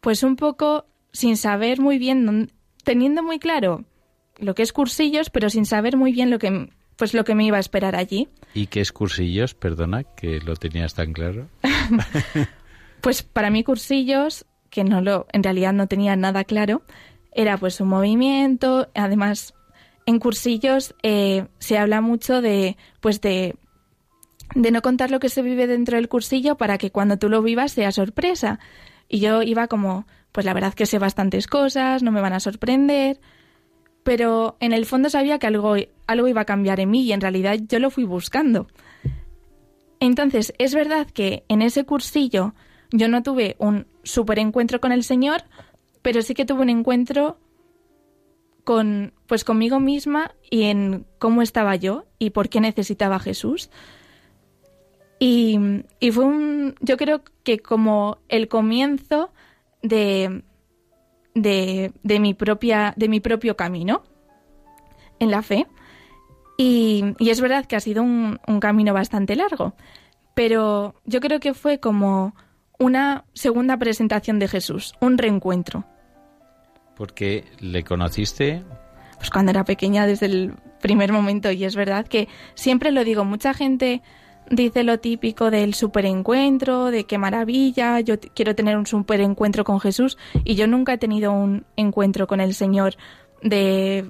pues 0.00 0.22
un 0.22 0.36
poco 0.36 0.86
sin 1.12 1.36
saber 1.36 1.80
muy 1.80 1.98
bien, 1.98 2.52
teniendo 2.84 3.22
muy 3.22 3.38
claro 3.38 3.84
lo 4.38 4.54
que 4.54 4.62
es 4.62 4.72
cursillos, 4.72 5.30
pero 5.30 5.48
sin 5.48 5.64
saber 5.64 5.96
muy 5.96 6.12
bien 6.12 6.30
lo 6.30 6.38
que, 6.38 6.68
pues 6.96 7.14
lo 7.14 7.24
que 7.24 7.34
me 7.34 7.44
iba 7.44 7.56
a 7.56 7.60
esperar 7.60 7.96
allí. 7.96 8.28
¿Y 8.52 8.66
qué 8.66 8.80
es 8.80 8.92
cursillos? 8.92 9.54
Perdona, 9.54 10.04
que 10.04 10.40
lo 10.40 10.56
tenías 10.56 10.94
tan 10.94 11.12
claro. 11.12 11.48
Pues 13.00 13.22
para 13.22 13.50
mí 13.50 13.62
cursillos, 13.62 14.46
que 14.68 14.82
no 14.82 15.00
lo, 15.00 15.26
en 15.32 15.44
realidad 15.44 15.72
no 15.72 15.86
tenía 15.86 16.16
nada 16.16 16.42
claro, 16.42 16.82
era 17.30 17.56
pues 17.56 17.80
un 17.80 17.88
movimiento, 17.88 18.88
además 18.94 19.54
en 20.07 20.20
cursillos 20.20 20.94
eh, 21.02 21.46
se 21.59 21.78
habla 21.78 22.00
mucho 22.00 22.40
de, 22.40 22.76
pues 23.00 23.20
de, 23.20 23.57
de 24.54 24.70
no 24.70 24.80
contar 24.80 25.11
lo 25.11 25.20
que 25.20 25.28
se 25.28 25.42
vive 25.42 25.66
dentro 25.66 25.96
del 25.96 26.09
cursillo 26.09 26.57
para 26.57 26.78
que 26.78 26.92
cuando 26.92 27.18
tú 27.18 27.28
lo 27.28 27.42
vivas 27.42 27.72
sea 27.72 27.92
sorpresa. 27.92 28.61
Y 29.09 29.18
yo 29.20 29.42
iba 29.42 29.66
como, 29.66 30.07
pues 30.32 30.46
la 30.46 30.54
verdad 30.54 30.74
que 30.74 30.86
sé 30.86 30.98
bastantes 30.98 31.46
cosas, 31.46 32.02
no 32.02 32.12
me 32.12 32.20
van 32.20 32.32
a 32.32 32.40
sorprender, 32.40 33.20
pero 34.04 34.57
en 34.61 34.72
el 34.72 34.86
fondo 34.86 35.11
sabía 35.11 35.38
que 35.38 35.48
algo, 35.48 35.74
algo 36.07 36.28
iba 36.28 36.40
a 36.42 36.46
cambiar 36.46 36.78
en 36.78 36.90
mí 36.90 37.02
y 37.02 37.12
en 37.12 37.20
realidad 37.20 37.59
yo 37.68 37.80
lo 37.80 37.90
fui 37.90 38.04
buscando. 38.04 38.68
Entonces, 39.98 40.54
es 40.59 40.74
verdad 40.74 41.09
que 41.09 41.44
en 41.48 41.62
ese 41.62 41.84
cursillo 41.84 42.54
yo 42.92 43.09
no 43.09 43.22
tuve 43.22 43.57
un 43.59 43.86
super 44.04 44.38
encuentro 44.38 44.80
con 44.80 44.92
el 44.92 45.02
Señor, 45.02 45.42
pero 46.02 46.22
sí 46.22 46.34
que 46.34 46.44
tuve 46.44 46.62
un 46.62 46.70
encuentro 46.70 47.40
con 48.66 49.12
pues 49.28 49.44
conmigo 49.44 49.78
misma 49.78 50.32
y 50.50 50.64
en 50.64 51.06
cómo 51.20 51.40
estaba 51.40 51.76
yo 51.76 52.04
y 52.18 52.30
por 52.30 52.48
qué 52.48 52.60
necesitaba 52.60 53.14
a 53.14 53.20
Jesús. 53.20 53.70
Y, 55.20 55.84
y 56.00 56.10
fue 56.10 56.24
un, 56.24 56.74
yo 56.80 56.96
creo 56.96 57.22
que 57.44 57.60
como 57.60 58.18
el 58.28 58.48
comienzo 58.48 59.30
de, 59.82 60.42
de, 61.36 61.92
de 62.02 62.18
mi 62.18 62.34
propia, 62.34 62.92
de 62.96 63.08
mi 63.08 63.20
propio 63.20 63.56
camino 63.56 64.02
en 65.20 65.30
la 65.30 65.42
fe. 65.42 65.68
Y, 66.58 67.04
y 67.20 67.30
es 67.30 67.40
verdad 67.40 67.66
que 67.66 67.76
ha 67.76 67.80
sido 67.80 68.02
un, 68.02 68.40
un 68.48 68.58
camino 68.58 68.92
bastante 68.92 69.36
largo, 69.36 69.74
pero 70.34 70.96
yo 71.04 71.20
creo 71.20 71.38
que 71.38 71.54
fue 71.54 71.78
como 71.78 72.34
una 72.80 73.26
segunda 73.32 73.76
presentación 73.76 74.40
de 74.40 74.48
Jesús, 74.48 74.94
un 75.00 75.18
reencuentro. 75.18 75.84
Porque 76.97 77.44
le 77.61 77.84
conociste 77.84 78.62
Pues 79.18 79.30
cuando 79.30 79.51
era 79.51 79.64
pequeña 79.64 80.07
desde 80.07 80.26
el 80.26 80.55
primer 80.80 81.12
momento 81.12 81.51
y 81.51 81.64
es 81.64 81.76
verdad 81.76 82.07
que 82.07 82.28
siempre 82.55 82.90
lo 82.92 83.05
digo, 83.05 83.24
mucha 83.24 83.55
gente 83.55 84.03
dice 84.51 84.84
lo 84.84 84.99
típico 85.01 85.51
del 85.51 85.74
superencuentro, 85.74 86.90
de 86.90 87.05
qué 87.05 87.18
maravilla, 87.18 88.01
yo 88.01 88.14
quiero 88.34 88.55
tener 88.55 88.76
un 88.76 88.86
superencuentro 88.86 89.64
con 89.64 89.80
Jesús 89.80 90.16
y 90.44 90.55
yo 90.55 90.66
nunca 90.66 90.92
he 90.94 90.99
tenido 90.99 91.32
un 91.32 91.66
encuentro 91.76 92.26
con 92.26 92.40
el 92.40 92.55
Señor 92.55 92.94
de 93.42 94.09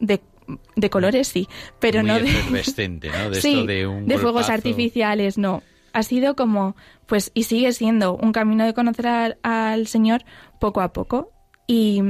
de, 0.00 0.20
de 0.76 0.90
colores 0.90 1.28
sí, 1.28 1.48
pero 1.78 2.00
muy 2.00 2.08
no 2.08 2.14
de 2.20 3.08
¿no? 3.10 3.30
De 3.30 3.40
Sí, 3.40 3.54
esto 3.54 3.66
de 3.66 3.86
un 3.86 4.06
fuegos 4.06 4.32
golpazo. 4.32 4.52
artificiales, 4.52 5.38
no. 5.38 5.62
Ha 5.92 6.02
sido 6.02 6.36
como, 6.36 6.76
pues, 7.06 7.30
y 7.34 7.44
sigue 7.44 7.72
siendo 7.72 8.14
un 8.14 8.32
camino 8.32 8.64
de 8.64 8.74
conocer 8.74 9.06
al, 9.08 9.38
al 9.42 9.86
Señor 9.86 10.22
poco 10.60 10.80
a 10.80 10.92
poco. 10.92 11.32
Y, 11.68 12.02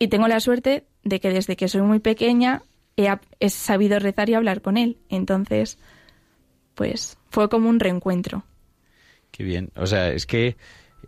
y 0.00 0.08
tengo 0.08 0.26
la 0.26 0.40
suerte 0.40 0.84
de 1.04 1.20
que 1.20 1.30
desde 1.30 1.54
que 1.54 1.68
soy 1.68 1.82
muy 1.82 2.00
pequeña 2.00 2.62
he, 2.96 3.48
sabido 3.48 4.00
rezar 4.00 4.28
y 4.28 4.34
hablar 4.34 4.60
con 4.60 4.76
Él. 4.76 4.96
Entonces, 5.08 5.78
pues, 6.74 7.16
fue 7.30 7.48
como 7.48 7.68
un 7.68 7.78
reencuentro. 7.78 8.42
Qué 9.30 9.44
bien. 9.44 9.70
O 9.76 9.86
sea, 9.86 10.08
es 10.08 10.26
que 10.26 10.56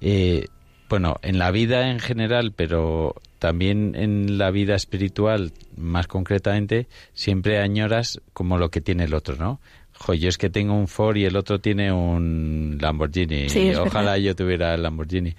eh, 0.00 0.46
bueno, 0.92 1.16
en 1.22 1.38
la 1.38 1.50
vida 1.50 1.90
en 1.90 2.00
general, 2.00 2.52
pero 2.54 3.14
también 3.38 3.94
en 3.94 4.36
la 4.36 4.50
vida 4.50 4.74
espiritual, 4.74 5.52
más 5.74 6.06
concretamente, 6.06 6.86
siempre 7.14 7.60
añoras 7.60 8.20
como 8.34 8.58
lo 8.58 8.70
que 8.70 8.82
tiene 8.82 9.04
el 9.04 9.14
otro, 9.14 9.36
¿no? 9.36 9.58
Jo, 9.94 10.12
yo 10.12 10.28
es 10.28 10.36
que 10.36 10.50
tengo 10.50 10.74
un 10.74 10.88
Ford 10.88 11.16
y 11.16 11.24
el 11.24 11.36
otro 11.36 11.60
tiene 11.60 11.90
un 11.92 12.76
Lamborghini. 12.78 13.48
Sí, 13.48 13.74
ojalá 13.74 14.12
verdad. 14.12 14.24
yo 14.24 14.36
tuviera 14.36 14.74
el 14.74 14.82
Lamborghini. 14.82 15.34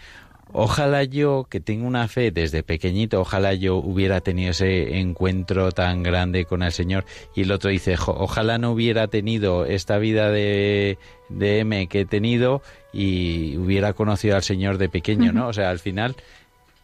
Ojalá 0.55 1.03
yo, 1.03 1.47
que 1.49 1.59
tengo 1.59 1.87
una 1.87 2.07
fe 2.07 2.29
desde 2.31 2.61
pequeñito, 2.61 3.19
ojalá 3.21 3.55
yo 3.55 3.75
hubiera 3.77 4.21
tenido 4.21 4.51
ese 4.51 4.99
encuentro 4.99 5.71
tan 5.71 6.03
grande 6.03 6.45
con 6.45 6.61
el 6.61 6.71
Señor. 6.71 7.05
Y 7.35 7.41
el 7.41 7.51
otro 7.51 7.71
dice, 7.71 7.97
"Jo, 7.97 8.15
ojalá 8.17 8.59
no 8.59 8.71
hubiera 8.71 9.07
tenido 9.07 9.65
esta 9.65 9.97
vida 9.97 10.29
de, 10.29 10.99
de 11.29 11.59
M 11.59 11.87
que 11.87 12.01
he 12.01 12.05
tenido 12.05 12.61
y 12.93 13.57
hubiera 13.57 13.93
conocido 13.93 14.35
al 14.35 14.43
Señor 14.43 14.77
de 14.77 14.89
pequeño, 14.89 15.31
¿no? 15.33 15.47
O 15.47 15.53
sea, 15.53 15.71
al 15.71 15.79
final, 15.79 16.15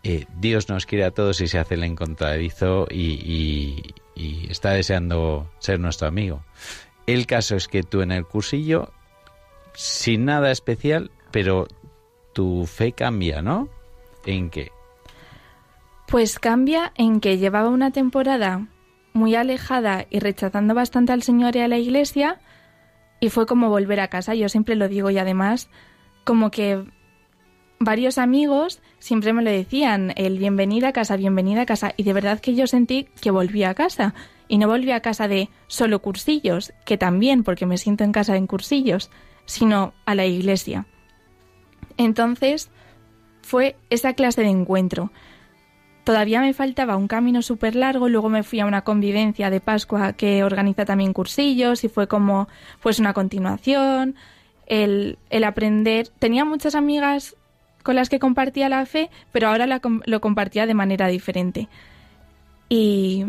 eh, 0.04 0.26
Dios 0.40 0.68
nos 0.70 0.88
quiere 0.88 1.06
a 1.06 1.12
todos 1.12 1.40
y 1.42 1.48
se 1.48 1.60
hace 1.60 1.76
el 1.76 1.84
encontradizo 1.84 2.88
y, 2.90 3.22
y- 3.24 3.94
y 4.16 4.48
está 4.52 4.72
deseando 4.72 5.48
ser 5.60 5.80
nuestro 5.80 6.08
amigo. 6.08 6.44
El 7.06 7.28
caso 7.28 7.56
es 7.56 7.68
que 7.68 7.84
tú 7.84 8.02
en 8.02 8.12
el 8.12 8.26
cursillo, 8.26 8.92
sin 9.76 10.26
nada 10.26 10.52
especial, 10.52 11.12
pero 11.32 11.68
tu 12.40 12.66
fe 12.66 12.94
cambia, 12.94 13.42
¿no? 13.42 13.68
¿En 14.26 14.50
qué? 14.50 14.72
Pues 16.08 16.40
cambia 16.40 16.94
en 16.96 17.20
que 17.20 17.38
llevaba 17.38 17.68
una 17.68 17.92
temporada 17.92 18.66
muy 19.12 19.36
alejada 19.36 20.06
y 20.10 20.20
rechazando 20.20 20.74
bastante 20.74 21.12
al 21.12 21.22
Señor 21.22 21.58
y 21.58 21.60
a 21.60 21.68
la 21.68 21.78
Iglesia 21.78 22.40
y 23.20 23.28
fue 23.28 23.46
como 23.46 23.68
volver 23.68 24.00
a 24.00 24.08
casa, 24.08 24.36
yo 24.36 24.48
siempre 24.48 24.78
lo 24.78 24.88
digo 24.88 25.10
y 25.10 25.18
además 25.18 25.70
como 26.24 26.50
que 26.50 26.82
varios 27.78 28.18
amigos 28.18 28.82
siempre 29.00 29.34
me 29.34 29.44
lo 29.44 29.52
decían, 29.52 30.14
el 30.16 30.38
bienvenida 30.38 30.88
a 30.88 30.94
casa, 30.94 31.18
bienvenida 31.18 31.64
a 31.64 31.66
casa 31.66 31.94
y 31.98 32.04
de 32.04 32.14
verdad 32.14 32.40
que 32.40 32.56
yo 32.56 32.68
sentí 32.68 33.10
que 33.20 33.32
volví 33.32 33.66
a 33.66 33.74
casa 33.74 34.14
y 34.48 34.60
no 34.60 34.70
volví 34.70 34.92
a 34.92 35.02
casa 35.02 35.28
de 35.28 35.50
solo 35.68 36.02
cursillos, 36.02 36.72
que 36.86 36.98
también 36.98 37.44
porque 37.44 37.66
me 37.66 37.78
siento 37.78 38.06
en 38.06 38.14
casa 38.14 38.38
en 38.38 38.48
cursillos, 38.48 39.12
sino 39.44 39.92
a 40.06 40.16
la 40.16 40.26
iglesia. 40.26 40.88
Entonces 42.00 42.70
fue 43.42 43.76
esa 43.90 44.14
clase 44.14 44.42
de 44.42 44.48
encuentro. 44.48 45.12
Todavía 46.06 46.40
me 46.40 46.54
faltaba 46.54 46.96
un 46.96 47.10
camino 47.10 47.42
súper 47.42 47.76
largo, 47.76 48.08
luego 48.08 48.30
me 48.30 48.42
fui 48.42 48.62
a 48.62 48.66
una 48.66 48.84
convivencia 48.84 49.50
de 49.50 49.60
Pascua 49.60 50.14
que 50.14 50.44
organiza 50.44 50.86
también 50.86 51.12
cursillos 51.12 51.84
y 51.84 51.90
fue 51.90 52.08
como 52.08 52.48
pues 52.82 53.00
una 53.00 53.14
continuación, 53.14 54.16
el, 54.66 55.20
el 55.30 55.44
aprender. 55.44 56.08
Tenía 56.08 56.46
muchas 56.46 56.74
amigas 56.74 57.36
con 57.84 57.96
las 57.96 58.08
que 58.08 58.18
compartía 58.18 58.70
la 58.70 58.86
fe, 58.86 59.10
pero 59.34 59.50
ahora 59.50 59.68
la 59.68 59.82
lo 60.06 60.22
compartía 60.22 60.66
de 60.66 60.74
manera 60.74 61.08
diferente. 61.10 61.68
Y, 62.70 63.26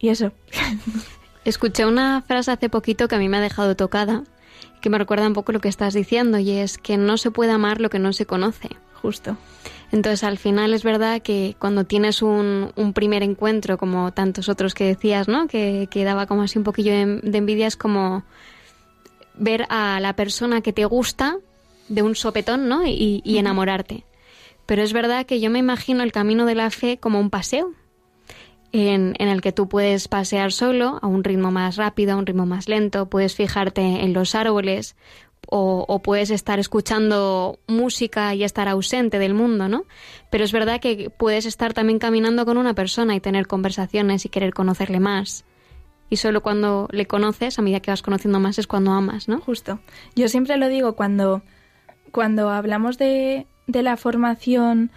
y 0.00 0.08
eso. 0.08 0.32
Escuché 1.44 1.86
una 1.86 2.22
frase 2.22 2.50
hace 2.50 2.68
poquito 2.68 3.06
que 3.06 3.14
a 3.14 3.18
mí 3.18 3.28
me 3.28 3.36
ha 3.36 3.40
dejado 3.40 3.76
tocada, 3.76 4.24
que 4.86 4.90
me 4.90 4.98
recuerda 4.98 5.26
un 5.26 5.32
poco 5.32 5.50
lo 5.50 5.58
que 5.58 5.68
estás 5.68 5.94
diciendo, 5.94 6.38
y 6.38 6.52
es 6.52 6.78
que 6.78 6.96
no 6.96 7.16
se 7.16 7.32
puede 7.32 7.50
amar 7.50 7.80
lo 7.80 7.90
que 7.90 7.98
no 7.98 8.12
se 8.12 8.24
conoce. 8.24 8.68
Justo. 9.02 9.36
Entonces, 9.90 10.22
al 10.22 10.38
final 10.38 10.72
es 10.74 10.84
verdad 10.84 11.22
que 11.22 11.56
cuando 11.58 11.82
tienes 11.82 12.22
un, 12.22 12.70
un 12.76 12.92
primer 12.92 13.24
encuentro, 13.24 13.78
como 13.78 14.12
tantos 14.12 14.48
otros 14.48 14.74
que 14.74 14.84
decías, 14.84 15.26
¿no? 15.26 15.48
Que, 15.48 15.88
que 15.90 16.04
daba 16.04 16.26
como 16.26 16.42
así 16.42 16.56
un 16.56 16.62
poquillo 16.62 16.92
de, 16.92 17.20
de 17.20 17.36
envidia, 17.38 17.66
es 17.66 17.76
como 17.76 18.22
ver 19.34 19.66
a 19.70 19.98
la 19.98 20.14
persona 20.14 20.60
que 20.60 20.72
te 20.72 20.84
gusta 20.84 21.36
de 21.88 22.02
un 22.02 22.14
sopetón, 22.14 22.68
¿no? 22.68 22.86
Y, 22.86 23.22
y 23.24 23.38
enamorarte. 23.38 24.04
Pero 24.66 24.84
es 24.84 24.92
verdad 24.92 25.26
que 25.26 25.40
yo 25.40 25.50
me 25.50 25.58
imagino 25.58 26.04
el 26.04 26.12
camino 26.12 26.46
de 26.46 26.54
la 26.54 26.70
fe 26.70 26.98
como 26.98 27.18
un 27.18 27.30
paseo, 27.30 27.72
en, 28.80 29.14
el 29.18 29.40
que 29.40 29.52
tú 29.52 29.68
puedes 29.68 30.08
pasear 30.08 30.52
solo 30.52 30.98
a 31.02 31.06
un 31.06 31.24
ritmo 31.24 31.50
más 31.50 31.76
rápido, 31.76 32.12
a 32.12 32.16
un 32.16 32.26
ritmo 32.26 32.46
más 32.46 32.68
lento, 32.68 33.06
puedes 33.08 33.34
fijarte 33.34 33.80
en 33.80 34.12
los 34.12 34.34
árboles 34.34 34.96
o, 35.48 35.84
o 35.88 36.02
puedes 36.02 36.30
estar 36.30 36.58
escuchando 36.58 37.58
música 37.66 38.34
y 38.34 38.44
estar 38.44 38.68
ausente 38.68 39.18
del 39.18 39.34
mundo, 39.34 39.68
¿no? 39.68 39.84
Pero 40.30 40.44
es 40.44 40.52
verdad 40.52 40.80
que 40.80 41.10
puedes 41.10 41.46
estar 41.46 41.72
también 41.72 41.98
caminando 41.98 42.44
con 42.44 42.58
una 42.58 42.74
persona 42.74 43.14
y 43.14 43.20
tener 43.20 43.46
conversaciones 43.46 44.24
y 44.24 44.28
querer 44.28 44.52
conocerle 44.52 45.00
más. 45.00 45.44
Y 46.08 46.16
solo 46.16 46.42
cuando 46.42 46.88
le 46.92 47.06
conoces, 47.06 47.58
a 47.58 47.62
medida 47.62 47.80
que 47.80 47.90
vas 47.90 48.02
conociendo 48.02 48.38
más, 48.38 48.58
es 48.58 48.66
cuando 48.66 48.92
amas, 48.92 49.28
¿no? 49.28 49.40
Justo. 49.40 49.80
Yo 50.14 50.28
siempre 50.28 50.56
lo 50.56 50.68
digo 50.68 50.94
cuando, 50.94 51.42
cuando 52.12 52.50
hablamos 52.50 52.96
de, 52.98 53.46
de 53.66 53.82
la 53.82 53.96
formación, 53.96 54.90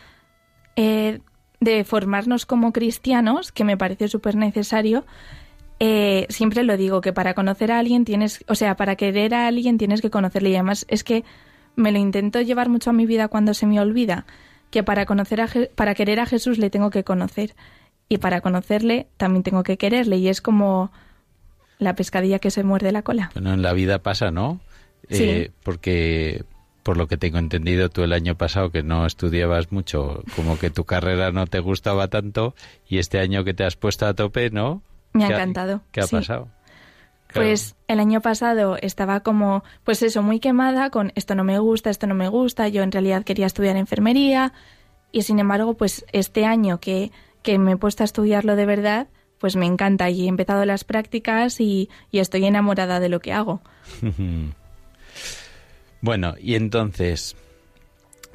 eh, 0.76 1.20
de 1.60 1.84
formarnos 1.84 2.46
como 2.46 2.72
cristianos, 2.72 3.52
que 3.52 3.64
me 3.64 3.78
parece 3.78 4.08
súper 4.08 4.36
necesario, 4.36 5.06
eh, 5.80 6.26
siempre 6.30 6.64
lo 6.64 6.76
digo, 6.78 7.02
que 7.02 7.14
para 7.14 7.34
conocer 7.34 7.72
a 7.72 7.80
alguien 7.80 8.06
tienes, 8.06 8.44
o 8.48 8.56
sea, 8.56 8.76
para 8.76 8.96
querer 8.96 9.34
a 9.34 9.48
alguien 9.48 9.78
tienes 9.78 10.02
que 10.02 10.10
conocerle. 10.10 10.50
Y 10.50 10.56
además 10.56 10.86
es 10.90 11.04
que 11.04 11.24
me 11.76 11.92
lo 11.92 11.98
intento 12.00 12.42
llevar 12.42 12.70
mucho 12.70 12.90
a 12.90 12.94
mi 12.94 13.06
vida 13.06 13.28
cuando 13.30 13.54
se 13.54 13.66
me 13.66 13.80
olvida, 13.80 14.26
que 14.72 14.84
para, 14.84 15.06
conocer 15.06 15.42
a, 15.42 15.48
Je- 15.48 15.70
para 15.74 15.96
querer 15.96 16.20
a 16.20 16.26
Jesús 16.26 16.58
le 16.58 16.70
tengo 16.70 16.90
que 16.90 17.04
conocer. 17.04 17.56
Y 18.10 18.18
para 18.18 18.42
conocerle 18.42 19.08
también 19.18 19.44
tengo 19.44 19.64
que 19.64 19.78
quererle. 19.78 20.18
Y 20.18 20.28
es 20.30 20.42
como 20.42 20.92
la 21.78 21.96
pescadilla 21.96 22.40
que 22.40 22.52
se 22.52 22.64
muerde 22.64 22.92
la 22.92 23.04
cola. 23.04 23.32
Bueno, 23.36 23.54
en 23.54 23.62
la 23.62 23.72
vida 23.74 24.00
pasa, 24.00 24.32
¿no? 24.32 24.60
Sí. 25.10 25.24
Eh, 25.24 25.52
porque, 25.64 26.44
por 26.90 26.98
lo 26.98 27.08
que 27.08 27.18
tengo 27.18 27.38
entendido, 27.38 27.90
tú 27.90 28.02
el 28.02 28.14
año 28.14 28.34
pasado 28.34 28.72
que 28.72 28.82
no 28.82 29.06
estudiabas 29.06 29.72
mucho, 29.72 30.24
como 30.36 30.58
que 30.58 30.72
tu 30.72 30.86
carrera 30.86 31.32
no 31.32 31.46
te 31.46 31.60
gustaba 31.60 32.08
tanto, 32.08 32.56
y 32.88 32.98
este 32.98 33.20
año 33.20 33.44
que 33.44 33.54
te 33.54 33.64
has 33.64 33.76
puesto 33.76 34.08
a 34.08 34.16
tope, 34.16 34.50
¿no? 34.50 34.82
Me 35.14 35.26
ha 35.26 35.28
¿Qué 35.28 35.34
encantado, 35.36 35.82
¿Qué 35.92 36.00
ha 36.00 36.08
sí. 36.08 36.16
pasado? 36.16 36.48
Claro. 37.28 37.48
Pues 37.48 37.76
el 37.88 38.00
año 38.00 38.22
pasado 38.22 38.76
estaba 38.82 39.20
como, 39.20 39.64
pues 39.84 40.02
eso, 40.02 40.24
muy 40.24 40.40
quemada 40.40 40.90
con 40.90 41.12
esto 41.14 41.36
no 41.36 41.44
me 41.44 41.60
gusta, 41.60 41.92
esto 41.92 42.08
no 42.08 42.16
me 42.16 42.28
gusta. 42.28 42.68
Yo 42.70 42.82
en 42.82 42.92
realidad 42.92 43.24
quería 43.24 43.46
estudiar 43.46 43.76
enfermería 43.76 44.52
y 45.12 45.22
sin 45.22 45.38
embargo, 45.38 45.76
pues 45.76 46.08
este 46.12 46.48
año 46.48 46.80
que, 46.80 47.12
que 47.44 47.60
me 47.60 47.74
he 47.74 47.78
puesto 47.78 48.02
a 48.02 48.06
estudiarlo 48.06 48.56
de 48.56 48.66
verdad, 48.66 49.10
pues 49.38 49.56
me 49.56 49.68
encanta 49.68 50.10
y 50.10 50.26
he 50.26 50.28
empezado 50.28 50.66
las 50.66 50.86
prácticas 50.86 51.62
y, 51.62 51.88
y 52.10 52.18
estoy 52.18 52.46
enamorada 52.46 53.00
de 53.00 53.10
lo 53.10 53.20
que 53.20 53.32
hago. 53.32 53.62
Bueno, 56.02 56.36
y 56.40 56.56
entonces, 56.56 57.36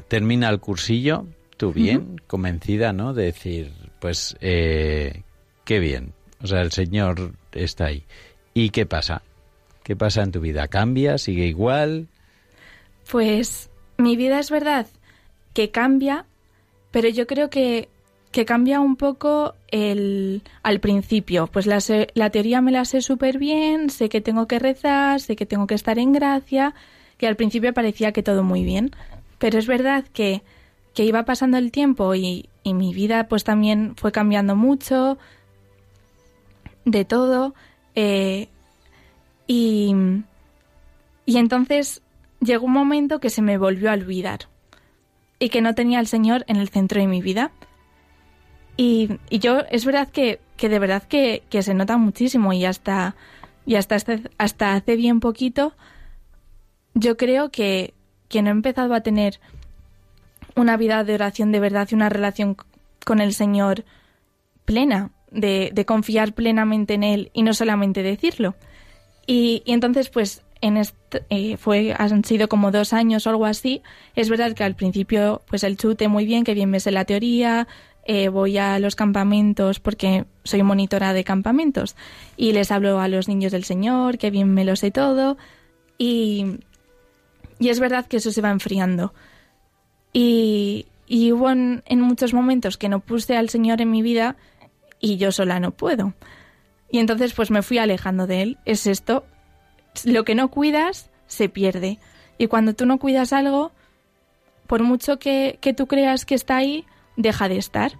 termina 0.09 0.49
el 0.51 0.61
cursillo, 0.61 1.27
tú 1.57 1.73
bien, 1.73 2.21
convencida, 2.27 2.93
¿no? 2.93 3.15
De 3.15 3.25
decir, 3.25 3.73
pues, 4.01 4.37
eh, 4.41 5.23
qué 5.65 5.79
bien. 5.79 6.13
O 6.43 6.47
sea, 6.47 6.61
el 6.61 6.73
Señor 6.73 7.33
está 7.53 7.87
ahí. 7.87 8.05
¿Y 8.53 8.71
qué 8.71 8.87
pasa? 8.87 9.23
¿Qué 9.83 9.97
pasa 9.97 10.23
en 10.23 10.33
tu 10.33 10.41
vida? 10.41 10.69
¿Cambia? 10.69 11.19
¿Sigue 11.19 11.47
igual? 11.47 12.09
Pues 13.11 13.71
mi 13.99 14.17
vida 14.17 14.39
es 14.39 14.51
verdad 14.51 14.87
que 15.53 15.71
cambia, 15.71 16.27
pero 16.91 17.09
yo 17.09 17.27
creo 17.27 17.49
que, 17.49 17.89
que 18.31 18.45
cambia 18.45 18.81
un 18.81 18.97
poco 18.97 19.55
el, 19.69 20.43
al 20.63 20.81
principio. 20.81 21.47
Pues 21.47 21.67
la, 21.67 21.79
la 22.15 22.31
teoría 22.31 22.61
me 22.61 22.73
la 22.73 22.85
sé 22.85 23.01
súper 23.01 23.39
bien, 23.39 23.89
sé 23.89 24.09
que 24.09 24.21
tengo 24.21 24.47
que 24.47 24.59
rezar, 24.59 25.21
sé 25.21 25.37
que 25.37 25.47
tengo 25.47 25.67
que 25.67 25.75
estar 25.75 25.99
en 25.99 26.13
gracia, 26.13 26.75
que 27.19 27.27
al 27.27 27.37
principio 27.37 27.73
parecía 27.75 28.13
que 28.13 28.23
todo 28.23 28.43
muy 28.43 28.65
bien. 28.65 28.91
Pero 29.39 29.59
es 29.59 29.67
verdad 29.67 30.05
que, 30.13 30.43
que 30.95 31.05
iba 31.05 31.25
pasando 31.25 31.59
el 31.59 31.71
tiempo 31.71 32.15
y, 32.15 32.49
y 32.63 32.75
mi 32.75 32.95
vida 32.95 33.29
pues 33.29 33.45
también 33.45 33.95
fue 33.97 34.13
cambiando 34.13 34.57
mucho 34.57 35.19
de 36.85 37.05
todo. 37.05 37.55
eh, 37.95 38.49
y, 39.47 39.95
y 41.27 41.37
entonces 41.37 42.01
llegó 42.41 42.67
un 42.67 42.73
momento 42.73 43.21
que 43.21 43.31
se 43.31 43.43
me 43.43 43.59
volvió 43.59 43.91
a 43.91 43.95
olvidar 43.95 44.41
y 45.39 45.49
que 45.51 45.61
no 45.61 45.75
tenía 45.75 45.99
al 45.99 46.07
Señor 46.07 46.45
en 46.49 46.57
el 46.57 46.69
centro 46.71 47.01
de 47.01 47.07
mi 47.07 47.21
vida. 47.21 47.51
Y, 48.77 49.19
y 49.31 49.39
yo, 49.39 49.61
es 49.71 49.85
verdad 49.85 50.09
que, 50.09 50.41
que 50.57 50.69
de 50.69 50.79
verdad 50.79 51.03
que, 51.03 51.43
que 51.51 51.63
se 51.63 51.75
nota 51.75 51.97
muchísimo 51.97 52.53
y 52.53 52.65
hasta, 52.65 53.15
y 53.67 53.77
hasta, 53.77 53.97
este- 53.97 54.31
hasta 54.39 54.73
hace 54.75 54.97
bien 54.97 55.21
poquito, 55.21 55.75
yo 56.95 57.17
creo 57.17 57.51
que, 57.51 57.95
no 58.33 58.49
he 58.49 58.51
empezado 58.51 58.95
a 58.95 59.01
tener 59.03 59.39
una 60.57 60.77
vida 60.77 61.05
de 61.05 61.15
oración 61.15 61.53
de 61.53 61.61
verdad 61.61 61.87
y 61.91 61.95
una 61.95 62.09
relación 62.09 62.57
con 63.05 63.21
el 63.21 63.33
Señor 63.33 63.85
plena, 64.65 65.11
de, 65.31 65.71
de 65.73 65.85
confiar 65.85 66.33
plenamente 66.33 66.95
en 66.95 67.05
Él 67.05 67.31
y 67.33 67.43
no 67.43 67.55
solamente 67.55 68.03
decirlo. 68.03 68.57
Y, 69.27 69.63
y 69.65 69.73
entonces, 69.73 70.09
pues, 70.11 70.43
en 70.65 70.79
este, 70.79 71.25
eh, 71.29 71.59
fue, 71.59 71.95
han 71.97 72.25
sido 72.25 72.49
como 72.49 72.71
dos 72.71 72.93
años 72.93 73.27
o 73.27 73.31
algo 73.31 73.45
así. 73.45 73.83
Es 74.17 74.31
verdad 74.31 74.55
que 74.55 74.65
al 74.65 74.75
principio, 74.75 75.43
pues 75.47 75.63
el 75.63 75.77
chute 75.77 76.09
muy 76.09 76.25
bien, 76.25 76.43
que 76.43 76.55
bien 76.55 76.71
me 76.71 76.81
sé 76.81 76.91
la 76.91 77.05
teoría, 77.05 77.69
eh, 78.07 78.29
voy 78.29 78.57
a 78.57 78.79
los 78.79 78.97
campamentos 78.97 79.79
porque 79.79 80.25
soy 80.43 80.63
monitora 80.63 81.13
de 81.13 81.23
campamentos 81.23 81.97
y 82.37 82.53
les 82.53 82.71
hablo 82.71 82.99
a 83.01 83.09
los 83.09 83.29
niños 83.29 83.53
del 83.53 83.65
Señor, 83.65 84.19
que 84.19 84.31
bien 84.31 84.55
me 84.55 84.65
lo 84.65 84.75
sé 84.75 84.91
todo. 84.91 85.37
Y, 85.99 86.61
y 87.65 87.71
es 87.71 87.81
verdad 87.81 88.05
que 88.05 88.19
eso 88.19 88.31
se 88.31 88.43
va 88.43 88.51
enfriando. 88.51 89.15
Y, 90.13 90.87
hubo 91.33 91.51
en, 91.51 91.83
en 91.87 91.99
muchos 92.03 92.35
momentos 92.35 92.77
que 92.77 92.91
no 92.91 93.01
puse 93.01 93.39
al 93.39 93.49
Señor 93.49 93.81
en 93.81 93.91
mi 93.91 94.03
vida 94.03 94.37
y 95.01 95.17
yo 95.17 95.33
sola 95.33 95.61
no 95.61 95.71
puedo. 95.71 96.13
Y 96.91 96.99
entonces 96.99 97.33
pues 97.33 97.51
me 97.51 97.63
fui 97.63 97.79
alejando 97.79 98.27
de 98.27 98.43
Él. 98.43 98.59
Es 98.67 98.87
esto, 98.87 99.25
lo 100.05 100.27
que 100.27 100.35
no 100.35 100.49
cuidas 100.49 101.09
se 101.27 101.49
pierde. 101.49 101.99
Y 102.37 102.49
cuando 102.49 102.75
tú 102.75 102.85
no 102.85 102.99
cuidas 102.99 103.33
algo, 103.33 103.73
por 104.67 104.83
mucho 104.83 105.19
que, 105.19 105.57
que 105.63 105.73
tú 105.73 105.87
creas 105.87 106.27
que 106.27 106.35
está 106.35 106.59
ahí, 106.59 106.85
deja 107.17 107.49
de 107.49 107.57
estar. 107.57 107.93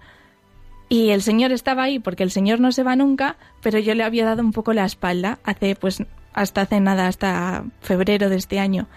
Y 0.89 1.09
el 1.09 1.23
Señor 1.23 1.51
estaba 1.51 1.81
ahí 1.81 1.97
porque 1.97 2.21
el 2.21 2.29
Señor 2.29 2.59
no 2.59 2.71
se 2.71 2.83
va 2.83 2.95
nunca, 2.95 3.37
pero 3.63 3.79
yo 3.79 3.95
le 3.95 4.03
había 4.03 4.25
dado 4.25 4.43
un 4.43 4.51
poco 4.51 4.73
la 4.73 4.85
espalda 4.85 5.39
hace 5.43 5.75
pues 5.75 6.03
hasta 6.33 6.61
hace 6.61 6.79
nada, 6.81 7.07
hasta 7.07 7.65
febrero 7.81 8.29
de 8.29 8.35
este 8.35 8.59
año. 8.59 8.87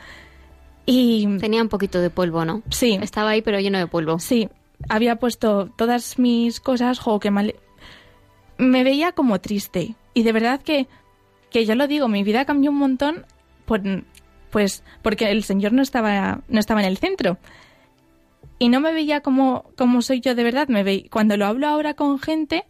Y 0.91 1.37
Tenía 1.37 1.61
un 1.61 1.69
poquito 1.69 2.01
de 2.01 2.09
polvo, 2.09 2.47
¿no? 2.47 2.63
sí, 2.71 2.99
Estaba 3.03 3.29
ahí, 3.31 3.43
pero 3.43 3.61
lleno 3.61 3.77
de 3.77 3.87
polvo. 3.87 4.19
Sí, 4.19 4.49
había 4.89 5.17
puesto 5.17 5.67
todas 5.77 6.19
mis 6.19 6.61
cosas, 6.61 6.99
jo, 6.99 7.21
qué 7.21 7.31
mal. 7.31 7.55
Me 8.57 8.85
veía 8.85 9.13
como 9.13 9.39
triste. 9.39 9.97
Y 10.15 10.23
de 10.23 10.33
verdad 10.33 10.63
que, 10.63 10.89
que 11.51 11.67
yo 11.67 11.75
lo 11.75 11.89
digo, 11.89 12.09
mi 12.09 12.23
vida 12.23 12.47
cambió 12.47 12.71
un 12.71 12.79
montón 12.79 13.27
por, 13.67 13.83
pues 14.49 14.83
porque 15.03 15.31
el 15.31 15.45
Señor 15.45 15.75
no 15.75 15.83
estaba, 15.83 16.41
no 16.49 16.59
estaba 16.59 16.81
en 16.81 16.87
el 16.87 16.97
centro. 16.97 17.37
Y 18.59 18.71
no 18.71 18.81
me 18.81 18.95
veía 18.95 19.21
como, 19.21 19.71
como 19.77 20.01
soy 20.01 20.23
yo 20.23 20.35
de 20.35 20.43
verdad. 20.43 20.69
Me 20.69 20.85
veía, 20.85 21.05
cuando 21.11 21.37
lo 21.37 21.45
hablo 21.45 21.69
ahora 21.69 21.93
con 21.93 22.19
gente, 22.19 22.65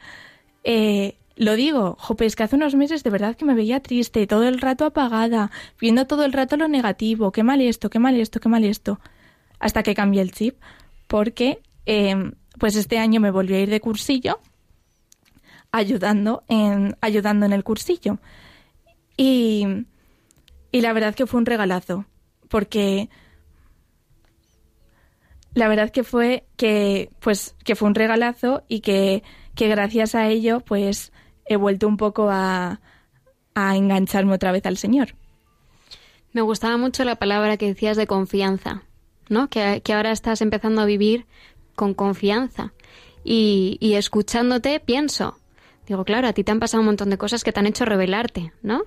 eh, 0.64 1.14
lo 1.38 1.54
digo, 1.54 1.96
jope, 2.00 2.26
es 2.26 2.34
que 2.34 2.42
hace 2.42 2.56
unos 2.56 2.74
meses 2.74 3.04
de 3.04 3.10
verdad 3.10 3.36
que 3.36 3.44
me 3.44 3.54
veía 3.54 3.80
triste, 3.80 4.26
todo 4.26 4.48
el 4.48 4.60
rato 4.60 4.84
apagada, 4.84 5.52
viendo 5.80 6.04
todo 6.04 6.24
el 6.24 6.32
rato 6.32 6.56
lo 6.56 6.66
negativo, 6.66 7.30
qué 7.30 7.44
mal 7.44 7.60
esto, 7.60 7.90
qué 7.90 8.00
mal 8.00 8.16
esto, 8.16 8.40
qué 8.40 8.48
mal 8.48 8.64
esto. 8.64 8.98
Hasta 9.60 9.84
que 9.84 9.94
cambié 9.94 10.20
el 10.20 10.32
chip, 10.32 10.56
porque 11.06 11.62
eh, 11.86 12.32
pues 12.58 12.74
este 12.74 12.98
año 12.98 13.20
me 13.20 13.30
volví 13.30 13.54
a 13.54 13.60
ir 13.60 13.70
de 13.70 13.80
cursillo, 13.80 14.40
ayudando 15.70 16.42
en, 16.48 16.96
ayudando 17.00 17.46
en 17.46 17.52
el 17.52 17.62
cursillo. 17.62 18.18
Y, 19.16 19.64
y 20.72 20.80
la 20.80 20.92
verdad 20.92 21.14
que 21.14 21.26
fue 21.26 21.38
un 21.38 21.46
regalazo, 21.46 22.04
porque 22.48 23.10
la 25.54 25.68
verdad 25.68 25.90
que 25.90 26.02
fue 26.02 26.46
que 26.56 27.10
pues 27.20 27.54
que 27.64 27.76
fue 27.76 27.88
un 27.88 27.94
regalazo 27.94 28.64
y 28.66 28.80
que, 28.80 29.22
que 29.54 29.68
gracias 29.68 30.16
a 30.16 30.28
ello 30.28 30.60
pues 30.60 31.12
he 31.48 31.56
vuelto 31.56 31.88
un 31.88 31.96
poco 31.96 32.28
a, 32.30 32.80
a 33.54 33.76
engancharme 33.76 34.34
otra 34.34 34.52
vez 34.52 34.64
al 34.66 34.76
Señor. 34.76 35.14
Me 36.32 36.42
gustaba 36.42 36.76
mucho 36.76 37.04
la 37.04 37.16
palabra 37.16 37.56
que 37.56 37.66
decías 37.66 37.96
de 37.96 38.06
confianza, 38.06 38.82
¿no? 39.28 39.48
Que, 39.48 39.80
que 39.82 39.92
ahora 39.94 40.12
estás 40.12 40.42
empezando 40.42 40.82
a 40.82 40.86
vivir 40.86 41.26
con 41.74 41.94
confianza. 41.94 42.72
Y, 43.24 43.78
y 43.80 43.94
escuchándote 43.94 44.80
pienso, 44.80 45.38
digo, 45.86 46.04
claro, 46.04 46.28
a 46.28 46.32
ti 46.32 46.44
te 46.44 46.52
han 46.52 46.60
pasado 46.60 46.80
un 46.82 46.86
montón 46.86 47.10
de 47.10 47.18
cosas 47.18 47.44
que 47.44 47.52
te 47.52 47.60
han 47.60 47.66
hecho 47.66 47.84
revelarte, 47.84 48.52
¿no? 48.62 48.82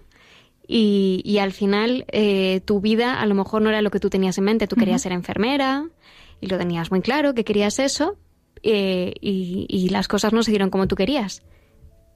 Y, 0.67 1.21
y 1.25 1.39
al 1.39 1.51
final 1.51 2.05
eh, 2.11 2.61
tu 2.63 2.79
vida 2.79 3.19
a 3.19 3.25
lo 3.25 3.35
mejor 3.35 3.61
no 3.61 3.69
era 3.69 3.81
lo 3.81 3.91
que 3.91 3.99
tú 3.99 4.09
tenías 4.09 4.37
en 4.37 4.45
mente. 4.45 4.67
Tú 4.67 4.77
querías 4.77 5.01
ser 5.01 5.11
enfermera 5.11 5.87
y 6.39 6.47
lo 6.47 6.57
tenías 6.57 6.91
muy 6.91 7.01
claro 7.01 7.33
que 7.33 7.43
querías 7.43 7.77
eso 7.79 8.15
eh, 8.63 9.13
y, 9.19 9.65
y 9.67 9.89
las 9.89 10.07
cosas 10.07 10.31
no 10.31 10.43
se 10.43 10.51
dieron 10.51 10.69
como 10.69 10.87
tú 10.87 10.95
querías. 10.95 11.43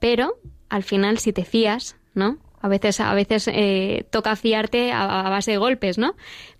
Pero 0.00 0.38
al 0.68 0.82
final 0.82 1.18
si 1.18 1.32
te 1.32 1.44
fías, 1.44 1.96
¿no? 2.14 2.38
A 2.60 2.68
veces, 2.68 3.00
a 3.00 3.14
veces 3.14 3.48
eh, 3.52 4.06
toca 4.10 4.34
fiarte 4.36 4.92
a, 4.92 5.26
a 5.26 5.30
base 5.30 5.52
de 5.52 5.56
golpes, 5.58 5.98
¿no? 5.98 6.14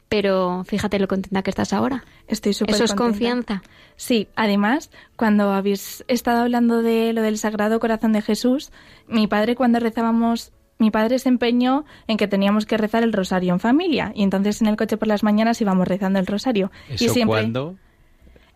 Pero 0.08 0.62
fíjate 0.64 1.00
lo 1.00 1.08
contenta 1.08 1.42
que 1.42 1.50
estás 1.50 1.72
ahora. 1.72 2.04
Estoy 2.28 2.52
súper 2.52 2.76
Eso 2.76 2.84
es 2.84 2.94
contenta. 2.94 3.12
confianza. 3.12 3.62
Sí, 3.96 4.28
además, 4.36 4.90
cuando 5.16 5.50
habéis 5.52 6.04
estado 6.06 6.42
hablando 6.42 6.82
de 6.82 7.12
lo 7.12 7.22
del 7.22 7.38
Sagrado 7.38 7.80
Corazón 7.80 8.12
de 8.12 8.22
Jesús, 8.22 8.70
mi 9.08 9.26
padre 9.26 9.56
cuando 9.56 9.80
rezábamos, 9.80 10.52
mi 10.78 10.92
padre 10.92 11.18
se 11.18 11.28
empeñó 11.28 11.84
en 12.06 12.18
que 12.18 12.28
teníamos 12.28 12.66
que 12.66 12.76
rezar 12.76 13.02
el 13.02 13.12
rosario 13.12 13.52
en 13.52 13.58
familia 13.58 14.12
y 14.14 14.22
entonces 14.22 14.60
en 14.60 14.68
el 14.68 14.76
coche 14.76 14.96
por 14.96 15.08
las 15.08 15.24
mañanas 15.24 15.60
íbamos 15.60 15.88
rezando 15.88 16.20
el 16.20 16.26
rosario. 16.26 16.70
¿Eso 16.88 17.04
y 17.06 17.08
siempre 17.08 17.40
cuándo? 17.40 17.76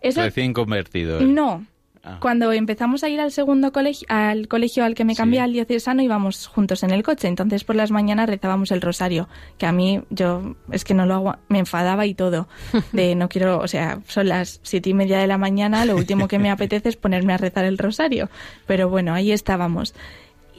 Eso- 0.02 0.22
Recién 0.22 0.52
convertido. 0.52 1.18
¿eh? 1.18 1.24
No. 1.24 1.66
Ah. 2.02 2.16
Cuando 2.18 2.50
empezamos 2.52 3.04
a 3.04 3.10
ir 3.10 3.20
al 3.20 3.30
segundo 3.30 3.72
colegio, 3.72 4.06
al 4.08 4.48
colegio 4.48 4.84
al 4.84 4.94
que 4.94 5.04
me 5.04 5.14
cambié, 5.14 5.40
Sí. 5.40 5.44
al 5.44 5.52
diocesano, 5.52 6.00
íbamos 6.02 6.46
juntos 6.46 6.82
en 6.82 6.92
el 6.92 7.02
coche. 7.02 7.28
Entonces 7.28 7.62
por 7.64 7.76
las 7.76 7.90
mañanas 7.90 8.26
rezábamos 8.28 8.70
el 8.70 8.80
rosario, 8.80 9.28
que 9.58 9.66
a 9.66 9.72
mí 9.72 10.00
yo 10.08 10.56
es 10.72 10.84
que 10.84 10.94
no 10.94 11.04
lo 11.04 11.14
hago, 11.14 11.36
me 11.48 11.58
enfadaba 11.58 12.06
y 12.06 12.14
todo. 12.14 12.48
De 12.92 13.14
no 13.14 13.28
quiero, 13.28 13.58
o 13.58 13.68
sea, 13.68 14.00
son 14.08 14.28
las 14.28 14.60
siete 14.62 14.88
y 14.88 14.94
media 14.94 15.18
de 15.18 15.26
la 15.26 15.36
mañana, 15.36 15.84
lo 15.84 15.94
último 15.96 16.26
que 16.26 16.38
me 16.38 16.50
apetece 16.50 16.88
es 16.88 16.96
ponerme 16.96 17.34
a 17.34 17.36
rezar 17.36 17.66
el 17.66 17.76
rosario. 17.76 18.30
Pero 18.66 18.88
bueno, 18.88 19.12
ahí 19.12 19.30
estábamos. 19.30 19.94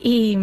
Y, 0.04 0.38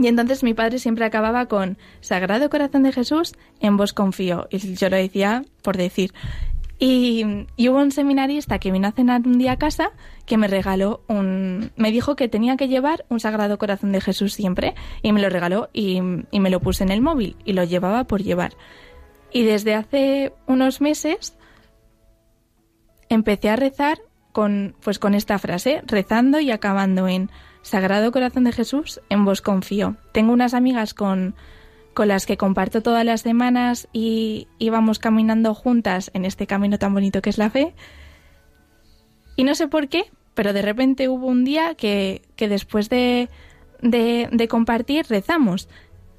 y 0.00 0.08
entonces 0.08 0.42
mi 0.42 0.54
padre 0.54 0.80
siempre 0.80 1.04
acababa 1.04 1.46
con 1.46 1.78
Sagrado 2.00 2.50
Corazón 2.50 2.82
de 2.82 2.90
Jesús, 2.92 3.34
en 3.60 3.76
vos 3.76 3.92
confío. 3.92 4.48
Y 4.50 4.74
yo 4.74 4.90
lo 4.90 4.96
decía 4.96 5.44
por 5.62 5.76
decir. 5.76 6.12
Y, 6.86 7.46
hubo 7.66 7.78
un 7.78 7.92
seminarista 7.92 8.58
que 8.58 8.70
vino 8.70 8.86
a 8.86 8.92
cenar 8.92 9.22
un 9.24 9.38
día 9.38 9.52
a 9.52 9.58
casa 9.58 9.92
que 10.26 10.36
me 10.36 10.48
regaló 10.48 11.02
un... 11.08 11.70
Me 11.76 11.90
dijo 11.90 12.14
que 12.14 12.28
tenía 12.28 12.58
que 12.58 12.68
llevar 12.68 13.06
un 13.08 13.20
Sagrado 13.20 13.56
Corazón 13.56 13.90
de 13.92 14.02
Jesús 14.02 14.34
siempre 14.34 14.74
y 15.00 15.12
me 15.12 15.22
lo 15.22 15.30
regaló 15.30 15.70
y, 15.72 16.02
y 16.30 16.40
me 16.40 16.50
lo 16.50 16.60
puse 16.60 16.84
en 16.84 16.90
el 16.90 17.00
móvil 17.00 17.38
y 17.46 17.54
lo 17.54 17.64
llevaba 17.64 18.04
por 18.04 18.22
llevar. 18.22 18.52
Y 19.32 19.44
desde 19.44 19.74
hace 19.74 20.34
unos 20.46 20.82
meses 20.82 21.38
empecé 23.08 23.48
a 23.48 23.56
rezar 23.56 24.02
con, 24.32 24.76
pues 24.82 24.98
con 24.98 25.14
esta 25.14 25.38
frase, 25.38 25.80
rezando 25.86 26.38
y 26.38 26.50
acabando 26.50 27.08
en 27.08 27.30
Sagrado 27.62 28.12
Corazón 28.12 28.44
de 28.44 28.52
Jesús, 28.52 29.00
en 29.08 29.24
vos 29.24 29.40
confío. 29.40 29.96
Tengo 30.12 30.34
unas 30.34 30.52
amigas 30.52 30.92
con, 30.92 31.34
con 31.94 32.08
las 32.08 32.26
que 32.26 32.36
comparto 32.36 32.82
todas 32.82 33.04
las 33.04 33.22
semanas 33.22 33.88
y 33.92 34.48
íbamos 34.58 34.98
caminando 34.98 35.54
juntas 35.54 36.10
en 36.14 36.24
este 36.24 36.46
camino 36.46 36.78
tan 36.78 36.92
bonito 36.92 37.22
que 37.22 37.30
es 37.30 37.38
la 37.38 37.50
fe. 37.50 37.74
Y 39.36 39.44
no 39.44 39.54
sé 39.54 39.68
por 39.68 39.88
qué, 39.88 40.04
pero 40.34 40.52
de 40.52 40.62
repente 40.62 41.08
hubo 41.08 41.26
un 41.26 41.44
día 41.44 41.74
que, 41.74 42.22
que 42.36 42.48
después 42.48 42.88
de, 42.88 43.28
de, 43.80 44.48
compartir 44.48 45.06
rezamos. 45.08 45.68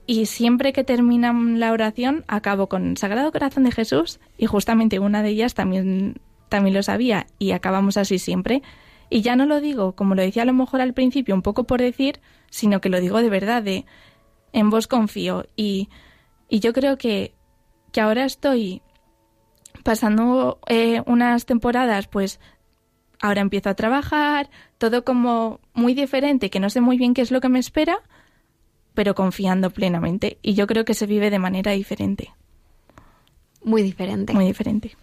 Y 0.08 0.28
siempre 0.28 0.72
que 0.72 0.84
terminan 0.84 1.60
la 1.60 1.72
oración 1.72 2.24
acabo 2.28 2.68
con 2.68 2.96
Sagrado 2.96 3.32
Corazón 3.32 3.64
de 3.64 3.72
Jesús 3.72 4.20
y 4.38 4.46
justamente 4.46 5.00
una 5.00 5.24
de 5.24 5.30
ellas 5.30 5.56
también, 5.56 6.18
también 6.48 6.76
lo 6.76 6.84
sabía 6.84 7.26
y 7.40 7.52
acabamos 7.52 7.98
así 7.98 8.20
siempre. 8.20 8.62
Y 9.10 9.22
ya 9.22 9.36
no 9.36 9.46
lo 9.46 9.62
digo, 9.62 9.94
como 9.94 10.14
lo 10.14 10.22
decía 10.22 10.44
a 10.44 10.46
lo 10.46 10.54
mejor 10.54 10.82
al 10.82 10.94
principio, 10.94 11.34
un 11.34 11.42
poco 11.42 11.64
por 11.64 11.82
decir, 11.82 12.20
sino 12.52 12.82
que 12.82 12.90
lo 12.90 13.00
digo 13.00 13.22
de 13.22 13.30
verdad, 13.30 13.64
de 13.64 13.86
en 14.56 14.70
vos 14.70 14.88
confío. 14.88 15.46
Y, 15.56 15.90
y 16.50 16.62
yo 16.62 16.72
creo 16.72 16.98
que, 16.98 17.36
que 17.92 18.00
ahora 18.00 18.24
estoy 18.24 18.82
pasando 19.84 20.60
eh, 20.68 21.04
unas 21.06 21.46
temporadas, 21.46 22.08
pues 22.08 22.40
ahora 23.22 23.42
empiezo 23.42 23.70
a 23.70 23.76
trabajar, 23.76 24.50
todo 24.78 25.04
como 25.04 25.60
muy 25.74 25.94
diferente, 25.94 26.50
que 26.50 26.62
no 26.62 26.70
sé 26.70 26.80
muy 26.80 26.98
bien 26.98 27.14
qué 27.14 27.22
es 27.22 27.32
lo 27.32 27.42
que 27.42 27.50
me 27.50 27.60
espera, 27.60 27.98
pero 28.94 29.14
confiando 29.14 29.70
plenamente. 29.72 30.38
Y 30.42 30.54
yo 30.54 30.68
creo 30.68 30.86
que 30.86 30.94
se 30.94 31.06
vive 31.06 31.30
de 31.30 31.40
manera 31.40 31.74
diferente, 31.74 32.34
Muy 33.62 33.84
diferente. 33.84 34.34
muy 34.34 34.46
diferente. 34.46 34.96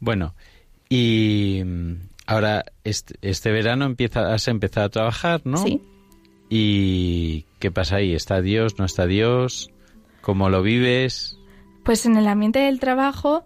Bueno, 0.00 0.34
y 0.88 1.62
mm, 1.64 1.92
ahora 2.26 2.64
este, 2.82 3.14
este 3.22 3.52
verano 3.52 3.84
empieza, 3.84 4.34
has 4.34 4.48
empezado 4.48 4.86
a 4.86 4.90
trabajar, 4.90 5.42
¿no? 5.44 5.58
Sí. 5.58 5.80
¿Y 6.48 7.44
qué 7.58 7.70
pasa 7.70 7.96
ahí? 7.96 8.14
¿Está 8.14 8.40
Dios? 8.40 8.78
¿No 8.78 8.84
está 8.84 9.06
Dios? 9.06 9.70
¿Cómo 10.20 10.48
lo 10.50 10.62
vives? 10.62 11.38
Pues 11.84 12.06
en 12.06 12.16
el 12.16 12.26
ambiente 12.26 12.58
del 12.60 12.80
trabajo, 12.80 13.44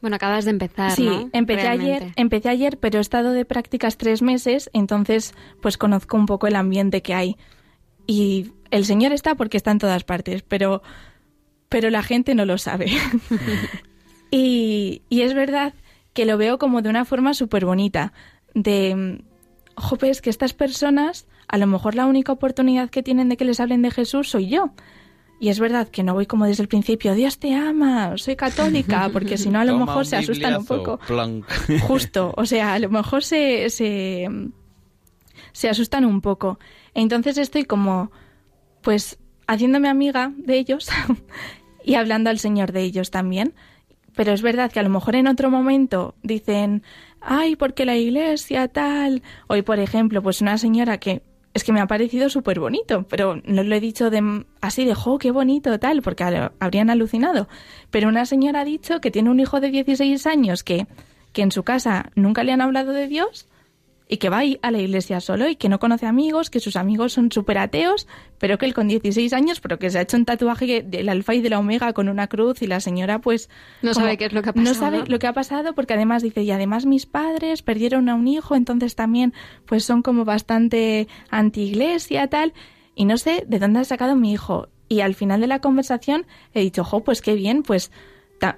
Bueno, 0.00 0.16
acabas 0.16 0.44
de 0.44 0.52
empezar, 0.52 0.92
sí, 0.92 1.04
¿no? 1.04 1.28
empecé 1.32 1.62
Realmente. 1.62 1.94
ayer, 1.94 2.12
empecé 2.16 2.48
ayer, 2.48 2.78
pero 2.78 2.98
he 2.98 3.00
estado 3.02 3.32
de 3.32 3.44
prácticas 3.44 3.96
tres 3.98 4.22
meses, 4.22 4.70
entonces 4.72 5.34
pues 5.60 5.76
conozco 5.76 6.16
un 6.16 6.26
poco 6.26 6.46
el 6.46 6.56
ambiente 6.56 7.02
que 7.02 7.14
hay. 7.14 7.36
Y 8.06 8.52
el 8.70 8.84
Señor 8.84 9.12
está 9.12 9.34
porque 9.34 9.56
está 9.56 9.70
en 9.72 9.78
todas 9.78 10.04
partes, 10.04 10.42
pero, 10.42 10.82
pero 11.68 11.90
la 11.90 12.02
gente 12.02 12.34
no 12.34 12.44
lo 12.44 12.56
sabe. 12.58 12.86
y, 14.30 15.02
y 15.08 15.20
es 15.22 15.34
verdad 15.34 15.74
que 16.12 16.24
lo 16.24 16.38
veo 16.38 16.58
como 16.58 16.82
de 16.82 16.88
una 16.88 17.04
forma 17.04 17.34
súper 17.34 17.64
bonita, 17.64 18.12
de, 18.54 19.22
jope, 19.76 20.10
es 20.10 20.20
que 20.20 20.30
estas 20.30 20.54
personas, 20.54 21.26
a 21.50 21.58
lo 21.58 21.66
mejor 21.66 21.96
la 21.96 22.06
única 22.06 22.30
oportunidad 22.30 22.90
que 22.90 23.02
tienen 23.02 23.28
de 23.28 23.36
que 23.36 23.44
les 23.44 23.58
hablen 23.58 23.82
de 23.82 23.90
Jesús 23.90 24.30
soy 24.30 24.48
yo. 24.48 24.70
Y 25.40 25.48
es 25.48 25.58
verdad 25.58 25.88
que 25.88 26.04
no 26.04 26.14
voy 26.14 26.26
como 26.26 26.44
desde 26.44 26.62
el 26.62 26.68
principio, 26.68 27.14
Dios 27.14 27.38
te 27.38 27.54
ama, 27.54 28.16
soy 28.18 28.36
católica, 28.36 29.08
porque 29.12 29.36
si 29.36 29.50
no 29.50 29.58
a 29.58 29.64
lo 29.64 29.72
Toma 29.72 29.86
mejor 29.86 30.06
se 30.06 30.16
asustan 30.16 30.58
un 30.58 30.64
poco. 30.64 31.00
Justo, 31.88 32.32
o 32.36 32.46
sea, 32.46 32.74
a 32.74 32.78
lo 32.78 32.88
mejor 32.88 33.24
se, 33.24 33.68
se, 33.70 34.28
se 35.52 35.68
asustan 35.68 36.04
un 36.04 36.20
poco. 36.20 36.60
Entonces 36.94 37.36
estoy 37.36 37.64
como, 37.64 38.12
pues, 38.82 39.18
haciéndome 39.48 39.88
amiga 39.88 40.32
de 40.36 40.56
ellos 40.56 40.88
y 41.84 41.94
hablando 41.94 42.30
al 42.30 42.38
Señor 42.38 42.70
de 42.70 42.82
ellos 42.82 43.10
también. 43.10 43.54
pero 44.14 44.32
es 44.32 44.42
verdad 44.42 44.70
que 44.70 44.78
a 44.78 44.84
lo 44.84 44.90
mejor 44.90 45.16
en 45.16 45.26
otro 45.26 45.50
momento 45.50 46.14
dicen, 46.22 46.84
ay, 47.20 47.56
porque 47.56 47.86
la 47.86 47.96
iglesia 47.96 48.68
tal. 48.68 49.22
Hoy, 49.48 49.62
por 49.62 49.80
ejemplo, 49.80 50.22
pues 50.22 50.40
una 50.42 50.58
señora 50.58 50.98
que 50.98 51.22
es 51.52 51.64
que 51.64 51.72
me 51.72 51.80
ha 51.80 51.86
parecido 51.86 52.28
súper 52.28 52.60
bonito, 52.60 53.04
pero 53.08 53.40
no 53.44 53.62
lo 53.62 53.74
he 53.74 53.80
dicho 53.80 54.10
de, 54.10 54.44
así 54.60 54.84
de, 54.84 54.94
jo, 54.94 55.18
qué 55.18 55.30
bonito 55.30 55.78
tal, 55.80 56.02
porque 56.02 56.24
habrían 56.60 56.90
alucinado. 56.90 57.48
Pero 57.90 58.08
una 58.08 58.24
señora 58.24 58.60
ha 58.60 58.64
dicho 58.64 59.00
que 59.00 59.10
tiene 59.10 59.30
un 59.30 59.40
hijo 59.40 59.60
de 59.60 59.70
16 59.70 60.26
años 60.26 60.62
que, 60.62 60.86
que 61.32 61.42
en 61.42 61.50
su 61.50 61.62
casa 61.64 62.10
nunca 62.14 62.44
le 62.44 62.52
han 62.52 62.60
hablado 62.60 62.92
de 62.92 63.08
Dios 63.08 63.46
y 64.12 64.16
que 64.16 64.28
va 64.28 64.38
ahí 64.38 64.58
a 64.60 64.72
la 64.72 64.78
iglesia 64.80 65.20
solo 65.20 65.48
y 65.48 65.54
que 65.54 65.68
no 65.68 65.78
conoce 65.78 66.04
amigos, 66.06 66.50
que 66.50 66.58
sus 66.58 66.74
amigos 66.74 67.12
son 67.12 67.30
súper 67.30 67.58
ateos, 67.58 68.08
pero 68.38 68.58
que 68.58 68.66
él 68.66 68.74
con 68.74 68.88
16 68.88 69.32
años, 69.32 69.60
pero 69.60 69.78
que 69.78 69.88
se 69.88 69.98
ha 69.98 70.02
hecho 70.02 70.16
un 70.16 70.24
tatuaje 70.24 70.82
del 70.82 71.08
alfa 71.08 71.34
y 71.34 71.40
de 71.40 71.48
la 71.50 71.60
omega 71.60 71.92
con 71.92 72.08
una 72.08 72.26
cruz 72.26 72.60
y 72.62 72.66
la 72.66 72.80
señora 72.80 73.20
pues... 73.20 73.48
No 73.82 73.92
como- 73.92 74.04
sabe 74.04 74.18
qué 74.18 74.24
es 74.24 74.32
lo 74.32 74.42
que 74.42 74.48
ha 74.50 74.52
No 74.52 74.62
pasado, 74.64 74.74
sabe 74.78 74.98
¿no? 74.98 75.04
lo 75.06 75.18
que 75.20 75.26
ha 75.28 75.32
pasado 75.32 75.74
porque 75.74 75.94
además 75.94 76.22
dice, 76.24 76.42
y 76.42 76.50
además 76.50 76.86
mis 76.86 77.06
padres 77.06 77.62
perdieron 77.62 78.08
a 78.08 78.16
un 78.16 78.26
hijo, 78.26 78.56
entonces 78.56 78.96
también 78.96 79.32
pues 79.64 79.84
son 79.84 80.02
como 80.02 80.24
bastante 80.24 81.06
anti-iglesia, 81.30 82.26
tal, 82.28 82.52
y 82.94 83.04
no 83.04 83.16
sé 83.16 83.44
de 83.46 83.58
dónde 83.58 83.80
ha 83.80 83.84
sacado 83.84 84.16
mi 84.16 84.32
hijo. 84.32 84.68
Y 84.88 85.00
al 85.02 85.14
final 85.14 85.40
de 85.40 85.46
la 85.46 85.60
conversación 85.60 86.26
he 86.52 86.60
dicho, 86.60 86.82
jo, 86.84 87.04
pues 87.04 87.20
qué 87.22 87.34
bien, 87.34 87.62
pues 87.62 87.90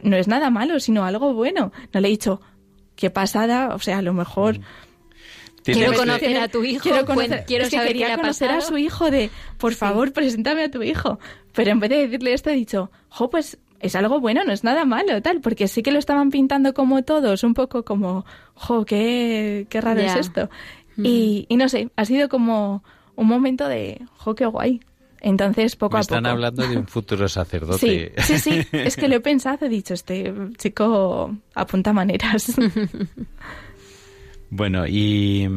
no 0.03 0.17
es 0.17 0.29
nada 0.29 0.49
malo, 0.51 0.81
sino 0.81 1.05
algo 1.05 1.35
bueno. 1.35 1.73
No 1.93 2.01
le 2.01 2.09
he 2.09 2.11
dicho, 2.11 2.41
qué 2.97 3.11
pasada, 3.11 3.75
o 3.75 3.79
sea, 3.79 3.99
a 3.99 4.03
lo 4.03 4.15
mejor... 4.15 4.53
Tienes 4.55 4.69
Quiero 5.65 5.93
conocer 5.95 6.37
a 6.39 6.49
tu 6.49 6.65
hijo, 6.65 6.83
Quiero 6.83 7.05
conocer, 7.07 7.45
quiero 7.47 7.65
es 7.65 7.71
que 7.71 7.77
saber 7.77 7.89
quería 7.89 8.07
qué 8.07 8.09
le 8.11 8.15
ha 8.15 8.17
conocer 8.19 8.51
a 8.51 8.61
su 8.61 8.79
hijo 8.79 9.11
de, 9.11 9.31
por 9.59 9.75
favor, 9.75 10.13
preséntame 10.13 10.65
a 10.65 10.71
tu 10.71 10.83
hijo. 10.83 11.19
Pero 11.55 11.71
en 11.71 11.81
vez 11.81 11.91
de 11.91 12.07
decirle 12.09 12.33
esto, 12.35 12.51
he 12.51 12.55
dicho, 12.55 12.91
jo, 13.09 13.31
pues 13.31 13.59
es 13.81 13.95
algo 13.97 14.21
bueno, 14.21 14.43
no 14.45 14.53
es 14.53 14.65
nada 14.65 14.85
malo, 14.85 15.21
tal, 15.23 15.41
porque 15.41 15.69
sí 15.69 15.83
que 15.83 15.91
lo 15.93 15.99
estaban 15.99 16.31
pintando 16.31 16.73
como 16.75 17.03
todos, 17.03 17.43
un 17.45 17.55
poco 17.55 17.85
como, 17.85 18.25
jo, 18.55 18.85
qué, 18.85 19.67
qué 19.69 19.81
raro 19.81 20.01
es 20.01 20.15
esto. 20.17 20.49
Y, 20.97 21.47
y 21.49 21.57
no 21.57 21.69
sé, 21.69 21.91
ha 21.97 22.05
sido 22.05 22.29
como 22.29 22.85
un 23.17 23.27
momento 23.27 23.67
de, 23.69 24.01
jo, 24.19 24.35
qué 24.35 24.47
guay. 24.47 24.81
Entonces, 25.25 25.77
poco 25.77 25.93
Me 25.95 25.99
a 25.99 26.01
están 26.01 26.25
poco. 26.25 26.33
hablando 26.33 26.67
de 26.67 26.77
un 26.79 26.87
futuro 26.89 27.29
Sí, 27.29 27.35
sacerdote. 27.35 28.13
sí, 28.19 28.39
sí, 28.41 28.67
es 28.73 28.97
que 28.97 29.07
lo 29.09 29.15
he 29.17 29.21
pensado, 29.21 29.67
he 29.67 29.69
dicho, 29.69 29.95
este 29.95 30.33
chico 30.59 31.37
apunta 31.55 31.93
maneras. 31.93 32.53
Bueno, 34.55 34.87
y, 34.87 35.49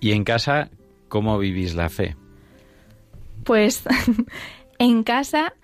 y 0.00 0.10
en 0.10 0.24
casa, 0.24 0.70
¿cómo 1.08 1.38
vivís 1.38 1.76
la 1.76 1.88
fe? 1.88 2.16
Pues 3.44 3.84
en 4.80 5.04
casa, 5.04 5.54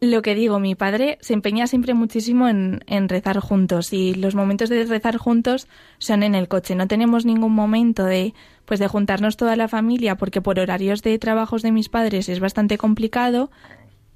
lo 0.00 0.22
que 0.22 0.36
digo, 0.36 0.60
mi 0.60 0.76
padre 0.76 1.18
se 1.20 1.34
empeña 1.34 1.66
siempre 1.66 1.94
muchísimo 1.94 2.46
en, 2.48 2.84
en 2.86 3.08
rezar 3.08 3.40
juntos 3.40 3.92
y 3.92 4.14
los 4.14 4.36
momentos 4.36 4.68
de 4.68 4.84
rezar 4.84 5.16
juntos 5.16 5.66
son 5.98 6.22
en 6.22 6.36
el 6.36 6.46
coche. 6.46 6.76
No 6.76 6.86
tenemos 6.86 7.26
ningún 7.26 7.54
momento 7.56 8.04
de 8.04 8.34
pues 8.64 8.78
de 8.78 8.86
juntarnos 8.86 9.36
toda 9.36 9.56
la 9.56 9.66
familia 9.66 10.16
porque 10.16 10.40
por 10.40 10.60
horarios 10.60 11.02
de 11.02 11.18
trabajos 11.18 11.62
de 11.62 11.72
mis 11.72 11.88
padres 11.88 12.28
es 12.28 12.38
bastante 12.38 12.78
complicado 12.78 13.50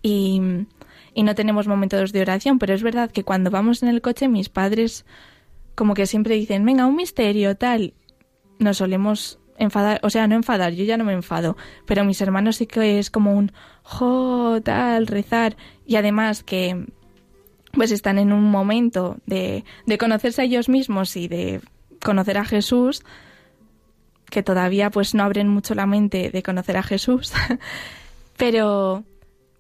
y, 0.01 0.41
y 1.13 1.25
no 1.25 1.35
tenemos 1.35 1.67
momentos 1.67 2.13
de 2.13 2.21
oración, 2.21 2.61
pero 2.61 2.73
es 2.73 2.85
verdad 2.85 3.11
que 3.11 3.25
cuando 3.25 3.51
vamos 3.51 3.83
en 3.83 3.89
el 3.89 4.01
coche 4.01 4.29
mis 4.29 4.49
padres 4.49 5.05
como 5.75 5.95
que 5.95 6.07
siempre 6.07 6.35
dicen, 6.35 6.65
venga, 6.65 6.87
un 6.87 6.97
misterio, 6.97 7.57
tal. 7.57 7.95
Nos 8.59 8.79
solemos 8.79 9.39
enfadar, 9.59 10.01
o 10.03 10.11
sea, 10.11 10.27
no 10.27 10.35
enfadar, 10.35 10.73
yo 10.73 10.85
ya 10.85 10.97
no 10.97 11.05
me 11.05 11.13
enfado, 11.13 11.57
pero 11.87 12.05
mis 12.05 12.21
hermanos 12.21 12.57
sí 12.57 12.67
que 12.67 12.99
es 12.99 13.11
como 13.11 13.35
un, 13.35 13.53
jo, 13.83 14.61
tal, 14.63 15.07
rezar. 15.07 15.57
Y 15.87 15.97
además 15.97 16.43
que 16.43 16.87
pues 17.73 17.91
están 17.91 18.19
en 18.19 18.33
un 18.33 18.51
momento 18.51 19.17
de, 19.27 19.65
de 19.87 19.99
conocerse 19.99 20.43
a 20.43 20.45
ellos 20.45 20.69
mismos 20.69 21.17
y 21.17 21.29
de 21.29 21.61
conocer 22.03 22.37
a 22.37 22.45
Jesús, 22.45 23.03
que 24.29 24.43
todavía 24.43 24.91
pues 24.91 25.15
no 25.15 25.23
abren 25.23 25.49
mucho 25.49 25.75
la 25.75 25.87
mente 25.87 26.31
de 26.31 26.43
conocer 26.43 26.77
a 26.77 26.83
Jesús, 26.83 27.33
pero, 28.37 29.05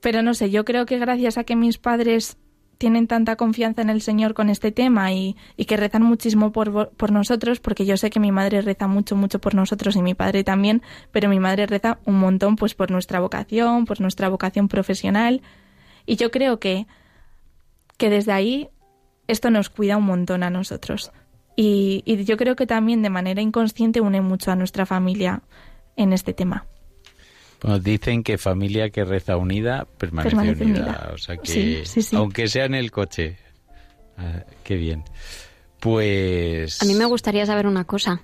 pero 0.00 0.22
no 0.22 0.34
sé, 0.34 0.50
yo 0.50 0.64
creo 0.64 0.84
que 0.86 0.98
gracias 0.98 1.38
a 1.38 1.44
que 1.44 1.56
mis 1.56 1.78
padres 1.78 2.36
tienen 2.82 3.06
tanta 3.06 3.36
confianza 3.36 3.80
en 3.80 3.90
el 3.90 4.02
Señor 4.02 4.34
con 4.34 4.50
este 4.50 4.72
tema 4.72 5.12
y, 5.12 5.36
que 5.68 5.76
rezan 5.76 6.02
muchísimo 6.02 6.50
por, 6.50 7.12
nosotros, 7.12 7.60
porque 7.60 7.86
yo 7.86 7.96
sé 7.96 8.10
que 8.10 8.18
mi 8.18 8.32
madre 8.32 8.60
reza 8.60 8.88
mucho, 8.88 9.14
mucho 9.14 9.38
por 9.38 9.54
nosotros 9.54 9.94
y 9.94 10.02
mi 10.02 10.14
padre 10.14 10.42
también, 10.42 10.82
pero 11.12 11.28
mi 11.28 11.38
madre 11.38 11.66
reza 11.66 12.00
un 12.06 12.18
montón 12.18 12.56
pues 12.56 12.74
por 12.74 12.90
nuestra 12.90 13.20
vocación, 13.20 13.84
por 13.84 14.00
nuestra 14.00 14.28
vocación 14.28 14.66
profesional. 14.66 15.42
Y 16.06 16.16
yo 16.16 16.32
creo 16.32 16.58
que, 16.58 16.88
que 17.98 18.10
desde 18.10 18.32
ahí 18.32 18.68
esto 19.28 19.52
nos 19.52 19.70
cuida 19.70 19.96
un 19.96 20.06
montón 20.06 20.42
a 20.42 20.50
nosotros. 20.50 21.12
Y 21.54 22.02
yo 22.24 22.36
creo 22.36 22.56
que 22.56 22.66
también 22.66 23.00
de 23.02 23.10
manera 23.10 23.42
inconsciente 23.42 24.00
une 24.00 24.22
mucho 24.22 24.50
a 24.50 24.56
nuestra 24.56 24.86
familia 24.86 25.42
en 25.94 26.12
este 26.12 26.32
tema. 26.32 26.66
Bueno, 27.62 27.78
dicen 27.78 28.22
que 28.24 28.38
familia 28.38 28.90
que 28.90 29.04
reza 29.04 29.36
unida 29.36 29.86
permanece, 29.98 30.36
Permanece 30.36 30.64
unida. 30.64 30.80
unida. 30.80 31.10
O 31.14 31.18
sea 31.18 31.36
que, 31.36 31.46
Sí, 31.46 31.80
sí, 31.84 32.02
sí. 32.02 32.16
aunque 32.16 32.48
sea 32.48 32.64
en 32.64 32.74
el 32.74 32.90
coche. 32.90 33.36
Ah, 34.18 34.44
qué 34.64 34.74
bien. 34.76 35.04
Pues. 35.80 36.80
A 36.82 36.84
mí 36.84 36.94
me 36.94 37.04
gustaría 37.06 37.46
saber 37.46 37.66
una 37.66 37.84
cosa. 37.84 38.22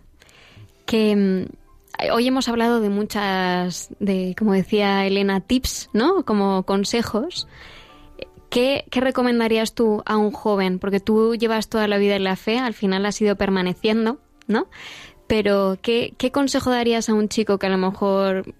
Que 0.86 1.14
mm, 1.16 2.12
hoy 2.12 2.26
hemos 2.28 2.49
hablado 2.49 2.80
de 2.80 2.89
muchas, 2.89 3.89
de, 4.01 4.34
como 4.39 4.53
decía 4.55 5.07
Elena, 5.07 5.41
tips, 5.41 5.91
¿no? 5.93 6.24
Como 6.24 6.62
consejos. 6.64 7.47
¿Qué, 8.51 8.86
qué 8.91 9.01
recomendarías 9.01 9.74
tú 9.74 10.03
a 10.07 10.16
un 10.16 10.30
joven? 10.32 10.78
Porque 10.78 11.01
tú 11.01 11.34
llevas 11.36 11.68
toda 11.68 11.86
la 11.86 11.99
vida 11.99 12.16
en 12.16 12.24
la 12.24 12.36
fe, 12.36 12.59
al 12.59 12.72
final 12.74 13.05
has 13.05 13.20
ido 13.20 13.36
permaneciendo, 13.36 14.18
¿no? 14.47 14.68
Pero, 15.26 15.78
¿qué, 15.82 16.14
qué 16.16 16.32
consejo 16.32 16.70
darías 16.70 17.11
a 17.11 17.14
un 17.14 17.28
chico 17.28 17.59
que 17.59 17.66
a 17.66 17.70
lo 17.70 17.76
mejor 17.76 18.55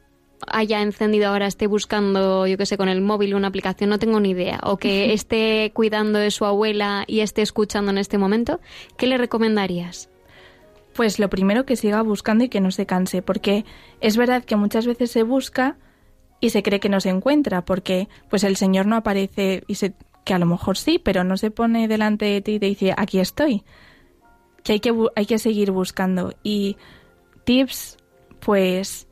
haya 0.47 0.83
encendido 0.83 1.29
ahora, 1.29 1.47
esté 1.47 1.67
buscando, 1.67 2.47
yo 2.47 2.57
qué 2.57 2.67
sé, 2.67 2.77
con 2.77 2.89
el 2.89 3.01
móvil 3.01 3.35
una 3.35 3.49
aplicación, 3.49 3.91
no 3.91 3.99
tengo 3.99 4.21
ni 4.21 4.31
idea, 4.31 4.61
o 4.63 4.77
que 4.77 5.13
esté 5.13 5.73
cuidando 5.75 6.19
de 6.19 6.31
su 6.31 6.45
abuela 6.45 7.05
y 7.07 7.21
esté 7.21 7.43
escuchando 7.43 7.91
en 7.91 7.99
este 7.99 8.19
momento, 8.19 8.61
¿qué 8.97 9.07
le 9.07 9.19
recomendarías? 9.19 10.11
Pues 10.95 11.19
lo 11.19 11.29
primero 11.29 11.65
que 11.65 11.77
siga 11.77 12.03
buscando 12.03 12.45
y 12.45 12.49
que 12.49 12.61
no 12.61 12.71
se 12.71 12.87
canse, 12.87 13.23
porque 13.23 13.65
es 14.01 14.17
verdad 14.17 14.45
que 14.45 14.57
muchas 14.57 14.87
veces 14.87 15.11
se 15.11 15.23
busca 15.23 15.77
y 16.41 16.51
se 16.51 16.63
cree 16.63 16.81
que 16.81 16.89
no 16.89 17.01
se 17.01 17.11
encuentra, 17.11 17.65
porque 17.65 18.09
pues 18.29 18.45
el 18.45 18.57
Señor 18.57 18.87
no 18.87 18.97
aparece 18.97 19.63
y 19.67 19.77
se 19.77 19.95
que 20.29 20.35
a 20.35 20.39
lo 20.39 20.45
mejor 20.45 20.77
sí, 20.77 21.01
pero 21.03 21.25
no 21.25 21.39
se 21.39 21.51
pone 21.51 21.89
delante 21.89 22.27
de 22.27 22.43
ti 22.43 22.53
y 22.53 22.59
te 22.61 22.67
dice 22.67 22.95
aquí 22.95 23.19
estoy. 23.19 23.65
Que 24.63 24.73
hay 24.75 24.81
que 24.81 24.95
hay 25.17 25.25
que 25.25 25.39
seguir 25.39 25.71
buscando 25.71 26.35
y 26.43 26.77
tips, 27.45 27.97
pues 28.39 29.08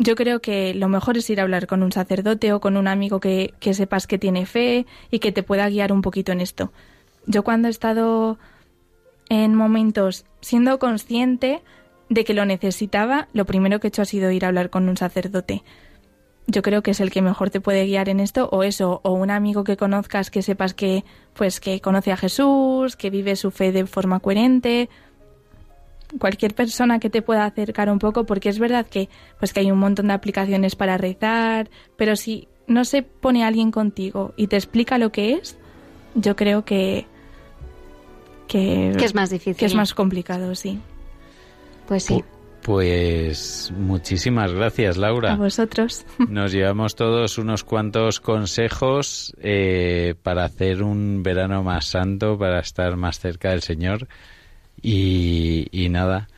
yo 0.00 0.14
creo 0.14 0.40
que 0.40 0.72
lo 0.72 0.88
mejor 0.88 1.18
es 1.18 1.28
ir 1.28 1.40
a 1.40 1.42
hablar 1.42 1.66
con 1.66 1.82
un 1.82 1.92
sacerdote 1.92 2.54
o 2.54 2.60
con 2.60 2.78
un 2.78 2.88
amigo 2.88 3.20
que, 3.20 3.52
que 3.60 3.74
sepas 3.74 4.06
que 4.06 4.18
tiene 4.18 4.46
fe 4.46 4.86
y 5.10 5.18
que 5.18 5.30
te 5.30 5.42
pueda 5.42 5.68
guiar 5.68 5.92
un 5.92 6.00
poquito 6.00 6.32
en 6.32 6.40
esto. 6.40 6.72
Yo 7.26 7.44
cuando 7.44 7.68
he 7.68 7.70
estado 7.70 8.38
en 9.28 9.54
momentos 9.54 10.24
siendo 10.40 10.78
consciente 10.78 11.62
de 12.08 12.24
que 12.24 12.32
lo 12.32 12.46
necesitaba, 12.46 13.28
lo 13.34 13.44
primero 13.44 13.78
que 13.78 13.88
he 13.88 13.90
hecho 13.90 14.00
ha 14.00 14.06
sido 14.06 14.30
ir 14.30 14.46
a 14.46 14.48
hablar 14.48 14.70
con 14.70 14.88
un 14.88 14.96
sacerdote. 14.96 15.62
Yo 16.46 16.62
creo 16.62 16.82
que 16.82 16.92
es 16.92 17.00
el 17.00 17.10
que 17.10 17.20
mejor 17.20 17.50
te 17.50 17.60
puede 17.60 17.84
guiar 17.84 18.08
en 18.08 18.20
esto, 18.20 18.48
o 18.50 18.62
eso, 18.62 19.02
o 19.04 19.12
un 19.12 19.30
amigo 19.30 19.64
que 19.64 19.76
conozcas 19.76 20.30
que 20.30 20.40
sepas 20.40 20.72
que, 20.72 21.04
pues, 21.34 21.60
que 21.60 21.82
conoce 21.82 22.10
a 22.10 22.16
Jesús, 22.16 22.96
que 22.96 23.10
vive 23.10 23.36
su 23.36 23.50
fe 23.50 23.70
de 23.70 23.86
forma 23.86 24.18
coherente. 24.18 24.88
Cualquier 26.18 26.54
persona 26.54 26.98
que 26.98 27.08
te 27.10 27.22
pueda 27.22 27.44
acercar 27.44 27.88
un 27.90 27.98
poco, 27.98 28.24
porque 28.26 28.48
es 28.48 28.58
verdad 28.58 28.86
que, 28.86 29.08
pues, 29.38 29.52
que 29.52 29.60
hay 29.60 29.70
un 29.70 29.78
montón 29.78 30.08
de 30.08 30.14
aplicaciones 30.14 30.74
para 30.74 30.98
rezar, 30.98 31.70
pero 31.96 32.16
si 32.16 32.48
no 32.66 32.84
se 32.84 33.02
pone 33.02 33.44
alguien 33.44 33.70
contigo 33.70 34.32
y 34.36 34.46
te 34.48 34.56
explica 34.56 34.98
lo 34.98 35.10
que 35.12 35.34
es, 35.34 35.56
yo 36.14 36.34
creo 36.36 36.64
que 36.64 37.06
que, 38.48 38.92
Que 38.98 39.04
es 39.04 39.14
más 39.14 39.30
difícil. 39.30 39.54
que 39.56 39.66
es 39.66 39.74
más 39.74 39.94
complicado, 39.94 40.54
sí. 40.56 40.80
Pues 41.86 42.04
sí. 42.04 42.14
Pu- 42.14 42.24
Pues 42.62 43.72
muchísimas 43.76 44.52
gracias, 44.52 44.96
Laura. 44.96 45.32
A 45.32 45.36
vosotros. 45.36 46.04
Nos 46.28 46.52
llevamos 46.52 46.94
todos 46.96 47.38
unos 47.38 47.62
cuantos 47.64 48.20
consejos 48.20 49.32
eh, 49.40 50.14
para 50.22 50.44
hacer 50.44 50.82
un 50.82 51.22
verano 51.22 51.62
más 51.62 51.86
santo, 51.86 52.36
para 52.36 52.58
estar 52.60 52.96
más 52.96 53.18
cerca 53.20 53.50
del 53.50 53.62
Señor. 53.62 54.08
Y, 54.82 55.68
y 55.72 55.88
nada, 55.88 56.28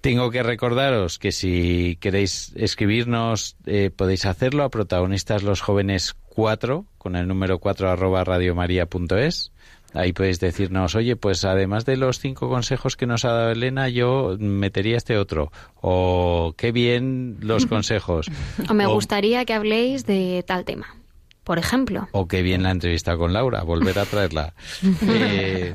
tengo 0.00 0.30
que 0.30 0.42
recordaros 0.42 1.18
que 1.18 1.32
si 1.32 1.96
queréis 2.00 2.52
escribirnos, 2.56 3.56
eh, 3.66 3.90
podéis 3.94 4.24
hacerlo 4.26 4.64
a 4.64 4.70
protagonistas 4.70 5.42
los 5.42 5.60
jóvenes 5.60 6.14
4, 6.30 6.84
con 6.98 7.16
el 7.16 7.28
número 7.28 7.58
4 7.58 7.90
arroba 7.90 8.24
radiomaria.es. 8.24 9.52
Ahí 9.92 10.12
podéis 10.12 10.38
decirnos, 10.38 10.94
oye, 10.94 11.16
pues 11.16 11.44
además 11.44 11.84
de 11.84 11.96
los 11.96 12.20
cinco 12.20 12.48
consejos 12.48 12.96
que 12.96 13.06
nos 13.06 13.24
ha 13.24 13.32
dado 13.32 13.50
Elena, 13.50 13.88
yo 13.88 14.36
metería 14.38 14.96
este 14.96 15.18
otro. 15.18 15.50
O 15.80 16.54
qué 16.56 16.70
bien 16.70 17.38
los 17.40 17.66
consejos. 17.66 18.26
O 18.68 18.74
me 18.74 18.86
O- 18.86 18.94
gustaría 18.94 19.44
que 19.44 19.52
habléis 19.52 20.06
de 20.06 20.44
tal 20.46 20.64
tema. 20.64 20.94
por 21.42 21.58
ejemplo. 21.58 22.08
O 22.12 22.28
qué 22.28 22.42
bien 22.42 22.62
la 22.62 22.70
entrevista 22.70 23.16
con 23.16 23.32
Laura, 23.32 23.62
volver 23.64 23.98
a 23.98 24.04
traerla. 24.06 24.54
Eh, 25.08 25.74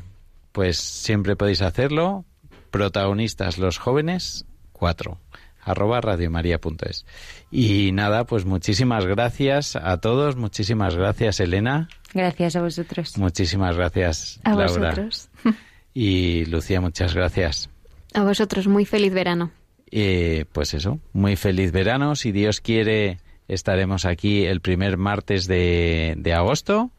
pues 0.56 0.78
siempre 0.78 1.36
podéis 1.36 1.62
hacerlo. 1.62 2.24
Protagonistas 2.72 3.58
los 3.58 3.78
jóvenes, 3.78 4.45
cuatro 4.72 5.20
arroba 5.62 5.99
radiomaria.es. 5.99 7.06
Y 7.51 7.91
nada, 7.91 8.26
pues 8.26 8.45
muchísimas 8.45 9.06
gracias 9.06 9.76
a 9.76 9.97
todos, 9.97 10.36
muchísimas 10.36 10.95
gracias 10.95 11.39
Elena, 11.39 11.89
Gracias 12.14 12.56
a 12.56 12.62
vosotros. 12.62 13.18
muchísimas 13.18 13.76
gracias 13.76 14.39
A 14.43 14.51
Laura 14.51 14.68
vosotros. 14.68 15.30
y 15.93 16.45
Lucía, 16.45 16.80
muchas 16.80 17.14
gracias. 17.14 17.70
A 18.14 18.24
vosotros, 18.24 18.68
muy 18.68 18.86
feliz 18.86 19.14
verano. 19.14 19.51
Eh, 19.91 20.45
pues 20.53 20.74
eso, 20.74 20.99
muy 21.12 21.36
feliz 21.36 21.72
verano. 21.72 22.16
Si 22.16 22.32
Dios 22.32 22.62
quiere, 22.62 23.18
estaremos 23.47 24.06
aquí 24.06 24.45
el 24.45 24.62
primer 24.62 24.97
martes 24.97 25.47
de, 25.47 26.14
de 26.18 26.34
agosto. 26.34 26.91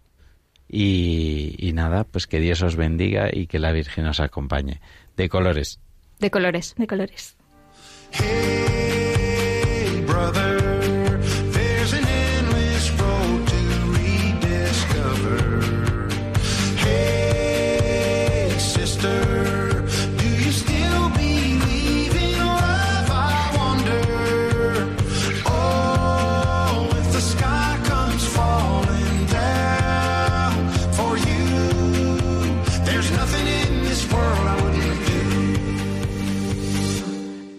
Y, 0.68 1.54
y 1.58 1.72
nada, 1.72 2.04
pues 2.04 2.26
que 2.26 2.40
Dios 2.40 2.62
os 2.62 2.76
bendiga 2.76 3.28
y 3.32 3.46
que 3.46 3.58
la 3.58 3.72
Virgen 3.72 4.06
os 4.06 4.20
acompañe. 4.20 4.80
De 5.16 5.28
colores. 5.28 5.80
De 6.18 6.30
colores. 6.30 6.74
De 6.76 6.86
colores. 6.86 7.36
Hey, 8.12 10.04
brother, 10.06 10.75